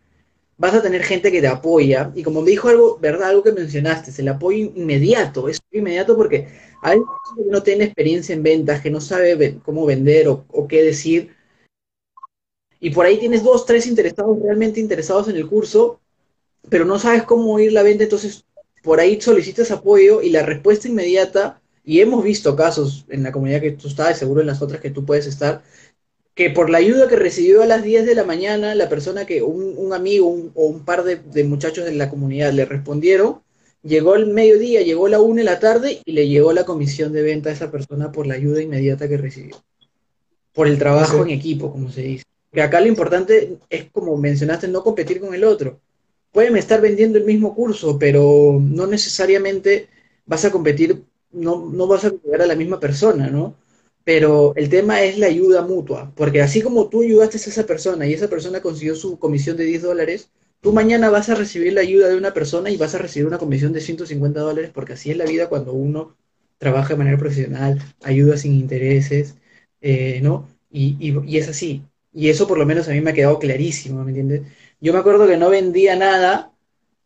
vas 0.60 0.74
a 0.74 0.82
tener 0.82 1.02
gente 1.02 1.32
que 1.32 1.40
te 1.40 1.48
apoya. 1.48 2.12
Y 2.14 2.22
como 2.22 2.42
me 2.42 2.50
dijo 2.50 2.68
algo, 2.68 2.98
¿verdad? 3.00 3.30
Algo 3.30 3.42
que 3.42 3.52
mencionaste, 3.52 4.12
el 4.20 4.28
apoyo 4.28 4.70
inmediato. 4.76 5.48
Es 5.48 5.58
inmediato 5.72 6.16
porque 6.18 6.48
hay 6.82 6.98
gente 6.98 7.44
que 7.44 7.50
no 7.50 7.62
tiene 7.62 7.84
experiencia 7.84 8.34
en 8.34 8.42
ventas, 8.42 8.82
que 8.82 8.90
no 8.90 9.00
sabe 9.00 9.58
cómo 9.64 9.86
vender 9.86 10.28
o, 10.28 10.68
qué 10.68 10.82
decir. 10.82 11.34
Y 12.80 12.90
por 12.90 13.06
ahí 13.06 13.18
tienes 13.18 13.44
dos, 13.44 13.66
tres 13.66 13.86
interesados, 13.86 14.38
realmente 14.42 14.80
interesados 14.80 15.28
en 15.28 15.36
el 15.36 15.46
curso, 15.46 16.00
pero 16.68 16.84
no 16.84 16.98
sabes 16.98 17.24
cómo 17.24 17.58
ir 17.60 17.72
la 17.72 17.82
venta, 17.82 18.04
entonces 18.04 18.44
por 18.82 19.00
ahí 19.00 19.20
solicitas 19.20 19.70
apoyo 19.70 20.22
y 20.22 20.30
la 20.30 20.42
respuesta 20.42 20.88
inmediata, 20.88 21.60
y 21.84 22.00
hemos 22.00 22.24
visto 22.24 22.56
casos 22.56 23.04
en 23.08 23.22
la 23.22 23.32
comunidad 23.32 23.60
que 23.60 23.72
tú 23.72 23.88
estás, 23.88 24.18
seguro 24.18 24.40
en 24.40 24.46
las 24.46 24.62
otras 24.62 24.80
que 24.80 24.90
tú 24.90 25.04
puedes 25.04 25.26
estar, 25.26 25.62
que 26.34 26.50
por 26.50 26.70
la 26.70 26.78
ayuda 26.78 27.08
que 27.08 27.16
recibió 27.16 27.62
a 27.62 27.66
las 27.66 27.82
10 27.82 28.06
de 28.06 28.14
la 28.14 28.24
mañana, 28.24 28.74
la 28.74 28.88
persona 28.88 29.26
que, 29.26 29.42
un, 29.42 29.92
amigo 29.92 30.50
o 30.54 30.66
un 30.66 30.84
par 30.84 31.04
de, 31.04 31.44
muchachos 31.44 31.84
de 31.84 31.92
la 31.92 32.08
comunidad 32.08 32.52
le 32.52 32.64
respondieron, 32.64 33.42
llegó 33.82 34.14
el 34.14 34.26
mediodía, 34.26 34.82
llegó 34.82 35.08
la 35.08 35.20
1 35.20 35.36
de 35.36 35.44
la 35.44 35.58
tarde 35.58 36.00
y 36.04 36.12
le 36.12 36.28
llegó 36.28 36.52
la 36.52 36.64
comisión 36.64 37.12
de 37.12 37.22
venta 37.22 37.50
a 37.50 37.52
esa 37.52 37.70
persona 37.70 38.12
por 38.12 38.26
la 38.26 38.34
ayuda 38.34 38.62
inmediata 38.62 39.08
que 39.08 39.18
recibió. 39.18 39.56
Por 40.52 40.66
el 40.66 40.78
trabajo 40.78 41.22
en 41.22 41.30
equipo, 41.30 41.70
como 41.70 41.90
se 41.90 42.02
dice. 42.02 42.24
Que 42.52 42.62
acá 42.62 42.80
lo 42.80 42.88
importante 42.88 43.58
es, 43.70 43.90
como 43.90 44.16
mencionaste, 44.16 44.68
no 44.68 44.82
competir 44.82 45.20
con 45.20 45.34
el 45.34 45.44
otro. 45.44 45.80
Pueden 46.32 46.56
estar 46.56 46.80
vendiendo 46.80 47.18
el 47.18 47.24
mismo 47.24 47.54
curso, 47.54 47.98
pero 47.98 48.58
no 48.60 48.86
necesariamente 48.86 49.88
vas 50.26 50.44
a 50.44 50.50
competir, 50.52 51.04
no, 51.32 51.66
no 51.70 51.86
vas 51.86 52.04
a 52.04 52.10
llegar 52.10 52.42
a 52.42 52.46
la 52.46 52.56
misma 52.56 52.80
persona, 52.80 53.28
¿no? 53.28 53.56
pero 54.04 54.54
el 54.56 54.68
tema 54.68 55.02
es 55.02 55.18
la 55.18 55.26
ayuda 55.26 55.62
mutua, 55.62 56.12
porque 56.16 56.42
así 56.42 56.62
como 56.62 56.88
tú 56.88 57.02
ayudaste 57.02 57.36
a 57.36 57.40
esa 57.40 57.66
persona 57.66 58.06
y 58.06 58.14
esa 58.14 58.28
persona 58.28 58.60
consiguió 58.60 58.96
su 58.96 59.18
comisión 59.18 59.56
de 59.56 59.64
10 59.64 59.82
dólares, 59.82 60.30
tú 60.60 60.72
mañana 60.72 61.10
vas 61.10 61.28
a 61.28 61.34
recibir 61.34 61.72
la 61.72 61.82
ayuda 61.82 62.08
de 62.08 62.16
una 62.16 62.34
persona 62.34 62.70
y 62.70 62.76
vas 62.76 62.94
a 62.94 62.98
recibir 62.98 63.26
una 63.26 63.38
comisión 63.38 63.72
de 63.72 63.80
150 63.80 64.40
dólares, 64.40 64.70
porque 64.74 64.94
así 64.94 65.10
es 65.10 65.16
la 65.16 65.26
vida 65.26 65.48
cuando 65.48 65.72
uno 65.74 66.16
trabaja 66.58 66.90
de 66.90 66.96
manera 66.98 67.18
profesional, 67.18 67.80
ayuda 68.02 68.36
sin 68.36 68.54
intereses, 68.54 69.36
eh, 69.80 70.20
¿no? 70.22 70.48
Y, 70.70 70.96
y, 71.00 71.38
es 71.38 71.48
así. 71.48 71.82
Y 72.12 72.28
eso 72.28 72.46
por 72.46 72.58
lo 72.58 72.66
menos 72.66 72.88
a 72.88 72.92
mí 72.92 73.00
me 73.00 73.10
ha 73.10 73.14
quedado 73.14 73.38
clarísimo, 73.38 74.02
¿me 74.04 74.10
entiendes? 74.10 74.42
Yo 74.80 74.92
me 74.92 74.98
acuerdo 74.98 75.26
que 75.28 75.36
no 75.36 75.50
vendía 75.50 75.96
nada 75.96 76.52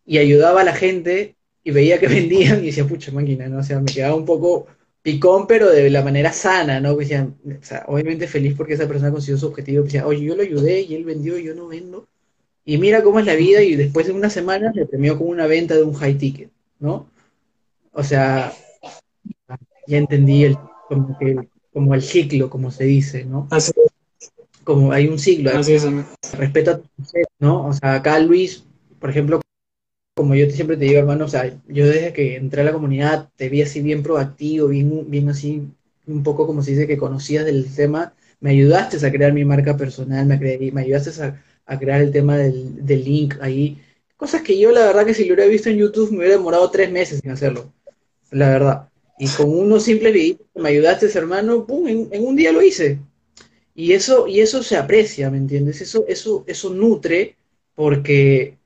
y 0.07 0.18
ayudaba 0.18 0.62
a 0.62 0.64
la 0.64 0.74
gente 0.74 1.36
y 1.62 1.70
veía 1.70 1.98
que 1.98 2.09
vendían 2.09 2.62
y 2.62 2.66
decía, 2.66 2.86
pucha 2.86 3.12
máquina, 3.12 3.48
¿no? 3.48 3.59
O 3.59 3.62
sea, 3.62 3.80
me 3.80 3.92
quedaba 3.92 4.14
un 4.14 4.24
poco 4.24 4.66
picón, 5.02 5.46
pero 5.46 5.70
de 5.70 5.90
la 5.90 6.02
manera 6.02 6.32
sana, 6.32 6.80
¿no? 6.80 6.94
Pues 6.94 7.11
o 7.12 7.32
sea, 7.62 7.84
obviamente 7.88 8.26
feliz 8.26 8.55
porque 8.57 8.74
esa 8.74 8.88
persona 8.88 9.12
consiguió 9.12 9.36
su 9.38 9.46
objetivo. 9.46 9.84
Decía, 9.84 10.07
oye, 10.07 10.24
yo 10.24 10.34
lo 10.34 10.42
ayudé 10.42 10.80
y 10.82 10.94
él 10.94 11.05
vendió 11.05 11.38
y 11.38 11.44
yo 11.44 11.55
no 11.55 11.68
vendo. 11.68 12.09
Y 12.64 12.78
mira 12.78 13.02
cómo 13.02 13.20
es 13.20 13.26
la 13.26 13.34
vida 13.34 13.62
y 13.62 13.76
después 13.76 14.07
de 14.07 14.12
unas 14.12 14.32
semanas 14.32 14.74
le 14.74 14.86
premió 14.86 15.18
con 15.18 15.28
una 15.28 15.46
venta 15.46 15.74
de 15.74 15.82
un 15.82 15.92
high 15.94 16.16
ticket, 16.16 16.50
¿no? 16.78 17.11
O 17.92 18.02
sea, 18.02 18.55
ya 19.86 19.98
entendí 19.98 20.44
el, 20.44 20.57
como, 20.88 21.18
que, 21.18 21.36
como 21.72 21.94
el 21.94 22.00
ciclo, 22.02 22.48
como 22.48 22.70
se 22.70 22.84
dice, 22.84 23.26
¿no? 23.26 23.48
Así 23.50 23.72
Como 24.64 24.92
hay 24.92 25.06
un 25.06 25.18
ciclo. 25.18 25.50
Así 25.50 25.74
es, 25.74 25.86
Respeta 26.32 26.78
tu 26.78 26.88
¿no? 27.38 27.66
O 27.66 27.72
sea, 27.72 27.94
acá 27.94 28.18
Luis, 28.18 28.64
por 28.98 29.10
ejemplo, 29.10 29.40
como 30.16 30.34
yo 30.34 30.48
siempre 30.50 30.76
te 30.76 30.84
digo, 30.84 30.98
hermano, 30.98 31.24
o 31.24 31.28
sea, 31.28 31.52
yo 31.66 31.86
desde 31.86 32.12
que 32.12 32.36
entré 32.36 32.62
a 32.62 32.64
la 32.64 32.72
comunidad 32.72 33.30
te 33.36 33.48
vi 33.48 33.62
así 33.62 33.82
bien 33.82 34.02
proactivo, 34.02 34.68
bien, 34.68 35.10
bien 35.10 35.28
así, 35.28 35.68
un 36.06 36.22
poco 36.22 36.46
como 36.46 36.62
se 36.62 36.72
dice 36.72 36.86
que 36.86 36.96
conocías 36.96 37.44
del 37.44 37.72
tema, 37.74 38.14
me 38.40 38.50
ayudaste 38.50 39.04
a 39.04 39.10
crear 39.10 39.32
mi 39.32 39.44
marca 39.44 39.76
personal, 39.76 40.26
me, 40.26 40.38
me 40.38 40.80
ayudaste 40.80 41.10
a, 41.66 41.78
crear 41.78 42.00
el 42.02 42.12
tema 42.12 42.36
del, 42.36 43.04
link 43.04 43.36
ahí, 43.40 43.80
cosas 44.16 44.42
que 44.42 44.58
yo 44.58 44.70
la 44.70 44.86
verdad 44.86 45.06
que 45.06 45.14
si 45.14 45.24
lo 45.24 45.34
hubiera 45.34 45.50
visto 45.50 45.70
en 45.70 45.78
YouTube 45.78 46.10
me 46.12 46.18
hubiera 46.18 46.36
demorado 46.36 46.70
tres 46.70 46.90
meses 46.90 47.20
en 47.24 47.30
hacerlo, 47.30 47.72
la 48.30 48.50
verdad. 48.50 48.88
Y 49.18 49.28
con 49.28 49.48
unos 49.48 49.84
simples 49.84 50.12
videitos 50.12 50.46
me 50.54 50.70
ayudaste, 50.70 51.06
hermano, 51.16 51.66
pum, 51.66 51.88
en, 51.88 52.08
en, 52.10 52.24
un 52.24 52.36
día 52.36 52.52
lo 52.52 52.62
hice. 52.62 52.98
Y 53.75 53.93
eso, 53.93 54.27
y 54.29 54.41
eso 54.41 54.62
se 54.62 54.77
aprecia, 54.77 55.31
¿me 55.31 55.39
entiendes? 55.39 55.81
Eso, 55.81 56.05
eso, 56.07 56.45
eso 56.47 56.70
nutre 56.70 57.37
porque 57.75 58.57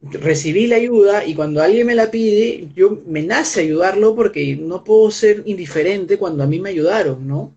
recibí 0.00 0.66
la 0.66 0.76
ayuda 0.76 1.24
y 1.26 1.34
cuando 1.34 1.62
alguien 1.62 1.86
me 1.86 1.94
la 1.94 2.10
pide, 2.10 2.68
yo 2.74 3.02
me 3.06 3.22
nace 3.22 3.60
ayudarlo 3.60 4.14
porque 4.14 4.56
no 4.56 4.84
puedo 4.84 5.10
ser 5.10 5.42
indiferente 5.46 6.18
cuando 6.18 6.42
a 6.42 6.46
mí 6.46 6.60
me 6.60 6.70
ayudaron, 6.70 7.26
¿no? 7.26 7.56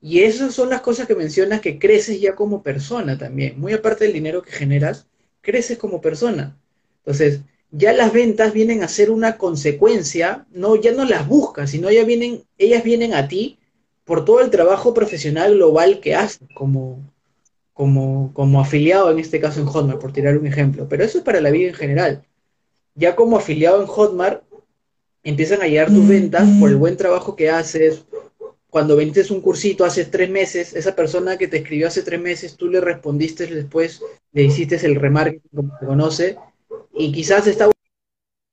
Y 0.00 0.20
esas 0.20 0.54
son 0.54 0.70
las 0.70 0.80
cosas 0.80 1.06
que 1.06 1.14
mencionas 1.14 1.60
que 1.60 1.78
creces 1.78 2.20
ya 2.20 2.34
como 2.34 2.62
persona 2.62 3.18
también. 3.18 3.60
Muy 3.60 3.72
aparte 3.72 4.04
del 4.04 4.14
dinero 4.14 4.42
que 4.42 4.52
generas, 4.52 5.06
creces 5.40 5.76
como 5.76 6.00
persona. 6.00 6.56
Entonces, 6.98 7.40
ya 7.70 7.92
las 7.92 8.12
ventas 8.12 8.52
vienen 8.52 8.82
a 8.82 8.88
ser 8.88 9.10
una 9.10 9.36
consecuencia, 9.36 10.46
no, 10.52 10.76
ya 10.76 10.92
no 10.92 11.04
las 11.04 11.26
buscas, 11.26 11.70
sino 11.70 11.90
ya 11.90 12.04
vienen, 12.04 12.44
ellas 12.58 12.84
vienen 12.84 13.14
a 13.14 13.28
ti 13.28 13.57
por 14.08 14.24
todo 14.24 14.40
el 14.40 14.48
trabajo 14.48 14.94
profesional 14.94 15.54
global 15.54 16.00
que 16.00 16.14
haces 16.14 16.48
como, 16.54 16.98
como, 17.74 18.32
como 18.32 18.58
afiliado, 18.58 19.10
en 19.10 19.18
este 19.18 19.38
caso 19.38 19.60
en 19.60 19.66
Hotmart, 19.66 20.00
por 20.00 20.14
tirar 20.14 20.38
un 20.38 20.46
ejemplo, 20.46 20.88
pero 20.88 21.04
eso 21.04 21.18
es 21.18 21.24
para 21.24 21.42
la 21.42 21.50
vida 21.50 21.68
en 21.68 21.74
general. 21.74 22.24
Ya 22.94 23.14
como 23.14 23.36
afiliado 23.36 23.82
en 23.82 23.86
Hotmart, 23.86 24.42
empiezan 25.22 25.60
a 25.60 25.66
llegar 25.66 25.88
tus 25.88 26.08
ventas 26.08 26.48
por 26.58 26.70
el 26.70 26.76
buen 26.76 26.96
trabajo 26.96 27.36
que 27.36 27.50
haces. 27.50 28.06
Cuando 28.70 28.96
vendiste 28.96 29.30
un 29.30 29.42
cursito 29.42 29.84
hace 29.84 30.06
tres 30.06 30.30
meses, 30.30 30.74
esa 30.74 30.96
persona 30.96 31.36
que 31.36 31.46
te 31.46 31.58
escribió 31.58 31.86
hace 31.86 32.02
tres 32.02 32.18
meses, 32.18 32.56
tú 32.56 32.68
le 32.68 32.80
respondiste 32.80 33.46
después, 33.46 34.00
le 34.32 34.44
hiciste 34.44 34.76
el 34.86 34.96
remarketing 34.96 35.50
como 35.54 35.78
se 35.78 35.84
conoce, 35.84 36.36
y 36.94 37.12
quizás 37.12 37.46
está 37.46 37.70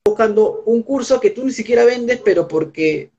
buscando 0.06 0.64
un 0.66 0.84
curso 0.84 1.22
que 1.22 1.30
tú 1.30 1.46
ni 1.46 1.54
siquiera 1.54 1.86
vendes, 1.86 2.20
pero 2.26 2.46
porque 2.46 3.15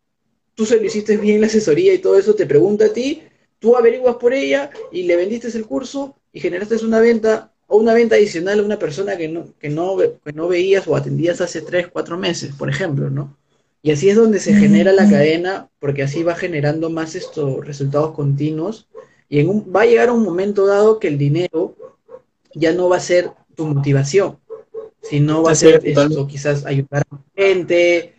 tú 0.56 0.66
se 0.66 0.78
lo 0.78 0.84
hiciste 0.84 1.16
bien 1.16 1.40
la 1.40 1.46
asesoría 1.46 1.94
y 1.94 1.98
todo 1.98 2.18
eso, 2.18 2.34
te 2.34 2.46
pregunta 2.46 2.86
a 2.86 2.92
ti, 2.92 3.22
tú 3.60 3.76
averiguas 3.76 4.16
por 4.16 4.34
ella 4.34 4.70
y 4.90 5.04
le 5.04 5.14
vendiste 5.14 5.48
el 5.56 5.66
curso 5.66 6.16
y 6.32 6.40
generaste 6.40 6.84
una 6.84 6.98
venta 6.98 7.52
o 7.68 7.76
una 7.76 7.94
venta 7.94 8.16
adicional 8.16 8.60
a 8.60 8.64
una 8.64 8.78
persona 8.78 9.16
que 9.16 9.28
no, 9.28 9.46
que 9.58 9.68
no, 9.68 9.96
que 9.98 10.32
no 10.32 10.48
veías 10.48 10.88
o 10.88 10.96
atendías 10.96 11.40
hace 11.40 11.60
tres, 11.60 11.88
cuatro 11.88 12.16
meses, 12.16 12.54
por 12.56 12.68
ejemplo, 12.68 13.10
¿no? 13.10 13.36
Y 13.82 13.92
así 13.92 14.08
es 14.08 14.16
donde 14.16 14.40
se 14.40 14.54
genera 14.54 14.92
la 14.92 15.08
cadena, 15.08 15.68
porque 15.78 16.02
así 16.02 16.24
va 16.24 16.34
generando 16.34 16.90
más 16.90 17.14
estos 17.14 17.64
resultados 17.64 18.14
continuos. 18.14 18.88
Y 19.28 19.38
en 19.38 19.48
un, 19.48 19.72
va 19.74 19.82
a 19.82 19.86
llegar 19.86 20.10
un 20.10 20.24
momento 20.24 20.66
dado 20.66 20.98
que 20.98 21.06
el 21.06 21.18
dinero 21.18 21.76
ya 22.52 22.72
no 22.72 22.88
va 22.88 22.96
a 22.96 23.00
ser 23.00 23.30
tu 23.54 23.66
motivación, 23.66 24.38
sino 25.02 25.42
va 25.42 25.52
a 25.52 25.54
ser 25.54 25.80
esto, 25.84 26.26
quizás 26.26 26.64
ayudar 26.66 27.04
a 27.12 27.18
gente, 27.36 28.14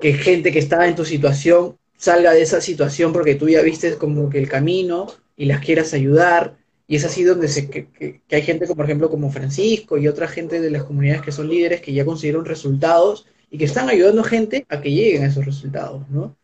que 0.00 0.14
gente 0.14 0.50
que 0.50 0.58
estaba 0.58 0.88
en 0.88 0.96
tu 0.96 1.04
situación 1.04 1.76
salga 2.02 2.32
de 2.32 2.42
esa 2.42 2.60
situación 2.60 3.12
porque 3.12 3.36
tú 3.36 3.48
ya 3.48 3.62
viste 3.62 3.96
como 3.96 4.28
que 4.28 4.40
el 4.40 4.48
camino 4.48 5.06
y 5.36 5.44
las 5.44 5.60
quieras 5.60 5.94
ayudar. 5.94 6.58
Y 6.88 6.96
es 6.96 7.04
así 7.04 7.22
donde 7.22 7.46
se, 7.46 7.70
que, 7.70 8.22
hay 8.28 8.42
gente, 8.42 8.66
como 8.66 8.78
por 8.78 8.86
ejemplo, 8.86 9.08
como 9.08 9.30
Francisco 9.30 9.96
y 9.96 10.08
otra 10.08 10.26
gente 10.26 10.60
de 10.60 10.70
las 10.70 10.82
comunidades 10.82 11.22
que 11.22 11.30
son 11.30 11.48
líderes 11.48 11.80
que 11.80 11.92
ya 11.92 12.04
consiguieron 12.04 12.44
resultados 12.44 13.26
y 13.50 13.56
que 13.56 13.66
están 13.66 13.88
ayudando 13.88 14.24
gente 14.24 14.66
a 14.68 14.80
que 14.80 14.90
lleguen 14.90 15.22
a 15.22 15.28
esos 15.28 15.46
resultados, 15.46 16.08
¿no? 16.10 16.36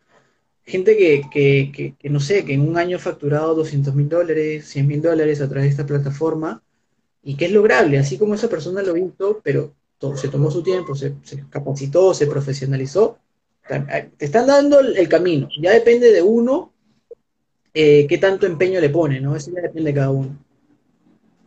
Gente 0.65 0.97
que, 0.97 1.23
que, 1.33 1.97
que 1.99 2.09
no 2.09 2.21
sé, 2.21 2.45
que 2.45 2.55
en 2.55 2.61
un 2.61 2.77
año 2.79 2.97
ha 2.97 3.01
facturado 3.01 3.57
200 3.57 3.97
mil 3.97 4.09
dólares, 4.09 4.65
100 4.69 4.87
mil 4.87 5.03
dólares 5.03 5.41
a 5.41 5.49
través 5.49 5.65
de 5.65 5.71
esta 5.71 5.87
plataforma 5.87 6.63
y 7.21 7.35
que 7.35 7.47
es 7.47 7.53
lograble, 7.53 7.99
así 7.99 8.17
como 8.17 8.35
esa 8.35 8.49
persona 8.49 8.83
lo 8.83 8.97
hizo, 8.97 9.41
pero 9.43 9.75
se 10.15 10.29
tomó 10.29 10.53
su 10.53 10.63
tiempo, 10.63 10.95
se, 10.95 11.15
se 11.25 11.45
capacitó, 11.51 12.15
se 12.15 12.29
profesionalizó 12.29 13.19
te 13.69 14.25
están 14.25 14.47
dando 14.47 14.81
el 14.81 15.09
camino. 15.09 15.49
Ya 15.61 15.73
depende 15.73 16.13
de 16.13 16.23
uno 16.23 16.73
eh, 17.75 18.07
qué 18.09 18.19
tanto 18.19 18.47
empeño 18.47 18.81
le 18.81 18.89
pone, 18.89 19.21
¿no? 19.21 19.37
Eso 19.37 19.53
ya 19.55 19.61
depende 19.61 19.91
de 19.91 19.95
cada 19.95 20.11
uno. 20.11 20.37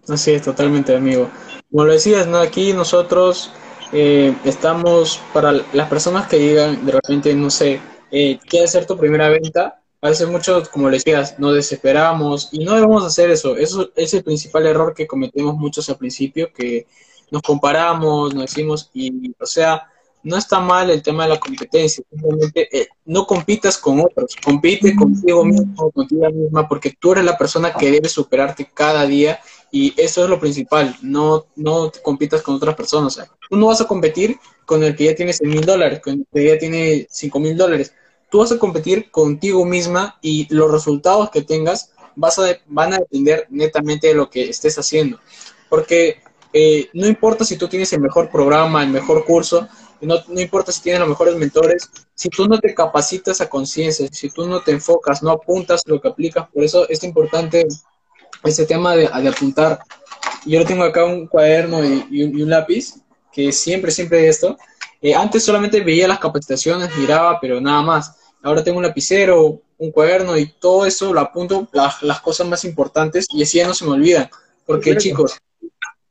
Así 0.08 0.32
es, 0.32 0.42
totalmente, 0.42 0.96
amigo. 0.96 1.30
Como 1.70 1.86
lo 1.86 1.94
decías, 1.94 2.28
¿no? 2.28 2.38
Aquí 2.38 2.74
nosotros 2.74 3.52
eh, 3.92 4.34
estamos 4.46 5.20
para 5.34 5.52
las 5.74 5.90
personas 5.90 6.28
que 6.28 6.38
digan 6.38 6.86
de 6.86 6.94
repente, 6.94 7.34
no 7.36 7.50
sé, 7.50 7.82
eh, 8.12 8.40
¿quieres 8.48 8.70
hacer 8.70 8.86
tu 8.86 8.98
primera 8.98 9.30
venta? 9.30 9.82
A 10.02 10.10
veces 10.10 10.28
muchos, 10.30 10.70
como 10.70 10.90
le 10.90 10.98
decías, 10.98 11.38
nos 11.38 11.54
desesperamos 11.54 12.50
y 12.52 12.64
no 12.64 12.76
debemos 12.76 13.06
hacer 13.06 13.30
eso. 13.30 13.56
Eso 13.58 13.92
es 13.96 14.14
el 14.14 14.24
principal 14.24 14.66
error 14.66 14.94
que 14.94 15.08
cometemos 15.08 15.56
muchos 15.56 15.90
al 15.90 15.98
principio, 15.98 16.52
que 16.54 16.88
nos 17.30 17.42
comparamos, 17.42 18.34
nos 18.34 18.46
decimos, 18.46 18.90
y, 18.94 19.34
o 19.40 19.46
sea, 19.46 19.91
no 20.24 20.38
está 20.38 20.60
mal 20.60 20.90
el 20.90 21.02
tema 21.02 21.24
de 21.24 21.30
la 21.30 21.40
competencia, 21.40 22.04
simplemente 22.10 22.68
eh, 22.78 22.88
no 23.06 23.26
compitas 23.26 23.78
con 23.78 24.00
otros, 24.00 24.36
compite 24.44 24.96
contigo 24.96 25.44
mismo, 25.44 25.92
contigo 25.92 26.30
misma, 26.30 26.68
porque 26.68 26.96
tú 27.00 27.14
eres 27.14 27.26
la 27.26 27.38
persona 27.38 27.74
que 27.74 27.92
debe 27.92 28.08
superarte 28.08 28.70
cada 28.74 29.06
día 29.06 29.40
y 29.72 29.94
eso 29.98 30.24
es 30.24 30.30
lo 30.30 30.40
principal, 30.40 30.96
no, 31.02 31.46
no 31.56 31.92
compitas 32.04 32.42
con 32.42 32.56
otras 32.56 32.76
personas. 32.76 33.20
tú 33.50 33.58
no 33.58 33.68
vas 33.68 33.82
a 33.82 33.88
competir 33.88 34.38
con 34.66 34.84
el 34.84 34.96
que 34.96 35.06
ya 35.06 35.16
tiene 35.16 35.34
100 35.34 35.50
mil 35.50 35.66
dólares, 35.66 36.02
con 36.04 36.14
el 36.14 36.28
que 36.32 36.46
ya 36.46 36.60
tiene 36.60 37.08
5 37.10 37.40
mil 37.40 37.58
dólares, 37.58 37.94
tú 38.30 38.40
vas 38.40 38.52
a 38.52 38.60
competir 38.60 39.10
contigo 39.12 39.66
misma 39.66 40.18
y 40.22 40.48
los 40.54 40.72
resultados 40.72 41.30
que 41.32 41.42
tengas 41.42 41.94
vas 42.16 42.38
a, 42.40 42.58
van 42.68 42.94
a 42.94 43.00
depender 43.00 43.48
netamente 43.50 44.08
de 44.08 44.16
lo 44.16 44.30
que 44.30 44.50
estés 44.50 44.78
haciendo, 44.78 45.20
porque 45.70 46.22
eh, 46.54 46.90
no 46.94 47.08
importa 47.08 47.46
si 47.46 47.58
tú 47.58 47.68
tienes 47.68 47.92
el 47.94 48.02
mejor 48.02 48.30
programa, 48.30 48.84
el 48.84 48.90
mejor 48.90 49.24
curso, 49.26 49.68
no, 50.02 50.16
no 50.28 50.40
importa 50.40 50.72
si 50.72 50.82
tienes 50.82 51.00
los 51.00 51.10
mejores 51.10 51.36
mentores, 51.36 51.90
si 52.16 52.30
tú 52.30 52.48
no 52.48 52.60
te 52.60 52.74
capacitas 52.74 53.42
a 53.42 53.50
conciencia, 53.50 54.08
si 54.12 54.30
tú 54.30 54.48
no 54.48 54.62
te 54.62 54.72
enfocas, 54.72 55.22
no 55.24 55.32
apuntas 55.32 55.84
lo 55.86 56.02
que 56.02 56.08
aplicas, 56.08 56.48
por 56.54 56.64
eso 56.64 56.88
es 56.90 57.04
importante 57.04 57.68
ese 58.44 58.66
tema 58.66 58.96
de, 58.96 59.08
de 59.08 59.30
apuntar. 59.30 59.80
Yo 60.46 60.66
tengo 60.66 60.84
acá 60.84 61.06
un 61.06 61.28
cuaderno 61.28 61.84
y, 61.84 62.24
un, 62.24 62.50
lápiz, 62.50 62.96
que 63.32 63.52
siempre, 63.52 63.92
siempre 63.92 64.28
esto. 64.28 64.58
Eh, 65.02 65.14
antes 65.16 65.44
solamente 65.44 65.82
veía 65.82 66.08
las 66.08 66.20
capacitaciones, 66.20 66.96
miraba, 66.98 67.40
pero 67.40 67.62
nada 67.62 67.82
más. 67.82 68.18
Ahora 68.42 68.64
tengo 68.64 68.78
un 68.78 68.84
lapicero, 68.84 69.62
un 69.78 69.92
cuaderno 69.92 70.38
y 70.38 70.52
todo 70.60 70.86
eso 70.86 71.14
lo 71.14 71.20
apunto, 71.20 71.68
las 71.72 72.22
cosas 72.22 72.48
más 72.48 72.66
importantes 72.66 73.28
y 73.32 73.44
así 73.44 73.60
ya 73.60 73.68
no 73.68 73.74
se 73.74 73.86
me 73.86 73.92
olvidan. 73.92 74.30
Porque 74.66 74.98
chicos, 74.98 75.38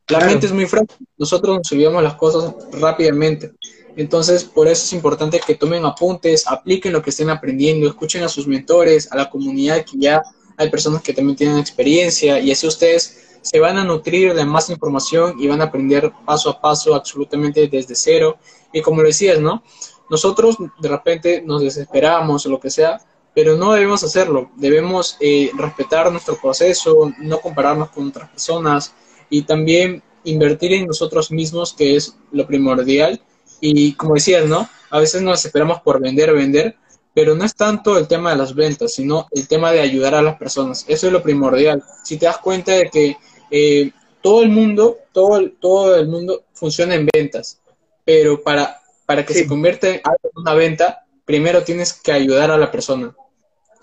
la 0.07 0.19
mente 0.19 0.45
es 0.45 0.51
muy 0.51 0.65
frágil, 0.65 1.07
nosotros 1.17 1.57
nos 1.57 1.71
olvidamos 1.71 2.03
las 2.03 2.15
cosas 2.15 2.53
rápidamente. 2.73 3.53
Entonces, 3.97 4.43
por 4.43 4.67
eso 4.67 4.85
es 4.85 4.93
importante 4.93 5.41
que 5.45 5.55
tomen 5.55 5.85
apuntes, 5.85 6.47
apliquen 6.47 6.93
lo 6.93 7.01
que 7.01 7.09
estén 7.09 7.29
aprendiendo, 7.29 7.87
escuchen 7.87 8.23
a 8.23 8.29
sus 8.29 8.47
mentores, 8.47 9.11
a 9.11 9.17
la 9.17 9.29
comunidad 9.29 9.85
que 9.85 9.97
ya 9.97 10.21
hay 10.57 10.69
personas 10.69 11.01
que 11.01 11.13
también 11.13 11.35
tienen 11.35 11.57
experiencia 11.57 12.39
y 12.39 12.51
así 12.51 12.67
ustedes 12.67 13.39
se 13.41 13.59
van 13.59 13.77
a 13.77 13.83
nutrir 13.83 14.33
de 14.33 14.45
más 14.45 14.69
información 14.69 15.35
y 15.39 15.47
van 15.47 15.61
a 15.61 15.65
aprender 15.65 16.11
paso 16.25 16.49
a 16.49 16.61
paso 16.61 16.93
absolutamente 16.93 17.67
desde 17.67 17.95
cero. 17.95 18.37
Y 18.71 18.81
como 18.81 19.01
lo 19.01 19.07
decías, 19.07 19.39
¿no? 19.39 19.63
Nosotros 20.09 20.57
de 20.79 20.89
repente 20.89 21.41
nos 21.41 21.61
desesperamos 21.61 22.45
o 22.45 22.49
lo 22.49 22.59
que 22.59 22.69
sea, 22.69 23.01
pero 23.33 23.57
no 23.57 23.73
debemos 23.73 24.03
hacerlo. 24.03 24.51
Debemos 24.57 25.17
eh, 25.19 25.51
respetar 25.57 26.11
nuestro 26.11 26.39
proceso, 26.39 27.11
no 27.19 27.39
compararnos 27.39 27.89
con 27.89 28.09
otras 28.09 28.29
personas 28.29 28.93
y 29.29 29.43
también 29.43 30.03
invertir 30.23 30.73
en 30.73 30.85
nosotros 30.85 31.31
mismos, 31.31 31.73
que 31.73 31.95
es 31.95 32.15
lo 32.31 32.45
primordial 32.45 33.21
y 33.61 33.93
como 33.93 34.15
decías, 34.15 34.45
¿no? 34.47 34.67
A 34.89 34.99
veces 34.99 35.21
nos 35.21 35.45
esperamos 35.45 35.81
por 35.81 36.01
vender, 36.01 36.33
vender, 36.33 36.75
pero 37.13 37.35
no 37.35 37.45
es 37.45 37.55
tanto 37.55 37.97
el 37.97 38.07
tema 38.07 38.31
de 38.31 38.37
las 38.37 38.55
ventas, 38.55 38.93
sino 38.93 39.27
el 39.31 39.47
tema 39.47 39.71
de 39.71 39.79
ayudar 39.79 40.15
a 40.15 40.21
las 40.21 40.37
personas. 40.37 40.83
Eso 40.87 41.07
es 41.07 41.13
lo 41.13 41.21
primordial. 41.21 41.83
Si 42.03 42.17
te 42.17 42.25
das 42.25 42.39
cuenta 42.39 42.73
de 42.73 42.89
que 42.89 43.17
eh, 43.49 43.91
todo 44.21 44.43
el 44.43 44.49
mundo, 44.49 44.97
todo 45.11 45.37
el, 45.37 45.55
todo 45.59 45.95
el 45.95 46.07
mundo 46.07 46.43
funciona 46.53 46.95
en 46.95 47.07
ventas, 47.13 47.61
pero 48.03 48.41
para, 48.41 48.81
para 49.05 49.25
que 49.25 49.33
se 49.33 49.47
convierta 49.47 49.89
en 49.89 50.01
una 50.35 50.53
venta, 50.53 51.05
primero 51.25 51.63
tienes 51.63 51.93
que 51.93 52.11
ayudar 52.11 52.51
a 52.51 52.57
la 52.57 52.71
persona. 52.71 53.15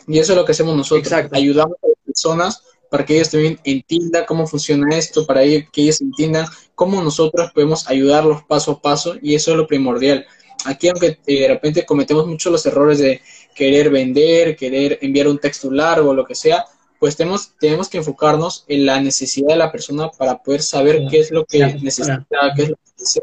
Y 0.07 0.18
eso 0.18 0.33
es 0.33 0.39
lo 0.39 0.45
que 0.45 0.53
hacemos 0.53 0.76
nosotros. 0.76 1.12
Ayudamos 1.33 1.76
a 1.83 1.89
las 1.89 1.99
personas 2.05 2.62
para 2.91 3.05
que 3.05 3.16
ellos 3.16 3.30
también 3.30 3.59
entiendan 3.64 4.24
cómo 4.26 4.47
funciona 4.47 4.97
esto, 4.97 5.26
para 5.26 5.43
que 5.43 5.68
ellos 5.74 6.01
entiendan 6.01 6.47
cómo 6.74 7.03
nosotros 7.03 7.51
podemos 7.53 7.89
ayudarlos 7.89 8.43
paso 8.45 8.72
a 8.72 8.80
paso 8.80 9.16
y 9.20 9.34
eso 9.34 9.53
es 9.53 9.57
lo 9.57 9.66
primordial. 9.66 10.26
Aquí, 10.64 10.89
aunque 10.89 11.18
eh, 11.26 11.41
de 11.43 11.49
repente 11.49 11.86
cometemos 11.86 12.26
muchos 12.26 12.51
los 12.51 12.66
errores 12.66 12.99
de 12.99 13.20
querer 13.55 13.91
vender, 13.91 14.57
querer 14.57 14.99
enviar 15.03 15.28
un 15.28 15.39
texto 15.39 15.70
largo, 15.70 16.14
lo 16.14 16.24
que 16.24 16.34
sea, 16.34 16.64
pues 16.99 17.16
tenemos, 17.16 17.53
tenemos 17.61 17.89
que 17.89 17.99
enfocarnos 17.99 18.64
en 18.66 18.86
la 18.86 19.01
necesidad 19.01 19.49
de 19.49 19.57
la 19.57 19.70
persona 19.70 20.11
para 20.11 20.43
poder 20.43 20.62
saber 20.62 21.03
qué 21.11 21.20
es 21.20 21.30
lo 21.30 21.45
que 21.45 21.74
necesita, 21.80 22.26
qué 22.57 22.62
es 22.62 22.68
lo 22.70 22.76
que 22.76 22.93
desea, 22.99 23.22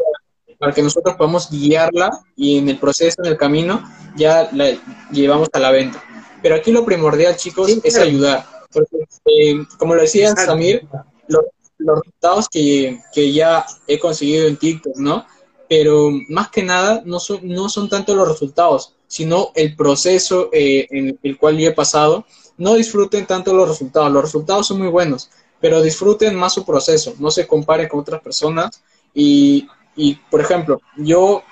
para 0.57 0.73
que 0.73 0.81
nosotros 0.81 1.15
podamos 1.15 1.49
guiarla 1.49 2.09
y 2.37 2.57
en 2.57 2.69
el 2.69 2.77
proceso, 2.77 3.21
en 3.21 3.31
el 3.31 3.37
camino, 3.37 3.83
ya 4.15 4.49
la 4.53 4.77
llevamos 5.11 5.49
a 5.51 5.59
la 5.59 5.71
venta. 5.71 6.01
Pero 6.41 6.55
aquí 6.55 6.71
lo 6.71 6.85
primordial, 6.85 7.35
chicos, 7.35 7.69
es 7.83 7.97
ayudar 7.97 8.54
porque, 8.75 9.07
eh, 9.25 9.65
como 9.77 9.95
lo 9.95 10.01
decía 10.01 10.35
Samir, 10.35 10.87
los, 11.27 11.45
resultados 11.77 12.49
que, 12.49 13.01
ya 13.33 13.65
he 13.87 13.99
conseguido 13.99 14.47
en 14.47 14.57
TikTok, 14.57 14.97
¿no? 14.97 15.25
Pero 15.67 16.11
más 16.29 16.49
que 16.49 16.61
nada, 16.61 17.01
no 17.05 17.19
son, 17.19 17.39
no 17.43 17.69
son 17.69 17.89
tanto 17.89 18.13
los 18.15 18.27
resultados, 18.27 18.95
sino 19.07 19.51
el 19.55 19.75
proceso 19.75 20.49
eh, 20.51 20.87
en 20.91 21.17
el 21.23 21.37
cual 21.37 21.57
yo 21.57 21.69
he 21.69 21.73
pasado. 21.73 22.25
No 22.57 22.75
disfruten 22.75 23.25
tanto 23.25 23.53
los 23.53 23.67
resultados. 23.67 24.11
Los 24.11 24.23
resultados 24.23 24.67
son 24.67 24.79
muy 24.79 24.87
buenos, 24.87 25.29
pero 25.59 25.81
disfruten 25.81 26.35
más 26.35 26.53
su 26.53 26.65
proceso. 26.65 27.15
No 27.19 27.31
se 27.31 27.47
comparen 27.47 27.89
con 27.89 28.01
otras 28.01 28.21
personas. 28.21 28.81
Y, 29.13 29.67
y 29.95 30.15
por 30.29 30.41
ejemplo, 30.41 30.81
yo 30.97 31.43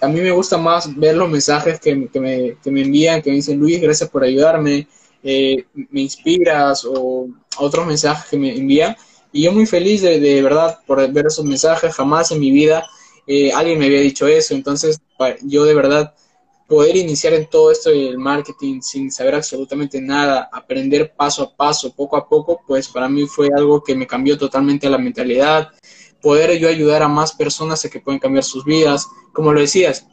a 0.00 0.08
mí 0.08 0.20
me 0.20 0.30
gusta 0.30 0.56
más 0.56 0.96
ver 0.96 1.16
los 1.16 1.28
mensajes 1.28 1.80
que, 1.80 2.08
que, 2.08 2.20
me, 2.20 2.56
que, 2.62 2.70
me, 2.70 2.82
envían, 2.82 3.22
que 3.22 3.30
me 3.30 3.36
dicen, 3.36 3.58
Luis, 3.58 3.80
gracias 3.80 4.08
por 4.10 4.22
ayudarme, 4.22 4.86
eh, 5.22 5.64
me 5.90 6.02
inspiras 6.02 6.84
o 6.84 7.28
otros 7.58 7.86
mensajes 7.86 8.30
que 8.30 8.36
me 8.36 8.56
envían. 8.56 8.96
Y 9.32 9.42
yo 9.42 9.52
muy 9.52 9.66
feliz 9.66 10.02
de, 10.02 10.20
de 10.20 10.42
verdad 10.42 10.78
por 10.86 11.06
ver 11.12 11.26
esos 11.26 11.44
mensajes. 11.44 11.94
Jamás 11.94 12.30
en 12.30 12.40
mi 12.40 12.50
vida 12.50 12.84
eh, 13.26 13.52
alguien 13.52 13.78
me 13.78 13.86
había 13.86 14.00
dicho 14.00 14.26
eso. 14.26 14.54
Entonces, 14.54 15.00
yo 15.42 15.64
de 15.64 15.74
verdad 15.74 16.14
poder 16.66 16.96
iniciar 16.96 17.34
en 17.34 17.48
todo 17.48 17.70
esto 17.70 17.90
del 17.90 18.18
marketing 18.18 18.80
sin 18.80 19.10
saber 19.10 19.34
absolutamente 19.34 20.00
nada, 20.00 20.48
aprender 20.52 21.14
paso 21.14 21.42
a 21.42 21.56
paso, 21.56 21.94
poco 21.94 22.16
a 22.16 22.28
poco, 22.28 22.60
pues 22.66 22.88
para 22.88 23.08
mí 23.08 23.26
fue 23.26 23.48
algo 23.56 23.82
que 23.82 23.94
me 23.94 24.06
cambió 24.06 24.36
totalmente 24.38 24.88
la 24.88 24.98
mentalidad. 24.98 25.68
Poder 26.22 26.58
yo 26.58 26.68
ayudar 26.68 27.02
a 27.02 27.08
más 27.08 27.32
personas 27.32 27.84
a 27.84 27.90
que 27.90 28.00
pueden 28.00 28.18
cambiar 28.18 28.44
sus 28.44 28.64
vidas. 28.64 29.06
Como 29.32 29.52
lo 29.52 29.60
decías, 29.60 30.06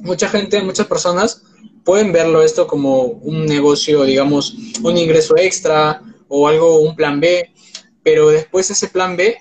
mucha 0.00 0.28
gente, 0.28 0.62
muchas 0.62 0.86
personas 0.86 1.42
pueden 1.84 2.12
verlo 2.12 2.42
esto 2.42 2.66
como 2.66 3.02
un 3.02 3.46
negocio, 3.46 4.04
digamos, 4.04 4.54
un 4.82 4.96
ingreso 4.96 5.36
extra 5.36 6.02
o 6.28 6.46
algo, 6.46 6.80
un 6.80 6.94
plan 6.94 7.20
B, 7.20 7.50
pero 8.02 8.28
después 8.28 8.70
ese 8.70 8.88
plan 8.88 9.16
B, 9.16 9.36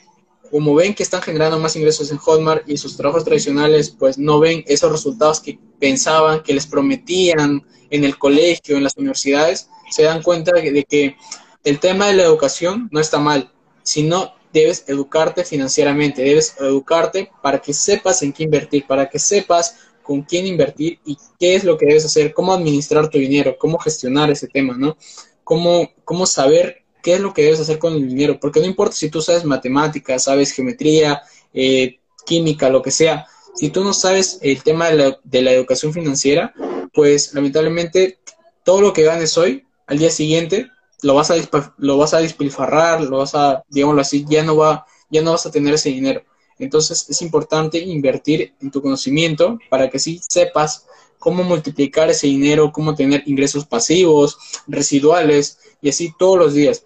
como 0.49 0.73
ven 0.73 0.95
que 0.95 1.03
están 1.03 1.21
generando 1.21 1.59
más 1.59 1.75
ingresos 1.75 2.11
en 2.11 2.17
Hotmart 2.17 2.67
y 2.67 2.77
sus 2.77 2.97
trabajos 2.97 3.23
tradicionales, 3.23 3.89
pues 3.91 4.17
no 4.17 4.39
ven 4.39 4.63
esos 4.67 4.91
resultados 4.91 5.39
que 5.39 5.59
pensaban, 5.79 6.41
que 6.41 6.53
les 6.53 6.65
prometían 6.65 7.63
en 7.89 8.03
el 8.03 8.17
colegio, 8.17 8.77
en 8.77 8.83
las 8.83 8.97
universidades, 8.97 9.69
se 9.91 10.03
dan 10.03 10.21
cuenta 10.21 10.51
de 10.51 10.83
que 10.83 11.15
el 11.63 11.79
tema 11.79 12.07
de 12.07 12.13
la 12.13 12.23
educación 12.23 12.89
no 12.91 12.99
está 12.99 13.19
mal, 13.19 13.51
sino 13.83 14.33
debes 14.53 14.85
educarte 14.87 15.43
financieramente, 15.43 16.23
debes 16.23 16.55
educarte 16.59 17.31
para 17.41 17.59
que 17.59 17.73
sepas 17.73 18.23
en 18.23 18.33
qué 18.33 18.43
invertir, 18.43 18.85
para 18.87 19.09
que 19.09 19.19
sepas 19.19 19.75
con 20.03 20.23
quién 20.23 20.47
invertir 20.47 20.99
y 21.05 21.17
qué 21.39 21.55
es 21.55 21.63
lo 21.63 21.77
que 21.77 21.85
debes 21.85 22.05
hacer, 22.05 22.33
cómo 22.33 22.53
administrar 22.53 23.09
tu 23.09 23.17
dinero, 23.17 23.57
cómo 23.59 23.77
gestionar 23.77 24.29
ese 24.31 24.47
tema, 24.47 24.75
¿no? 24.77 24.97
Cómo, 25.43 25.91
cómo 26.03 26.25
saber 26.25 26.83
qué 27.01 27.15
es 27.15 27.19
lo 27.21 27.33
que 27.33 27.43
debes 27.43 27.59
hacer 27.59 27.79
con 27.79 27.93
el 27.93 28.07
dinero, 28.07 28.39
porque 28.39 28.59
no 28.59 28.65
importa 28.65 28.95
si 28.95 29.09
tú 29.09 29.21
sabes 29.21 29.45
matemáticas, 29.45 30.23
sabes 30.23 30.51
geometría, 30.51 31.21
eh, 31.53 31.99
química, 32.25 32.69
lo 32.69 32.81
que 32.81 32.91
sea, 32.91 33.25
si 33.55 33.69
tú 33.69 33.83
no 33.83 33.93
sabes 33.93 34.39
el 34.41 34.63
tema 34.63 34.89
de 34.89 35.41
la, 35.41 35.51
educación 35.51 35.93
financiera, 35.93 36.53
pues 36.93 37.33
lamentablemente 37.33 38.19
todo 38.63 38.81
lo 38.81 38.93
que 38.93 39.03
ganes 39.03 39.37
hoy, 39.37 39.65
al 39.87 39.97
día 39.97 40.11
siguiente, 40.11 40.69
lo 41.01 41.15
vas 41.15 41.31
a, 41.31 41.35
lo 41.77 41.97
vas 41.97 42.13
a 42.13 42.19
despilfarrar, 42.19 43.01
lo 43.01 43.17
vas 43.17 43.35
a, 43.35 43.63
digámoslo 43.69 44.01
así, 44.01 44.25
ya 44.29 44.43
no, 44.43 44.55
va, 44.55 44.85
ya 45.09 45.21
no 45.21 45.31
vas 45.31 45.45
a 45.45 45.51
tener 45.51 45.73
ese 45.73 45.89
dinero. 45.89 46.23
Entonces 46.59 47.05
es 47.09 47.21
importante 47.21 47.79
invertir 47.79 48.53
en 48.61 48.69
tu 48.69 48.81
conocimiento 48.81 49.57
para 49.69 49.89
que 49.89 49.97
sí 49.97 50.19
sepas 50.27 50.85
cómo 51.17 51.43
multiplicar 51.43 52.09
ese 52.09 52.27
dinero, 52.27 52.71
cómo 52.71 52.95
tener 52.95 53.23
ingresos 53.25 53.65
pasivos, 53.65 54.37
residuales 54.67 55.57
y 55.81 55.89
así 55.89 56.13
todos 56.17 56.37
los 56.37 56.53
días. 56.53 56.83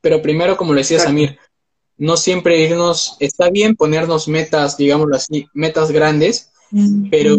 Pero 0.00 0.22
primero, 0.22 0.56
como 0.56 0.72
le 0.72 0.80
decía 0.80 0.98
Samir, 0.98 1.38
no 1.96 2.16
siempre 2.16 2.60
irnos, 2.60 3.16
está 3.20 3.50
bien 3.50 3.76
ponernos 3.76 4.26
metas, 4.26 4.76
digámoslo 4.76 5.16
así, 5.16 5.46
metas 5.54 5.92
grandes, 5.92 6.50
pero 7.10 7.38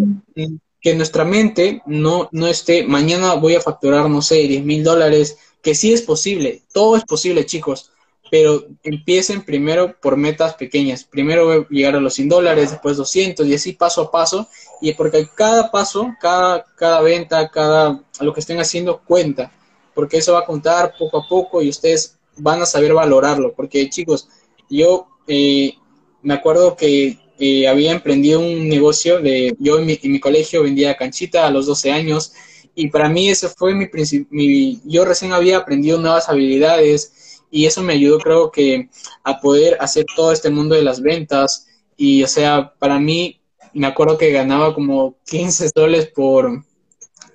que 0.80 0.96
nuestra 0.96 1.26
mente 1.26 1.82
no, 1.86 2.30
no 2.32 2.48
esté, 2.48 2.86
mañana 2.86 3.34
voy 3.36 3.56
a 3.56 3.62
facturar, 3.62 4.10
no 4.10 4.22
sé, 4.22 4.36
10 4.48 4.64
mil 4.64 4.84
dólares, 4.84 5.38
que 5.62 5.76
sí 5.76 5.94
es 5.94 6.02
posible, 6.02 6.64
todo 6.74 6.98
es 6.98 7.04
posible, 7.04 7.46
chicos, 7.46 7.92
pero 8.34 8.66
empiecen 8.82 9.44
primero 9.44 9.96
por 10.02 10.18
metas 10.18 10.56
pequeñas. 10.56 11.04
Primero 11.04 11.46
voy 11.46 11.68
llegar 11.70 11.96
a 11.96 12.00
los 12.00 12.16
100 12.16 12.30
dólares, 12.30 12.72
después 12.72 12.98
200 12.98 13.46
y 13.46 13.54
así 13.54 13.74
paso 13.74 14.02
a 14.02 14.12
paso. 14.12 14.48
Y 14.82 14.92
porque 14.94 15.30
cada 15.36 15.70
paso, 15.70 16.12
cada, 16.20 16.66
cada 16.76 17.02
venta, 17.02 17.48
cada 17.50 18.04
lo 18.20 18.34
que 18.34 18.40
estén 18.40 18.60
haciendo 18.60 19.04
cuenta. 19.06 19.52
Porque 19.94 20.18
eso 20.18 20.34
va 20.34 20.40
a 20.40 20.46
contar 20.46 20.96
poco 20.98 21.20
a 21.20 21.28
poco 21.28 21.62
y 21.62 21.70
ustedes 21.70 22.18
van 22.38 22.60
a 22.60 22.66
saber 22.66 22.96
valorarlo. 22.96 23.54
Porque 23.54 23.88
chicos, 23.92 24.28
yo 24.68 25.06
eh, 25.28 25.76
me 26.24 26.34
acuerdo 26.34 26.76
que 26.76 27.20
eh, 27.38 27.68
había 27.68 27.92
emprendido 27.92 28.40
un 28.40 28.68
negocio 28.68 29.22
de, 29.22 29.56
yo 29.60 29.78
en 29.78 29.86
mi, 29.86 30.00
en 30.02 30.12
mi, 30.12 30.20
colegio 30.20 30.64
vendía 30.64 30.98
canchita 30.98 31.46
a 31.46 31.52
los 31.52 31.68
12 31.68 31.92
años 31.92 32.34
y 32.74 32.88
para 32.88 33.10
mí 33.10 33.30
eso 33.30 33.48
fue 33.56 33.76
mi, 33.76 33.88
mi, 34.32 34.82
yo 34.86 35.06
recién 35.06 35.34
había 35.34 35.58
aprendido 35.58 36.00
nuevas 36.00 36.30
habilidades 36.30 37.14
y 37.54 37.68
eso 37.68 37.84
me 37.84 37.94
ayudó 37.94 38.18
creo 38.18 38.52
que 38.52 38.90
a 39.24 39.40
poder 39.40 39.78
hacer 39.80 40.06
todo 40.16 40.32
este 40.32 40.50
mundo 40.50 40.74
de 40.74 40.82
las 40.82 41.00
ventas. 41.00 41.68
Y 41.96 42.24
o 42.24 42.28
sea, 42.28 42.74
para 42.80 43.00
mí 43.00 43.40
me 43.74 43.86
acuerdo 43.86 44.18
que 44.18 44.32
ganaba 44.32 44.74
como 44.74 45.18
15 45.28 45.70
soles 45.70 46.08
por, 46.08 46.64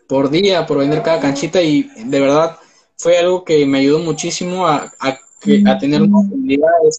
por 0.08 0.28
día 0.28 0.66
por 0.66 0.78
vender 0.78 1.02
cada 1.04 1.20
canchita 1.20 1.62
y 1.62 1.88
de 2.04 2.20
verdad 2.20 2.58
fue 2.96 3.16
algo 3.16 3.44
que 3.44 3.64
me 3.64 3.78
ayudó 3.78 4.00
muchísimo 4.00 4.66
a, 4.66 4.92
a, 4.98 5.08
a 5.08 5.78
tener 5.78 6.02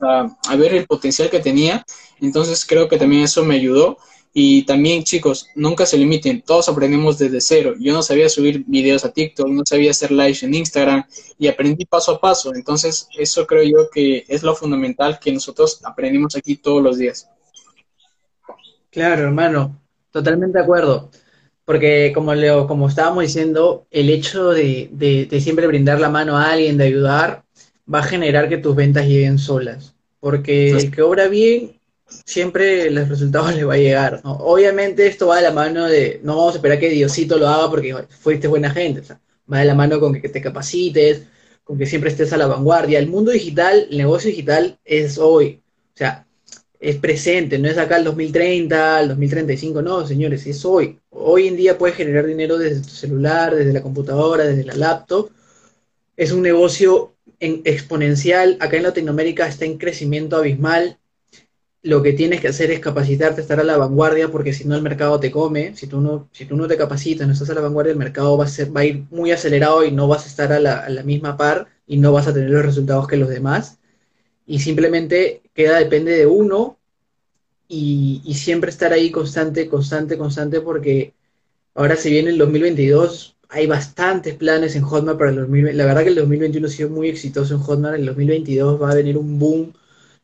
a, 0.07 0.37
a 0.47 0.55
ver 0.55 0.73
el 0.73 0.87
potencial 0.87 1.29
que 1.29 1.41
tenía. 1.41 1.85
Entonces 2.21 2.65
creo 2.65 2.87
que 2.87 2.97
también 2.97 3.23
eso 3.23 3.43
me 3.43 3.55
ayudó 3.55 3.97
y 4.31 4.63
también, 4.63 5.03
chicos, 5.03 5.47
nunca 5.55 5.85
se 5.85 5.97
limiten, 5.97 6.41
todos 6.41 6.69
aprendemos 6.69 7.17
desde 7.17 7.41
cero. 7.41 7.73
Yo 7.79 7.93
no 7.93 8.03
sabía 8.03 8.29
subir 8.29 8.63
videos 8.67 9.03
a 9.03 9.11
TikTok, 9.11 9.47
no 9.47 9.65
sabía 9.65 9.91
hacer 9.91 10.11
lives 10.11 10.43
en 10.43 10.53
Instagram 10.53 11.03
y 11.39 11.47
aprendí 11.47 11.85
paso 11.85 12.11
a 12.11 12.21
paso. 12.21 12.53
Entonces, 12.53 13.07
eso 13.17 13.47
creo 13.47 13.63
yo 13.63 13.89
que 13.89 14.25
es 14.27 14.43
lo 14.43 14.55
fundamental 14.55 15.19
que 15.19 15.31
nosotros 15.31 15.79
aprendimos 15.83 16.35
aquí 16.35 16.57
todos 16.57 16.83
los 16.83 16.99
días. 16.99 17.27
Claro, 18.91 19.23
hermano, 19.23 19.81
totalmente 20.11 20.59
de 20.59 20.63
acuerdo. 20.63 21.09
Porque 21.65 22.11
como, 22.13 22.33
Leo, 22.33 22.67
como 22.67 22.87
estábamos 22.87 23.23
diciendo, 23.23 23.87
el 23.89 24.09
hecho 24.09 24.49
de, 24.49 24.89
de, 24.91 25.25
de 25.25 25.41
siempre 25.41 25.67
brindar 25.67 25.99
la 25.99 26.09
mano 26.09 26.37
a 26.37 26.51
alguien, 26.51 26.77
de 26.77 26.85
ayudar, 26.85 27.43
va 27.91 27.99
a 27.99 28.03
generar 28.03 28.47
que 28.47 28.57
tus 28.57 28.75
ventas 28.75 29.07
lleguen 29.07 29.39
solas. 29.39 29.95
Porque 30.19 30.71
el 30.71 30.91
que 30.91 31.01
obra 31.01 31.27
bien 31.27 31.78
siempre 32.25 32.89
los 32.91 33.07
resultados 33.09 33.55
le 33.55 33.63
va 33.63 33.75
a 33.75 33.77
llegar. 33.77 34.21
Obviamente 34.23 35.07
esto 35.07 35.27
va 35.27 35.37
de 35.37 35.43
la 35.43 35.51
mano 35.51 35.87
de, 35.87 36.19
no 36.23 36.37
vamos 36.37 36.53
a 36.53 36.57
esperar 36.57 36.79
que 36.79 36.89
Diosito 36.89 37.37
lo 37.37 37.47
haga 37.47 37.69
porque 37.69 37.95
fuiste 38.09 38.47
buena 38.47 38.71
gente, 38.71 39.01
o 39.01 39.03
sea, 39.03 39.19
va 39.51 39.59
de 39.59 39.65
la 39.65 39.75
mano 39.75 39.99
con 39.99 40.13
que 40.19 40.29
te 40.29 40.41
capacites, 40.41 41.23
con 41.63 41.77
que 41.77 41.85
siempre 41.85 42.09
estés 42.09 42.33
a 42.33 42.37
la 42.37 42.47
vanguardia. 42.47 42.99
El 42.99 43.07
mundo 43.07 43.31
digital, 43.31 43.87
el 43.89 43.97
negocio 43.97 44.29
digital 44.29 44.79
es 44.85 45.17
hoy, 45.17 45.61
o 45.93 45.97
sea, 45.97 46.25
es 46.79 46.95
presente, 46.95 47.59
no 47.59 47.67
es 47.67 47.77
acá 47.77 47.97
el 47.97 48.05
2030, 48.05 49.01
el 49.01 49.07
2035, 49.09 49.81
no, 49.81 50.07
señores, 50.07 50.47
es 50.47 50.63
hoy. 50.63 50.97
Hoy 51.09 51.47
en 51.47 51.57
día 51.57 51.77
puedes 51.77 51.97
generar 51.97 52.25
dinero 52.25 52.57
desde 52.57 52.81
tu 52.81 52.89
celular, 52.89 53.53
desde 53.53 53.73
la 53.73 53.81
computadora, 53.81 54.45
desde 54.45 54.63
la 54.63 54.75
laptop. 54.75 55.29
Es 56.15 56.31
un 56.31 56.41
negocio 56.41 57.15
en 57.39 57.61
exponencial, 57.65 58.57
acá 58.59 58.77
en 58.77 58.83
Latinoamérica 58.83 59.47
está 59.47 59.65
en 59.65 59.77
crecimiento 59.77 60.37
abismal, 60.37 60.97
lo 61.81 62.03
que 62.03 62.13
tienes 62.13 62.41
que 62.41 62.49
hacer 62.49 62.71
es 62.71 62.79
capacitarte, 62.79 63.41
estar 63.41 63.59
a 63.59 63.63
la 63.63 63.77
vanguardia, 63.77 64.29
porque 64.29 64.53
si 64.53 64.65
no 64.65 64.75
el 64.75 64.81
mercado 64.81 65.19
te 65.19 65.31
come, 65.31 65.75
si 65.75 65.87
tú 65.87 66.01
no, 66.01 66.27
si 66.31 66.45
tú 66.45 66.57
no 66.57 66.67
te 66.67 66.77
capacitas, 66.77 67.25
no 67.25 67.33
estás 67.33 67.49
a 67.49 67.53
la 67.53 67.61
vanguardia, 67.61 67.91
el 67.93 67.97
mercado 67.97 68.37
va 68.37 68.45
a, 68.45 68.47
ser, 68.47 68.75
va 68.75 68.81
a 68.81 68.85
ir 68.85 69.05
muy 69.11 69.31
acelerado 69.31 69.85
y 69.85 69.91
no 69.91 70.07
vas 70.07 70.25
a 70.25 70.27
estar 70.27 70.51
a 70.51 70.59
la, 70.59 70.79
a 70.79 70.89
la 70.89 71.03
misma 71.03 71.37
par 71.37 71.67
y 71.87 71.97
no 71.97 72.11
vas 72.11 72.27
a 72.27 72.33
tener 72.33 72.49
los 72.49 72.65
resultados 72.65 73.07
que 73.07 73.17
los 73.17 73.29
demás. 73.29 73.79
Y 74.45 74.59
simplemente 74.59 75.41
queda, 75.53 75.79
depende 75.79 76.11
de 76.13 76.25
uno 76.25 76.77
y, 77.67 78.21
y 78.25 78.33
siempre 78.35 78.69
estar 78.71 78.91
ahí 78.93 79.11
constante, 79.11 79.69
constante, 79.69 80.17
constante, 80.17 80.61
porque 80.61 81.13
ahora 81.75 81.95
si 81.95 82.09
viene 82.11 82.31
el 82.31 82.37
2022, 82.37 83.37
hay 83.49 83.67
bastantes 83.67 84.35
planes 84.35 84.75
en 84.75 84.83
Hotmart 84.83 85.17
para 85.17 85.31
el 85.31 85.37
2020. 85.37 85.77
La 85.77 85.85
verdad 85.85 86.03
que 86.03 86.09
el 86.09 86.15
2021 86.15 86.67
ha 86.67 86.69
sido 86.69 86.89
muy 86.89 87.09
exitoso 87.09 87.55
en 87.55 87.61
Hotmart, 87.61 87.95
el 87.95 88.05
2022 88.05 88.81
va 88.81 88.91
a 88.91 88.95
venir 88.95 89.17
un 89.17 89.39
boom 89.39 89.73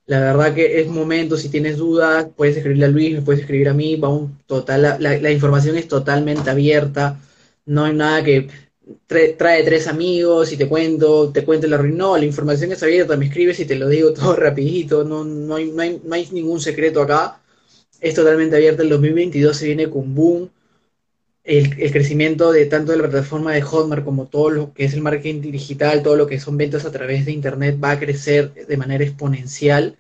la 0.08 0.20
verdad 0.20 0.54
que 0.54 0.82
es 0.82 0.88
momento, 0.88 1.38
si 1.38 1.50
tienes 1.50 1.78
dudas, 1.78 2.28
puedes 2.36 2.56
escribirle 2.58 2.86
a 2.86 2.90
Luis, 2.90 3.14
me 3.14 3.22
puedes 3.22 3.42
escribir 3.42 3.70
a 3.70 3.74
mí, 3.74 4.00
total, 4.46 4.82
la, 4.82 4.98
la, 5.00 5.32
información 5.32 5.78
es 5.78 5.88
totalmente 5.88 6.50
abierta, 6.50 7.20
no 7.66 7.86
hay 7.86 7.94
nada 7.94 8.24
que 8.24 8.48
trae, 9.08 9.30
trae 9.34 9.64
tres 9.64 9.88
amigos 9.88 10.52
y 10.52 10.58
te 10.58 10.68
cuento, 10.68 11.32
te 11.32 11.44
cuento 11.44 11.68
la 11.68 11.78
ruina, 11.78 11.98
no, 11.98 12.18
la 12.18 12.26
información 12.26 12.72
es 12.72 12.84
abierta, 12.84 13.18
me 13.18 13.26
escribes 13.26 13.60
y 13.60 13.66
te 13.66 13.76
lo 13.76 13.90
digo 13.90 14.14
todo 14.14 14.36
rapidito, 14.36 15.04
no, 15.04 15.24
no, 15.24 15.56
hay, 15.56 15.72
no, 15.72 15.82
hay, 15.82 16.02
no 16.04 16.16
hay 16.16 16.28
ningún 16.32 16.62
secreto 16.62 17.02
acá, 17.02 17.42
es 18.00 18.14
totalmente 18.14 18.56
abierta, 18.56 18.84
el 18.84 18.90
2022 18.90 19.58
se 19.58 19.66
viene 19.68 19.90
con 19.90 20.14
boom, 20.14 20.50
el, 21.46 21.92
crecimiento 21.92 22.52
de 22.52 22.66
tanto 22.66 22.92
de 22.92 22.98
la 22.98 23.08
plataforma 23.08 23.54
de 23.54 23.62
Hotmart 23.62 24.04
como 24.04 24.28
todo 24.28 24.50
lo 24.50 24.74
que 24.74 24.86
es 24.86 24.94
el 24.94 25.02
marketing 25.02 25.42
digital, 25.52 26.02
todo 26.02 26.16
lo 26.16 26.28
que 26.28 26.40
son 26.40 26.58
ventas 26.58 26.86
a 26.86 26.92
través 26.92 27.26
de 27.26 27.32
Internet 27.32 27.78
va 27.82 27.92
a 27.92 28.00
crecer 28.00 28.54
de 28.54 28.78
manera 28.78 29.04
exponencial. 29.04 29.98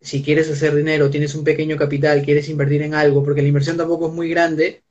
Si 0.00 0.22
quieres 0.22 0.50
hacer 0.50 0.74
dinero, 0.74 1.10
tienes 1.10 1.34
un 1.34 1.44
pequeño 1.44 1.76
capital, 1.76 2.22
quieres 2.22 2.48
invertir 2.48 2.82
en 2.82 2.94
algo, 2.94 3.22
porque 3.22 3.42
la 3.42 3.48
inversión 3.48 3.76
tampoco 3.76 4.08
es 4.08 4.14
muy 4.14 4.30
grande, 4.30 4.82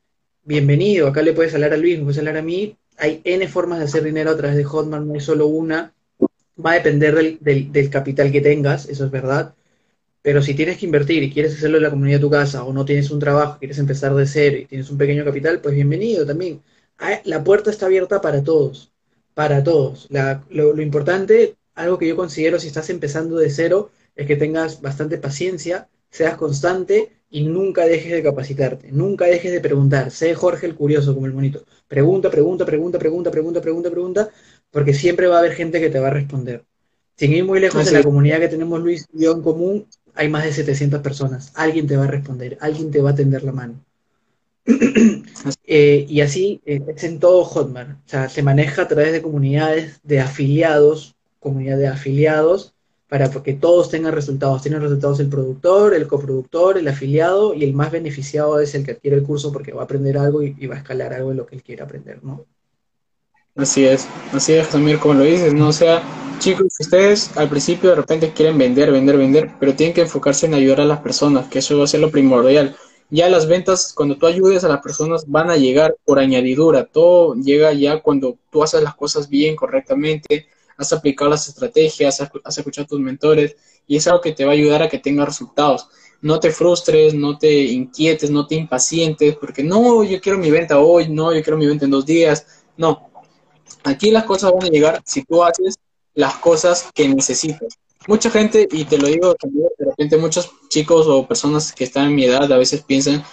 bienvenido. 0.43 1.07
Acá 1.07 1.21
le 1.23 1.33
puedes 1.33 1.53
hablar 1.55 1.73
a 1.73 1.77
Luis, 1.77 1.97
me 1.97 2.03
puedes 2.03 2.19
hablar 2.19 2.37
a 2.37 2.41
mí. 2.43 2.77
Hay 2.97 3.21
N 3.23 3.47
formas 3.47 3.79
de 3.79 3.85
hacer 3.85 4.03
dinero 4.03 4.31
a 4.31 4.37
través 4.37 4.55
de 4.57 4.65
Hotmart, 4.65 5.03
no 5.03 5.15
hay 5.15 5.19
solo 5.19 5.47
una. 5.47 5.93
Va 6.63 6.71
a 6.71 6.75
depender 6.75 7.15
del, 7.15 7.37
del, 7.41 7.71
del 7.71 7.89
capital 7.89 8.31
que 8.31 8.41
tengas, 8.41 8.87
eso 8.87 9.05
es 9.05 9.11
verdad 9.11 9.55
pero 10.27 10.41
si 10.41 10.53
tienes 10.53 10.77
que 10.77 10.85
invertir 10.85 11.23
y 11.23 11.31
quieres 11.31 11.55
hacerlo 11.55 11.77
en 11.77 11.83
la 11.83 11.89
comunidad 11.89 12.17
de 12.17 12.21
tu 12.21 12.29
casa 12.29 12.65
o 12.65 12.73
no 12.73 12.83
tienes 12.83 13.09
un 13.11 13.17
trabajo, 13.17 13.59
quieres 13.59 13.79
empezar 13.79 14.13
de 14.13 14.27
cero 14.27 14.57
y 14.57 14.65
tienes 14.65 14.89
un 14.89 14.97
pequeño 14.97 15.23
capital, 15.23 15.61
pues 15.61 15.73
bienvenido 15.73 16.25
también. 16.25 16.61
Ah, 16.99 17.21
la 17.23 17.45
puerta 17.45 17.71
está 17.71 17.85
abierta 17.85 18.19
para 18.19 18.43
todos, 18.43 18.91
para 19.33 19.63
todos. 19.63 20.05
La, 20.09 20.43
lo, 20.49 20.73
lo, 20.73 20.81
importante, 20.81 21.55
algo 21.75 21.97
que 21.97 22.09
yo 22.09 22.17
considero 22.17 22.59
si 22.59 22.67
estás 22.67 22.89
empezando 22.89 23.37
de 23.37 23.49
cero, 23.49 23.89
es 24.17 24.27
que 24.27 24.35
tengas 24.35 24.81
bastante 24.81 25.17
paciencia, 25.17 25.87
seas 26.09 26.35
constante 26.35 27.09
y 27.29 27.45
nunca 27.45 27.85
dejes 27.85 28.11
de 28.11 28.21
capacitarte, 28.21 28.91
nunca 28.91 29.27
dejes 29.27 29.53
de 29.53 29.61
preguntar. 29.61 30.11
Sé 30.11 30.35
Jorge 30.35 30.65
el 30.65 30.75
curioso 30.75 31.13
como 31.13 31.27
el 31.27 31.33
monito. 31.33 31.63
Pregunta, 31.87 32.29
pregunta, 32.29 32.65
pregunta, 32.65 32.99
pregunta, 32.99 33.31
pregunta, 33.31 33.61
pregunta, 33.61 33.89
pregunta, 33.89 34.29
porque 34.71 34.93
siempre 34.93 35.27
va 35.27 35.37
a 35.37 35.39
haber 35.39 35.53
gente 35.53 35.79
que 35.79 35.89
te 35.89 36.01
va 36.01 36.07
a 36.07 36.11
responder. 36.11 36.65
Sin 37.15 37.33
ir 37.33 37.45
muy 37.45 37.59
lejos 37.59 37.83
de 37.85 37.91
la 37.93 38.03
comunidad 38.03 38.39
que 38.39 38.49
tenemos 38.49 38.79
Luis 38.79 39.07
y 39.11 39.23
yo 39.23 39.31
en 39.31 39.41
común, 39.41 39.87
hay 40.17 40.29
más 40.29 40.43
de 40.43 40.51
700 40.53 41.01
personas. 41.01 41.51
Alguien 41.55 41.87
te 41.87 41.97
va 41.97 42.05
a 42.05 42.07
responder, 42.07 42.57
alguien 42.59 42.91
te 42.91 43.01
va 43.01 43.11
a 43.11 43.15
tender 43.15 43.43
la 43.43 43.51
mano. 43.51 43.75
eh, 45.65 46.05
y 46.09 46.21
así 46.21 46.61
eh, 46.65 46.81
es 46.87 47.03
en 47.03 47.19
todo 47.19 47.45
Hotmart. 47.45 47.91
O 47.91 48.09
sea, 48.09 48.29
se 48.29 48.43
maneja 48.43 48.83
a 48.83 48.87
través 48.87 49.11
de 49.13 49.21
comunidades 49.21 49.99
de 50.03 50.19
afiliados, 50.19 51.15
comunidad 51.39 51.77
de 51.77 51.87
afiliados, 51.87 52.73
para 53.07 53.29
que 53.29 53.53
todos 53.53 53.89
tengan 53.89 54.13
resultados. 54.13 54.61
Tienen 54.61 54.81
resultados 54.81 55.19
el 55.19 55.29
productor, 55.29 55.93
el 55.93 56.07
coproductor, 56.07 56.77
el 56.77 56.87
afiliado, 56.87 57.53
y 57.53 57.63
el 57.63 57.73
más 57.73 57.91
beneficiado 57.91 58.59
es 58.59 58.75
el 58.75 58.83
que 58.83 58.91
adquiere 58.91 59.17
el 59.17 59.23
curso 59.23 59.53
porque 59.53 59.71
va 59.71 59.81
a 59.81 59.85
aprender 59.85 60.17
algo 60.17 60.43
y, 60.43 60.55
y 60.57 60.67
va 60.67 60.75
a 60.75 60.79
escalar 60.79 61.13
algo 61.13 61.29
de 61.29 61.35
lo 61.35 61.45
que 61.45 61.55
él 61.55 61.63
quiere 61.63 61.83
aprender, 61.83 62.23
¿no? 62.23 62.45
Así 63.57 63.85
es, 63.85 64.07
así 64.33 64.53
es, 64.53 64.67
Samir, 64.67 64.99
como 64.99 65.15
lo 65.15 65.23
dices, 65.23 65.51
¿no? 65.51 65.69
O 65.69 65.73
sea, 65.73 66.03
chicos, 66.37 66.67
ustedes 66.79 67.35
al 67.35 67.49
principio 67.49 67.89
de 67.89 67.95
repente 67.95 68.31
quieren 68.31 68.55
vender, 68.55 68.91
vender, 68.91 69.17
vender, 69.17 69.51
pero 69.59 69.73
tienen 69.75 69.95
que 69.95 70.01
enfocarse 70.01 70.45
en 70.45 70.53
ayudar 70.53 70.81
a 70.81 70.85
las 70.85 70.99
personas, 70.99 71.47
que 71.47 71.59
eso 71.59 71.75
va 71.77 71.85
a 71.85 71.87
ser 71.87 72.01
lo 72.01 72.11
primordial. 72.11 72.75
ya 73.09 73.29
las 73.29 73.47
ventas, 73.47 73.93
cuando 73.93 74.15
tú 74.17 74.27
ayudes 74.27 74.63
a 74.63 74.67
las 74.67 74.81
personas, 74.81 75.25
van 75.27 75.49
a 75.49 75.57
llegar 75.57 75.95
por 76.05 76.19
añadidura. 76.19 76.85
Todo 76.85 77.33
llega 77.35 77.73
ya 77.73 78.01
cuando 78.01 78.37
tú 78.51 78.61
haces 78.63 78.83
las 78.83 78.95
cosas 78.95 79.27
bien, 79.27 79.55
correctamente, 79.55 80.47
has 80.77 80.93
aplicado 80.93 81.31
las 81.31 81.47
estrategias, 81.47 82.21
has, 82.21 82.57
escuchado 82.57 82.85
a 82.85 82.87
tus 82.87 82.99
mentores 82.99 83.55
y 83.87 83.95
es 83.97 84.07
algo 84.07 84.21
que 84.21 84.33
te 84.33 84.45
va 84.45 84.51
a 84.51 84.53
ayudar 84.53 84.83
a 84.83 84.89
que 84.89 84.99
tengas 84.99 85.27
resultados. 85.27 85.87
No 86.21 86.39
te 86.39 86.51
frustres, 86.51 87.13
no 87.15 87.37
te 87.39 87.63
inquietes, 87.63 88.29
no 88.29 88.45
te 88.45 88.55
impacientes, 88.55 89.35
porque 89.37 89.63
no, 89.63 90.03
yo 90.03 90.21
quiero 90.21 90.37
mi 90.37 90.51
venta 90.51 90.79
hoy, 90.79 91.09
no, 91.09 91.33
yo 91.33 91.41
quiero 91.41 91.57
mi 91.57 91.65
venta 91.65 91.85
en 91.85 91.91
dos 91.91 92.05
días. 92.05 92.45
No, 92.77 93.06
aquí 93.87 94.11
las 94.11 94.25
cosas 94.25 94.51
van 94.51 94.65
a 94.65 94.69
llegar 94.69 95.01
si 95.05 95.23
tú 95.23 95.43
haces 95.43 95.75
las 96.13 96.35
cosas 96.35 96.89
que 96.93 97.07
necesitas 97.07 97.77
mucha 98.07 98.29
gente, 98.29 98.67
y 98.71 98.85
te 98.85 98.97
lo 98.97 99.07
digo 99.07 99.35
también, 99.35 99.67
de 99.77 99.85
repente 99.85 100.17
muchos 100.17 100.49
chicos 100.69 101.07
o 101.07 101.27
personas 101.27 101.71
que 101.73 101.83
están 101.83 102.07
en 102.07 102.15
mi 102.15 102.25
edad 102.25 102.51
a 102.51 102.57
veces 102.57 102.81
piensan, 102.81 103.23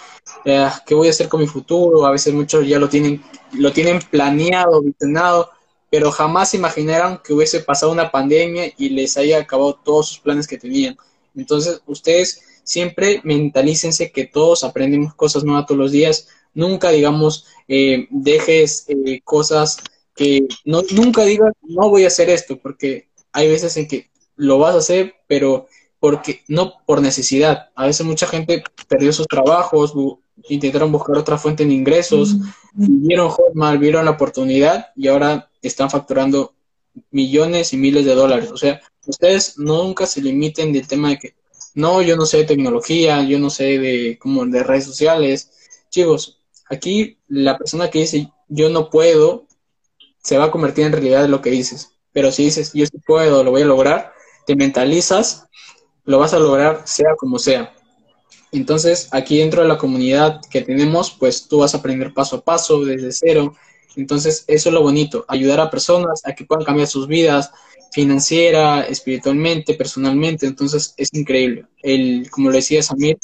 eh, 0.43 0.69
¿qué 0.85 0.93
voy 0.93 1.07
a 1.07 1.11
hacer 1.11 1.29
con 1.29 1.39
mi 1.39 1.47
futuro? 1.47 2.05
A 2.05 2.11
veces 2.11 2.33
muchos 2.33 2.67
ya 2.67 2.77
lo 2.77 2.89
tienen, 2.89 3.23
lo 3.53 3.71
tienen 3.71 3.99
planeado, 3.99 4.81
visionado, 4.81 5.49
pero 5.89 6.11
jamás 6.11 6.53
imaginaron 6.53 7.19
que 7.23 7.33
hubiese 7.33 7.61
pasado 7.61 7.91
una 7.91 8.11
pandemia 8.11 8.71
y 8.77 8.89
les 8.89 9.17
haya 9.17 9.39
acabado 9.39 9.79
todos 9.83 10.09
sus 10.09 10.19
planes 10.19 10.47
que 10.47 10.57
tenían. 10.57 10.97
Entonces, 11.35 11.81
ustedes 11.85 12.41
siempre 12.63 13.21
mentalícense 13.23 14.11
que 14.11 14.25
todos 14.25 14.63
aprendemos 14.63 15.13
cosas 15.13 15.43
nuevas 15.43 15.65
todos 15.65 15.79
los 15.79 15.91
días. 15.91 16.27
Nunca, 16.53 16.89
digamos, 16.89 17.45
eh, 17.67 18.07
dejes 18.09 18.85
eh, 18.87 19.21
cosas 19.23 19.77
que 20.15 20.47
no, 20.63 20.81
nunca 20.91 21.23
digas, 21.23 21.53
no 21.61 21.89
voy 21.89 22.05
a 22.05 22.07
hacer 22.07 22.29
esto, 22.29 22.57
porque 22.57 23.09
hay 23.31 23.49
veces 23.49 23.75
en 23.77 23.87
que 23.87 24.09
lo 24.35 24.57
vas 24.57 24.75
a 24.75 24.79
hacer, 24.79 25.15
pero 25.27 25.67
porque 25.99 26.41
no 26.47 26.73
por 26.85 27.01
necesidad. 27.01 27.69
A 27.75 27.87
veces 27.87 28.05
mucha 28.05 28.27
gente 28.27 28.63
perdió 28.87 29.11
sus 29.11 29.27
trabajos, 29.27 29.93
intentaron 30.49 30.91
buscar 30.91 31.17
otra 31.17 31.37
fuente 31.37 31.65
de 31.65 31.73
ingresos, 31.73 32.37
vieron 32.73 33.29
Hotmart, 33.29 33.79
vieron 33.79 34.05
la 34.05 34.11
oportunidad 34.11 34.87
y 34.95 35.07
ahora 35.07 35.49
están 35.61 35.89
facturando 35.89 36.53
millones 37.11 37.73
y 37.73 37.77
miles 37.77 38.05
de 38.05 38.15
dólares. 38.15 38.51
O 38.51 38.57
sea, 38.57 38.81
ustedes 39.05 39.57
nunca 39.57 40.05
se 40.05 40.21
limiten 40.21 40.71
del 40.71 40.87
tema 40.87 41.09
de 41.09 41.17
que 41.17 41.35
no, 41.73 42.01
yo 42.01 42.15
no 42.15 42.25
sé 42.25 42.37
de 42.37 42.43
tecnología, 42.45 43.23
yo 43.23 43.37
no 43.37 43.49
sé 43.49 43.79
de 43.79 44.17
como 44.19 44.45
de 44.45 44.63
redes 44.63 44.85
sociales. 44.85 45.51
Chicos, 45.89 46.39
aquí 46.69 47.17
la 47.27 47.57
persona 47.57 47.89
que 47.89 47.99
dice 47.99 48.31
yo 48.47 48.69
no 48.69 48.89
puedo 48.89 49.44
se 50.25 50.39
va 50.39 50.45
a 50.45 50.51
convertir 50.51 50.87
en 50.87 50.91
realidad 50.91 51.27
lo 51.27 51.39
que 51.39 51.51
dices. 51.51 51.91
Pero 52.11 52.31
si 52.31 52.45
dices 52.45 52.71
yo 52.73 52.83
sí 52.87 52.97
puedo, 53.05 53.43
lo 53.43 53.51
voy 53.51 53.61
a 53.61 53.65
lograr, 53.65 54.13
te 54.47 54.55
mentalizas, 54.55 55.45
lo 56.03 56.17
vas 56.17 56.33
a 56.33 56.39
lograr 56.39 56.81
sea 56.85 57.15
como 57.15 57.37
sea. 57.37 57.75
Entonces, 58.51 59.07
aquí 59.11 59.37
dentro 59.37 59.61
de 59.61 59.67
la 59.67 59.77
comunidad 59.77 60.41
que 60.49 60.63
tenemos, 60.63 61.11
pues 61.11 61.47
tú 61.47 61.59
vas 61.59 61.75
a 61.75 61.77
aprender 61.77 62.11
paso 62.11 62.37
a 62.37 62.41
paso, 62.41 62.83
desde 62.83 63.11
cero. 63.11 63.53
Entonces, 63.95 64.45
eso 64.47 64.69
es 64.69 64.73
lo 64.73 64.81
bonito, 64.81 65.25
ayudar 65.27 65.59
a 65.59 65.69
personas 65.69 66.21
a 66.25 66.33
que 66.33 66.45
puedan 66.45 66.65
cambiar 66.65 66.87
sus 66.87 67.07
vidas 67.07 67.51
financiera, 67.91 68.81
espiritualmente, 68.81 69.75
personalmente. 69.75 70.47
Entonces, 70.47 70.95
es 70.97 71.13
increíble. 71.13 71.67
El, 71.83 72.31
como 72.31 72.49
le 72.49 72.57
decía 72.57 72.81
Samir, 72.81 73.19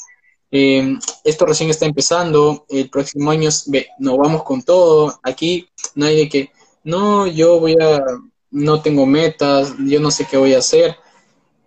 eh, 0.52 0.97
esto 1.24 1.45
recién 1.47 1.72
está 1.72 1.88
empezando, 1.88 2.66
el 2.70 2.89
próximo 2.91 3.32
año 3.32 3.49
ve, 3.68 3.88
nos 3.97 4.18
vamos 4.18 4.43
con 4.43 4.62
todo. 4.62 5.20
Aquí 5.24 5.68
no 5.95 6.06
hay 6.06 6.18
de 6.18 6.30
que, 6.30 6.52
no, 6.84 7.28
yo 7.28 7.60
voy 7.60 7.76
a, 7.82 8.04
no 8.52 8.82
tengo 8.82 9.06
metas, 9.06 9.74
yo 9.80 10.00
no 10.00 10.12
sé 10.12 10.28
qué 10.30 10.38
voy 10.38 10.54
a 10.54 10.60
hacer. 10.60 10.96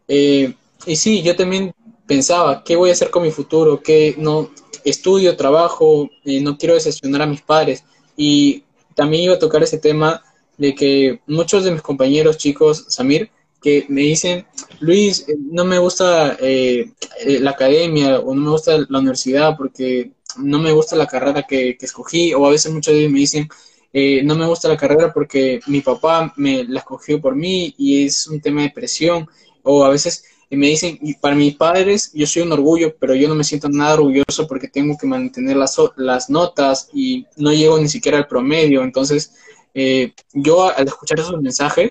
Eh, 0.09 0.55
y 0.87 0.97
sí, 0.97 1.23
yo 1.23 1.37
también 1.37 1.75
pensaba, 2.07 2.63
¿qué 2.65 2.77
voy 2.77 2.91
a 2.91 2.93
hacer 2.93 3.11
con 3.11 3.23
mi 3.23 3.31
futuro? 3.31 3.83
¿Qué 3.83 4.15
no 4.19 4.51
estudio, 4.85 5.37
trabajo, 5.37 6.11
eh, 6.25 6.41
no 6.41 6.59
quiero 6.59 6.75
decepcionar 6.75 7.23
a 7.23 7.27
mis 7.27 7.43
padres? 7.43 7.85
Y 8.17 8.65
también 8.95 9.25
iba 9.25 9.35
a 9.35 9.39
tocar 9.39 9.63
ese 9.63 9.79
tema 9.79 10.23
de 10.59 10.75
que 10.75 11.21
muchos 11.27 11.65
de 11.65 11.73
mis 11.73 11.83
compañeros 11.83 12.37
chicos, 12.39 12.85
Samir, 12.89 13.31
que 13.63 13.87
me 13.89 14.03
dicen, 14.03 14.47
Luis, 14.81 15.27
eh, 15.29 15.37
no 15.39 15.65
me 15.65 15.79
gusta 15.79 16.37
la 16.41 17.51
academia 17.51 18.21
o 18.21 18.35
no 18.35 18.41
me 18.43 18.51
gusta 18.51 18.79
la 18.89 18.99
universidad 18.99 19.57
porque 19.57 20.13
no 20.37 20.59
me 20.59 20.73
gusta 20.73 20.97
la 20.97 21.07
carrera 21.07 21.45
que, 21.45 21.77
que 21.79 21.87
escogí, 21.87 22.35
o 22.35 22.45
a 22.47 22.51
veces 22.51 22.73
muchos 22.73 22.93
de 22.93 23.01
ellos 23.01 23.13
me 23.13 23.21
dicen, 23.21 23.49
no 23.95 24.35
me 24.35 24.47
gusta 24.47 24.69
la 24.69 24.77
carrera 24.77 25.13
porque 25.13 25.61
mi 25.69 25.81
papá 25.81 26.33
me 26.37 26.65
la 26.65 26.81
escogió 26.81 27.21
por 27.21 27.37
mí 27.37 27.75
y 27.79 28.05
es 28.05 28.27
un 28.27 28.41
tema 28.41 28.63
de 28.63 28.71
presión 28.71 29.29
o 29.63 29.85
a 29.85 29.91
veces 29.91 30.25
me 30.57 30.69
dicen, 30.69 30.99
para 31.21 31.35
mis 31.35 31.57
padres 31.57 32.11
yo 32.15 32.27
soy 32.27 32.43
un 32.43 32.53
orgullo, 32.53 32.95
pero 32.99 33.15
yo 33.15 33.29
no 33.29 33.35
me 33.35 33.45
siento 33.45 33.69
nada 33.69 33.95
orgulloso 33.95 34.47
porque 34.47 34.69
tengo 34.69 34.97
que 34.97 35.07
mantener 35.07 35.57
las, 35.57 35.77
las 35.97 36.31
notas 36.31 36.89
y 36.93 37.27
no 37.37 37.53
llego 37.53 37.79
ni 37.79 37.89
siquiera 37.89 38.19
al 38.19 38.27
promedio. 38.27 38.83
Entonces, 38.83 39.35
eh, 39.75 40.13
yo 40.33 40.71
al 40.75 40.87
escuchar 40.87 41.21
esos 41.21 41.41
mensajes, 41.41 41.91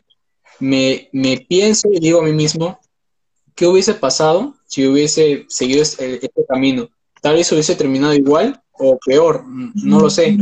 me, 0.60 1.10
me, 1.12 1.38
pienso 1.38 1.90
y 1.92 2.00
digo 2.00 2.22
a 2.22 2.24
mí 2.24 2.32
mismo, 2.32 2.80
¿qué 3.56 3.68
hubiese 3.68 3.94
pasado 3.96 4.56
si 4.66 4.88
hubiese 4.88 5.46
seguido 5.50 5.82
este, 5.82 6.26
este 6.26 6.46
camino? 6.48 6.90
Tal 7.22 7.36
vez 7.36 7.52
hubiese 7.52 7.76
terminado 7.76 8.14
igual 8.14 8.62
o 8.74 8.98
peor, 9.06 9.44
no 9.48 10.00
lo 10.00 10.10
sé. 10.10 10.38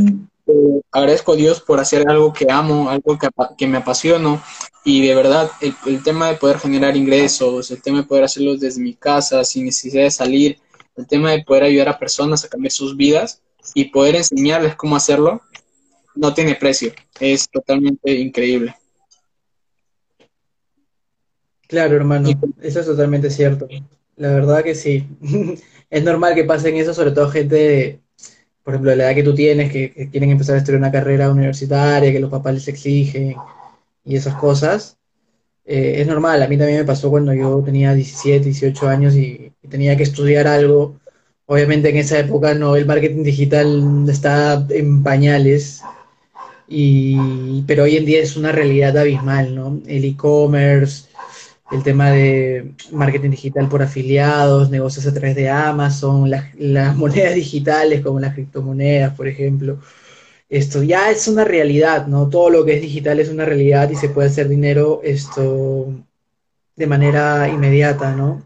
Eh, 0.52 0.82
agradezco 0.90 1.32
a 1.32 1.36
Dios 1.36 1.60
por 1.60 1.80
hacer 1.80 2.06
algo 2.08 2.32
que 2.32 2.46
amo, 2.50 2.90
algo 2.90 3.18
que, 3.18 3.28
que 3.56 3.66
me 3.66 3.78
apasiono 3.78 4.42
y 4.84 5.06
de 5.06 5.14
verdad 5.14 5.50
el, 5.60 6.02
tema 6.02 6.28
de 6.28 6.34
poder 6.34 6.58
generar 6.58 6.94
ingresos, 6.94 7.70
el 7.70 7.80
tema 7.80 7.98
de 7.98 8.04
poder 8.04 8.24
hacerlo 8.24 8.56
desde 8.56 8.82
mi 8.82 8.94
casa 8.94 9.44
sin 9.44 9.64
necesidad 9.64 10.02
de 10.02 10.10
salir, 10.10 10.58
el 10.96 11.06
tema 11.06 11.30
de 11.30 11.42
poder 11.42 11.62
ayudar 11.62 11.88
a 11.88 11.98
personas 11.98 12.44
a 12.44 12.48
cambiar 12.48 12.72
sus 12.72 12.96
vidas 12.96 13.40
y 13.74 13.86
poder 13.86 14.16
enseñarles 14.16 14.76
cómo 14.76 14.96
hacerlo, 14.96 15.40
no 16.14 16.34
tiene 16.34 16.54
precio, 16.54 16.92
es 17.18 17.48
totalmente 17.48 18.12
increíble. 18.12 18.76
Claro, 21.66 21.96
hermano, 21.96 22.28
eso 22.60 22.80
es 22.80 22.86
totalmente 22.86 23.30
cierto. 23.30 23.66
La 24.16 24.28
verdad 24.28 24.62
que 24.62 24.74
sí. 24.74 25.06
es 25.90 26.02
normal 26.04 26.34
que 26.34 26.44
pasen 26.44 26.76
eso, 26.76 26.92
sobre 26.92 27.12
todo 27.12 27.30
gente 27.30 28.01
por 28.62 28.74
ejemplo, 28.74 28.94
la 28.94 29.04
edad 29.04 29.14
que 29.14 29.22
tú 29.22 29.34
tienes, 29.34 29.72
que, 29.72 30.08
quieren 30.10 30.30
empezar 30.30 30.54
a 30.54 30.58
estudiar 30.58 30.78
una 30.78 30.92
carrera 30.92 31.30
universitaria, 31.30 32.12
que 32.12 32.20
los 32.20 32.30
papás 32.30 32.54
les 32.54 32.68
exigen 32.68 33.34
y 34.04 34.16
esas 34.16 34.34
cosas, 34.36 34.98
eh, 35.64 35.96
es 36.00 36.06
normal. 36.06 36.42
A 36.42 36.48
mí 36.48 36.56
también 36.56 36.78
me 36.78 36.84
pasó 36.84 37.10
cuando 37.10 37.32
yo 37.34 37.62
tenía 37.64 37.94
17, 37.94 38.44
18 38.46 38.88
años 38.88 39.14
y, 39.14 39.52
tenía 39.68 39.96
que 39.96 40.02
estudiar 40.04 40.46
algo. 40.46 41.00
Obviamente 41.46 41.90
en 41.90 41.96
esa 41.96 42.18
época 42.18 42.54
no, 42.54 42.76
el 42.76 42.86
marketing 42.86 43.22
digital 43.24 44.06
está 44.08 44.64
en 44.70 45.02
pañales, 45.02 45.82
y, 46.68 47.62
pero 47.66 47.84
hoy 47.84 47.96
en 47.96 48.06
día 48.06 48.22
es 48.22 48.36
una 48.36 48.52
realidad 48.52 48.96
abismal, 48.96 49.54
¿no? 49.54 49.80
El 49.86 50.04
e-commerce, 50.04 51.08
el 51.72 51.82
tema 51.82 52.10
de 52.10 52.74
marketing 52.92 53.30
digital 53.30 53.68
por 53.68 53.82
afiliados, 53.82 54.70
negocios 54.70 55.06
a 55.06 55.14
través 55.14 55.34
de 55.36 55.48
Amazon, 55.48 56.30
las, 56.30 56.96
monedas 56.96 57.34
digitales 57.34 58.02
como 58.02 58.20
las 58.20 58.34
criptomonedas, 58.34 59.14
por 59.16 59.26
ejemplo. 59.28 59.78
Esto 60.48 60.82
ya 60.82 61.10
es 61.10 61.28
una 61.28 61.44
realidad, 61.44 62.06
¿no? 62.06 62.28
Todo 62.28 62.50
lo 62.50 62.64
que 62.64 62.74
es 62.76 62.82
digital 62.82 63.20
es 63.20 63.30
una 63.30 63.44
realidad 63.46 63.90
y 63.90 63.96
se 63.96 64.10
puede 64.10 64.28
hacer 64.28 64.48
dinero 64.48 65.00
esto 65.02 65.94
de 66.76 66.86
manera 66.86 67.48
inmediata, 67.48 68.14
¿no? 68.14 68.44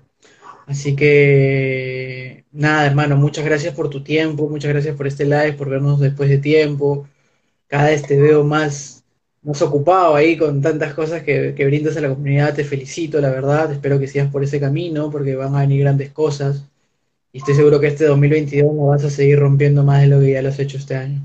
Así 0.66 0.96
que 0.96 2.44
nada, 2.52 2.86
hermano, 2.86 3.16
muchas 3.16 3.44
gracias 3.44 3.74
por 3.74 3.90
tu 3.90 4.02
tiempo, 4.02 4.48
muchas 4.48 4.72
gracias 4.72 4.96
por 4.96 5.06
este 5.06 5.24
live, 5.24 5.54
por 5.54 5.68
vernos 5.70 6.00
después 6.00 6.28
de 6.28 6.38
tiempo. 6.38 7.08
Cada 7.68 7.86
vez 7.90 8.02
te 8.02 8.16
veo 8.20 8.44
más 8.44 9.04
has 9.52 9.62
ocupado 9.62 10.16
ahí 10.16 10.36
con 10.36 10.60
tantas 10.60 10.94
cosas 10.94 11.22
que, 11.22 11.52
brindas 11.52 11.96
a 11.96 12.00
la 12.00 12.08
comunidad. 12.08 12.54
Te 12.54 12.64
felicito, 12.64 13.20
la 13.20 13.30
verdad. 13.30 13.70
Espero 13.72 13.98
que 13.98 14.08
sigas 14.08 14.30
por 14.30 14.42
ese 14.42 14.58
camino 14.58 15.10
porque 15.10 15.36
van 15.36 15.54
a 15.54 15.60
venir 15.60 15.80
grandes 15.80 16.10
cosas. 16.10 16.64
Y 17.32 17.38
estoy 17.38 17.54
seguro 17.54 17.78
que 17.78 17.88
este 17.88 18.06
2022 18.06 18.74
no 18.74 18.86
vas 18.86 19.04
a 19.04 19.10
seguir 19.10 19.38
rompiendo 19.38 19.84
más 19.84 20.00
de 20.00 20.08
lo 20.08 20.20
que 20.20 20.32
ya 20.32 20.42
lo 20.42 20.48
has 20.48 20.58
hecho 20.58 20.78
este 20.78 20.96
año. 20.96 21.20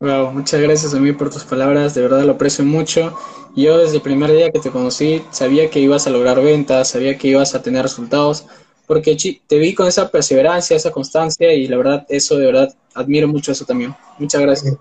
Wow, 0.00 0.30
muchas 0.30 0.60
gracias 0.60 0.94
a 0.94 1.00
mí 1.00 1.12
por 1.12 1.28
tus 1.28 1.42
palabras, 1.42 1.92
de 1.94 2.02
verdad 2.02 2.22
lo 2.22 2.32
aprecio 2.32 2.64
mucho. 2.64 3.18
Yo 3.56 3.78
desde 3.78 3.96
el 3.96 4.02
primer 4.02 4.30
día 4.30 4.52
que 4.52 4.60
te 4.60 4.70
conocí 4.70 5.24
sabía 5.32 5.68
que 5.70 5.80
ibas 5.80 6.06
a 6.06 6.10
lograr 6.10 6.40
ventas, 6.40 6.90
sabía 6.90 7.18
que 7.18 7.26
ibas 7.26 7.56
a 7.56 7.62
tener 7.62 7.82
resultados, 7.82 8.46
porque 8.86 9.16
te 9.44 9.58
vi 9.58 9.74
con 9.74 9.88
esa 9.88 10.08
perseverancia, 10.08 10.76
esa 10.76 10.92
constancia 10.92 11.52
y 11.52 11.66
la 11.66 11.78
verdad 11.78 12.06
eso 12.08 12.38
de 12.38 12.46
verdad 12.46 12.72
admiro 12.94 13.26
mucho 13.26 13.50
eso 13.50 13.64
también. 13.64 13.92
Muchas 14.18 14.40
gracias. 14.40 14.76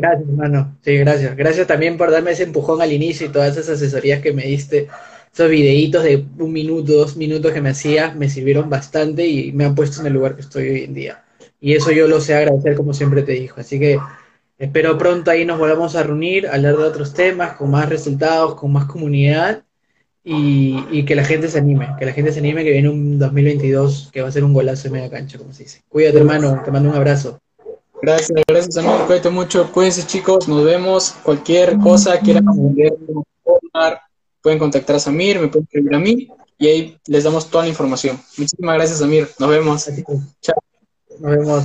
Gracias, 0.00 0.28
hermano. 0.30 0.78
Sí, 0.82 0.96
gracias. 0.96 1.36
Gracias 1.36 1.66
también 1.66 1.98
por 1.98 2.10
darme 2.10 2.30
ese 2.30 2.44
empujón 2.44 2.80
al 2.80 2.92
inicio 2.92 3.26
y 3.26 3.30
todas 3.30 3.56
esas 3.56 3.76
asesorías 3.76 4.22
que 4.22 4.32
me 4.32 4.44
diste. 4.44 4.88
Esos 5.32 5.50
videitos 5.50 6.02
de 6.02 6.24
un 6.38 6.52
minuto, 6.52 6.92
dos 6.94 7.16
minutos 7.16 7.52
que 7.52 7.60
me 7.60 7.70
hacías 7.70 8.16
me 8.16 8.30
sirvieron 8.30 8.70
bastante 8.70 9.26
y 9.26 9.52
me 9.52 9.64
han 9.66 9.74
puesto 9.74 10.00
en 10.00 10.06
el 10.06 10.14
lugar 10.14 10.34
que 10.36 10.40
estoy 10.40 10.68
hoy 10.70 10.84
en 10.84 10.94
día. 10.94 11.24
Y 11.60 11.74
eso 11.74 11.92
yo 11.92 12.08
lo 12.08 12.20
sé 12.20 12.34
agradecer, 12.34 12.76
como 12.76 12.94
siempre 12.94 13.22
te 13.22 13.32
dijo. 13.32 13.60
Así 13.60 13.78
que 13.78 13.98
espero 14.58 14.96
pronto 14.98 15.30
ahí 15.30 15.44
nos 15.44 15.58
volvamos 15.58 15.94
a 15.96 16.02
reunir, 16.02 16.48
hablar 16.48 16.76
de 16.78 16.84
otros 16.84 17.12
temas, 17.14 17.54
con 17.56 17.70
más 17.70 17.88
resultados, 17.88 18.54
con 18.54 18.72
más 18.72 18.86
comunidad. 18.86 19.64
y, 20.24 20.86
y, 20.90 21.04
que 21.06 21.14
la 21.16 21.24
gente 21.24 21.48
se 21.48 21.58
anime, 21.58 21.94
que 21.98 22.06
la 22.06 22.12
gente 22.12 22.32
se 22.32 22.40
anime, 22.40 22.64
que 22.64 22.72
viene 22.72 22.88
un 22.90 23.18
2022 23.18 24.10
que 24.12 24.22
va 24.22 24.28
a 24.28 24.32
ser 24.32 24.44
un 24.44 24.52
golazo 24.54 24.84
de 24.84 24.90
media 24.90 25.10
cancha, 25.10 25.38
como 25.38 25.52
se 25.54 25.64
dice. 25.64 25.82
Cuídate, 25.88 26.18
hermano, 26.18 26.62
te 26.64 26.70
mando 26.70 26.90
un 26.90 26.96
abrazo. 26.96 27.40
Gracias, 28.02 28.42
gracias, 28.46 28.76
amigo. 28.76 29.06
Cuídate 29.06 29.30
mucho. 29.30 29.70
Cuídense, 29.72 30.06
chicos. 30.06 30.48
Nos 30.48 30.64
vemos. 30.64 31.14
Cualquier 31.22 31.78
cosa 31.78 32.18
quieran 32.18 32.48
aprender, 32.48 32.94
pueden 34.42 34.58
contactar 34.58 34.96
a 34.96 35.00
Samir, 35.00 35.38
me 35.38 35.48
pueden 35.48 35.64
escribir 35.64 35.94
a 35.94 35.98
mí 35.98 36.28
y 36.58 36.66
ahí 36.66 36.98
les 37.06 37.24
damos 37.24 37.50
toda 37.50 37.64
la 37.64 37.70
información. 37.70 38.18
Muchísimas 38.36 38.74
gracias, 38.76 38.98
Samir. 38.98 39.28
Nos 39.38 39.50
vemos. 39.50 39.90
Chao. 40.40 40.56
Nos 41.18 41.30
vemos. 41.30 41.64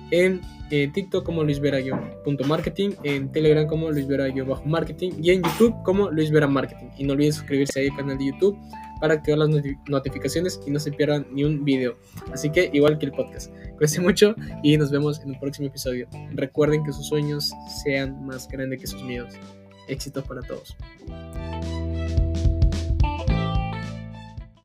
en 0.11 0.41
eh, 0.69 0.89
TikTok 0.93 1.25
como 1.25 1.43
Luis 1.43 1.59
Marketing, 2.47 2.91
en 3.03 3.31
Telegram 3.31 3.67
como 3.67 3.91
Luis 3.91 4.07
Marketing 4.65 5.11
y 5.21 5.31
en 5.31 5.43
YouTube 5.43 5.75
como 5.83 6.09
Luis 6.09 6.31
Vera 6.31 6.47
Marketing. 6.47 6.87
Y 6.97 7.03
no 7.03 7.13
olviden 7.13 7.33
suscribirse 7.33 7.81
al 7.89 7.95
canal 7.95 8.17
de 8.17 8.27
YouTube 8.27 8.57
para 9.01 9.15
activar 9.15 9.39
las 9.39 9.49
notificaciones 9.89 10.59
y 10.65 10.71
no 10.71 10.79
se 10.79 10.91
pierdan 10.91 11.25
ni 11.31 11.43
un 11.43 11.65
video. 11.65 11.97
Así 12.31 12.49
que 12.51 12.69
igual 12.71 12.99
que 12.99 13.07
el 13.07 13.11
podcast. 13.11 13.51
Cuídense 13.71 13.99
mucho 13.99 14.35
y 14.63 14.77
nos 14.77 14.91
vemos 14.91 15.19
en 15.21 15.31
un 15.31 15.39
próximo 15.39 15.67
episodio. 15.67 16.07
Recuerden 16.33 16.83
que 16.83 16.93
sus 16.93 17.07
sueños 17.07 17.51
sean 17.83 18.25
más 18.25 18.47
grandes 18.47 18.79
que 18.79 18.87
sus 18.87 19.01
miedos. 19.03 19.33
Éxitos 19.87 20.23
para 20.23 20.41
todos. 20.41 20.77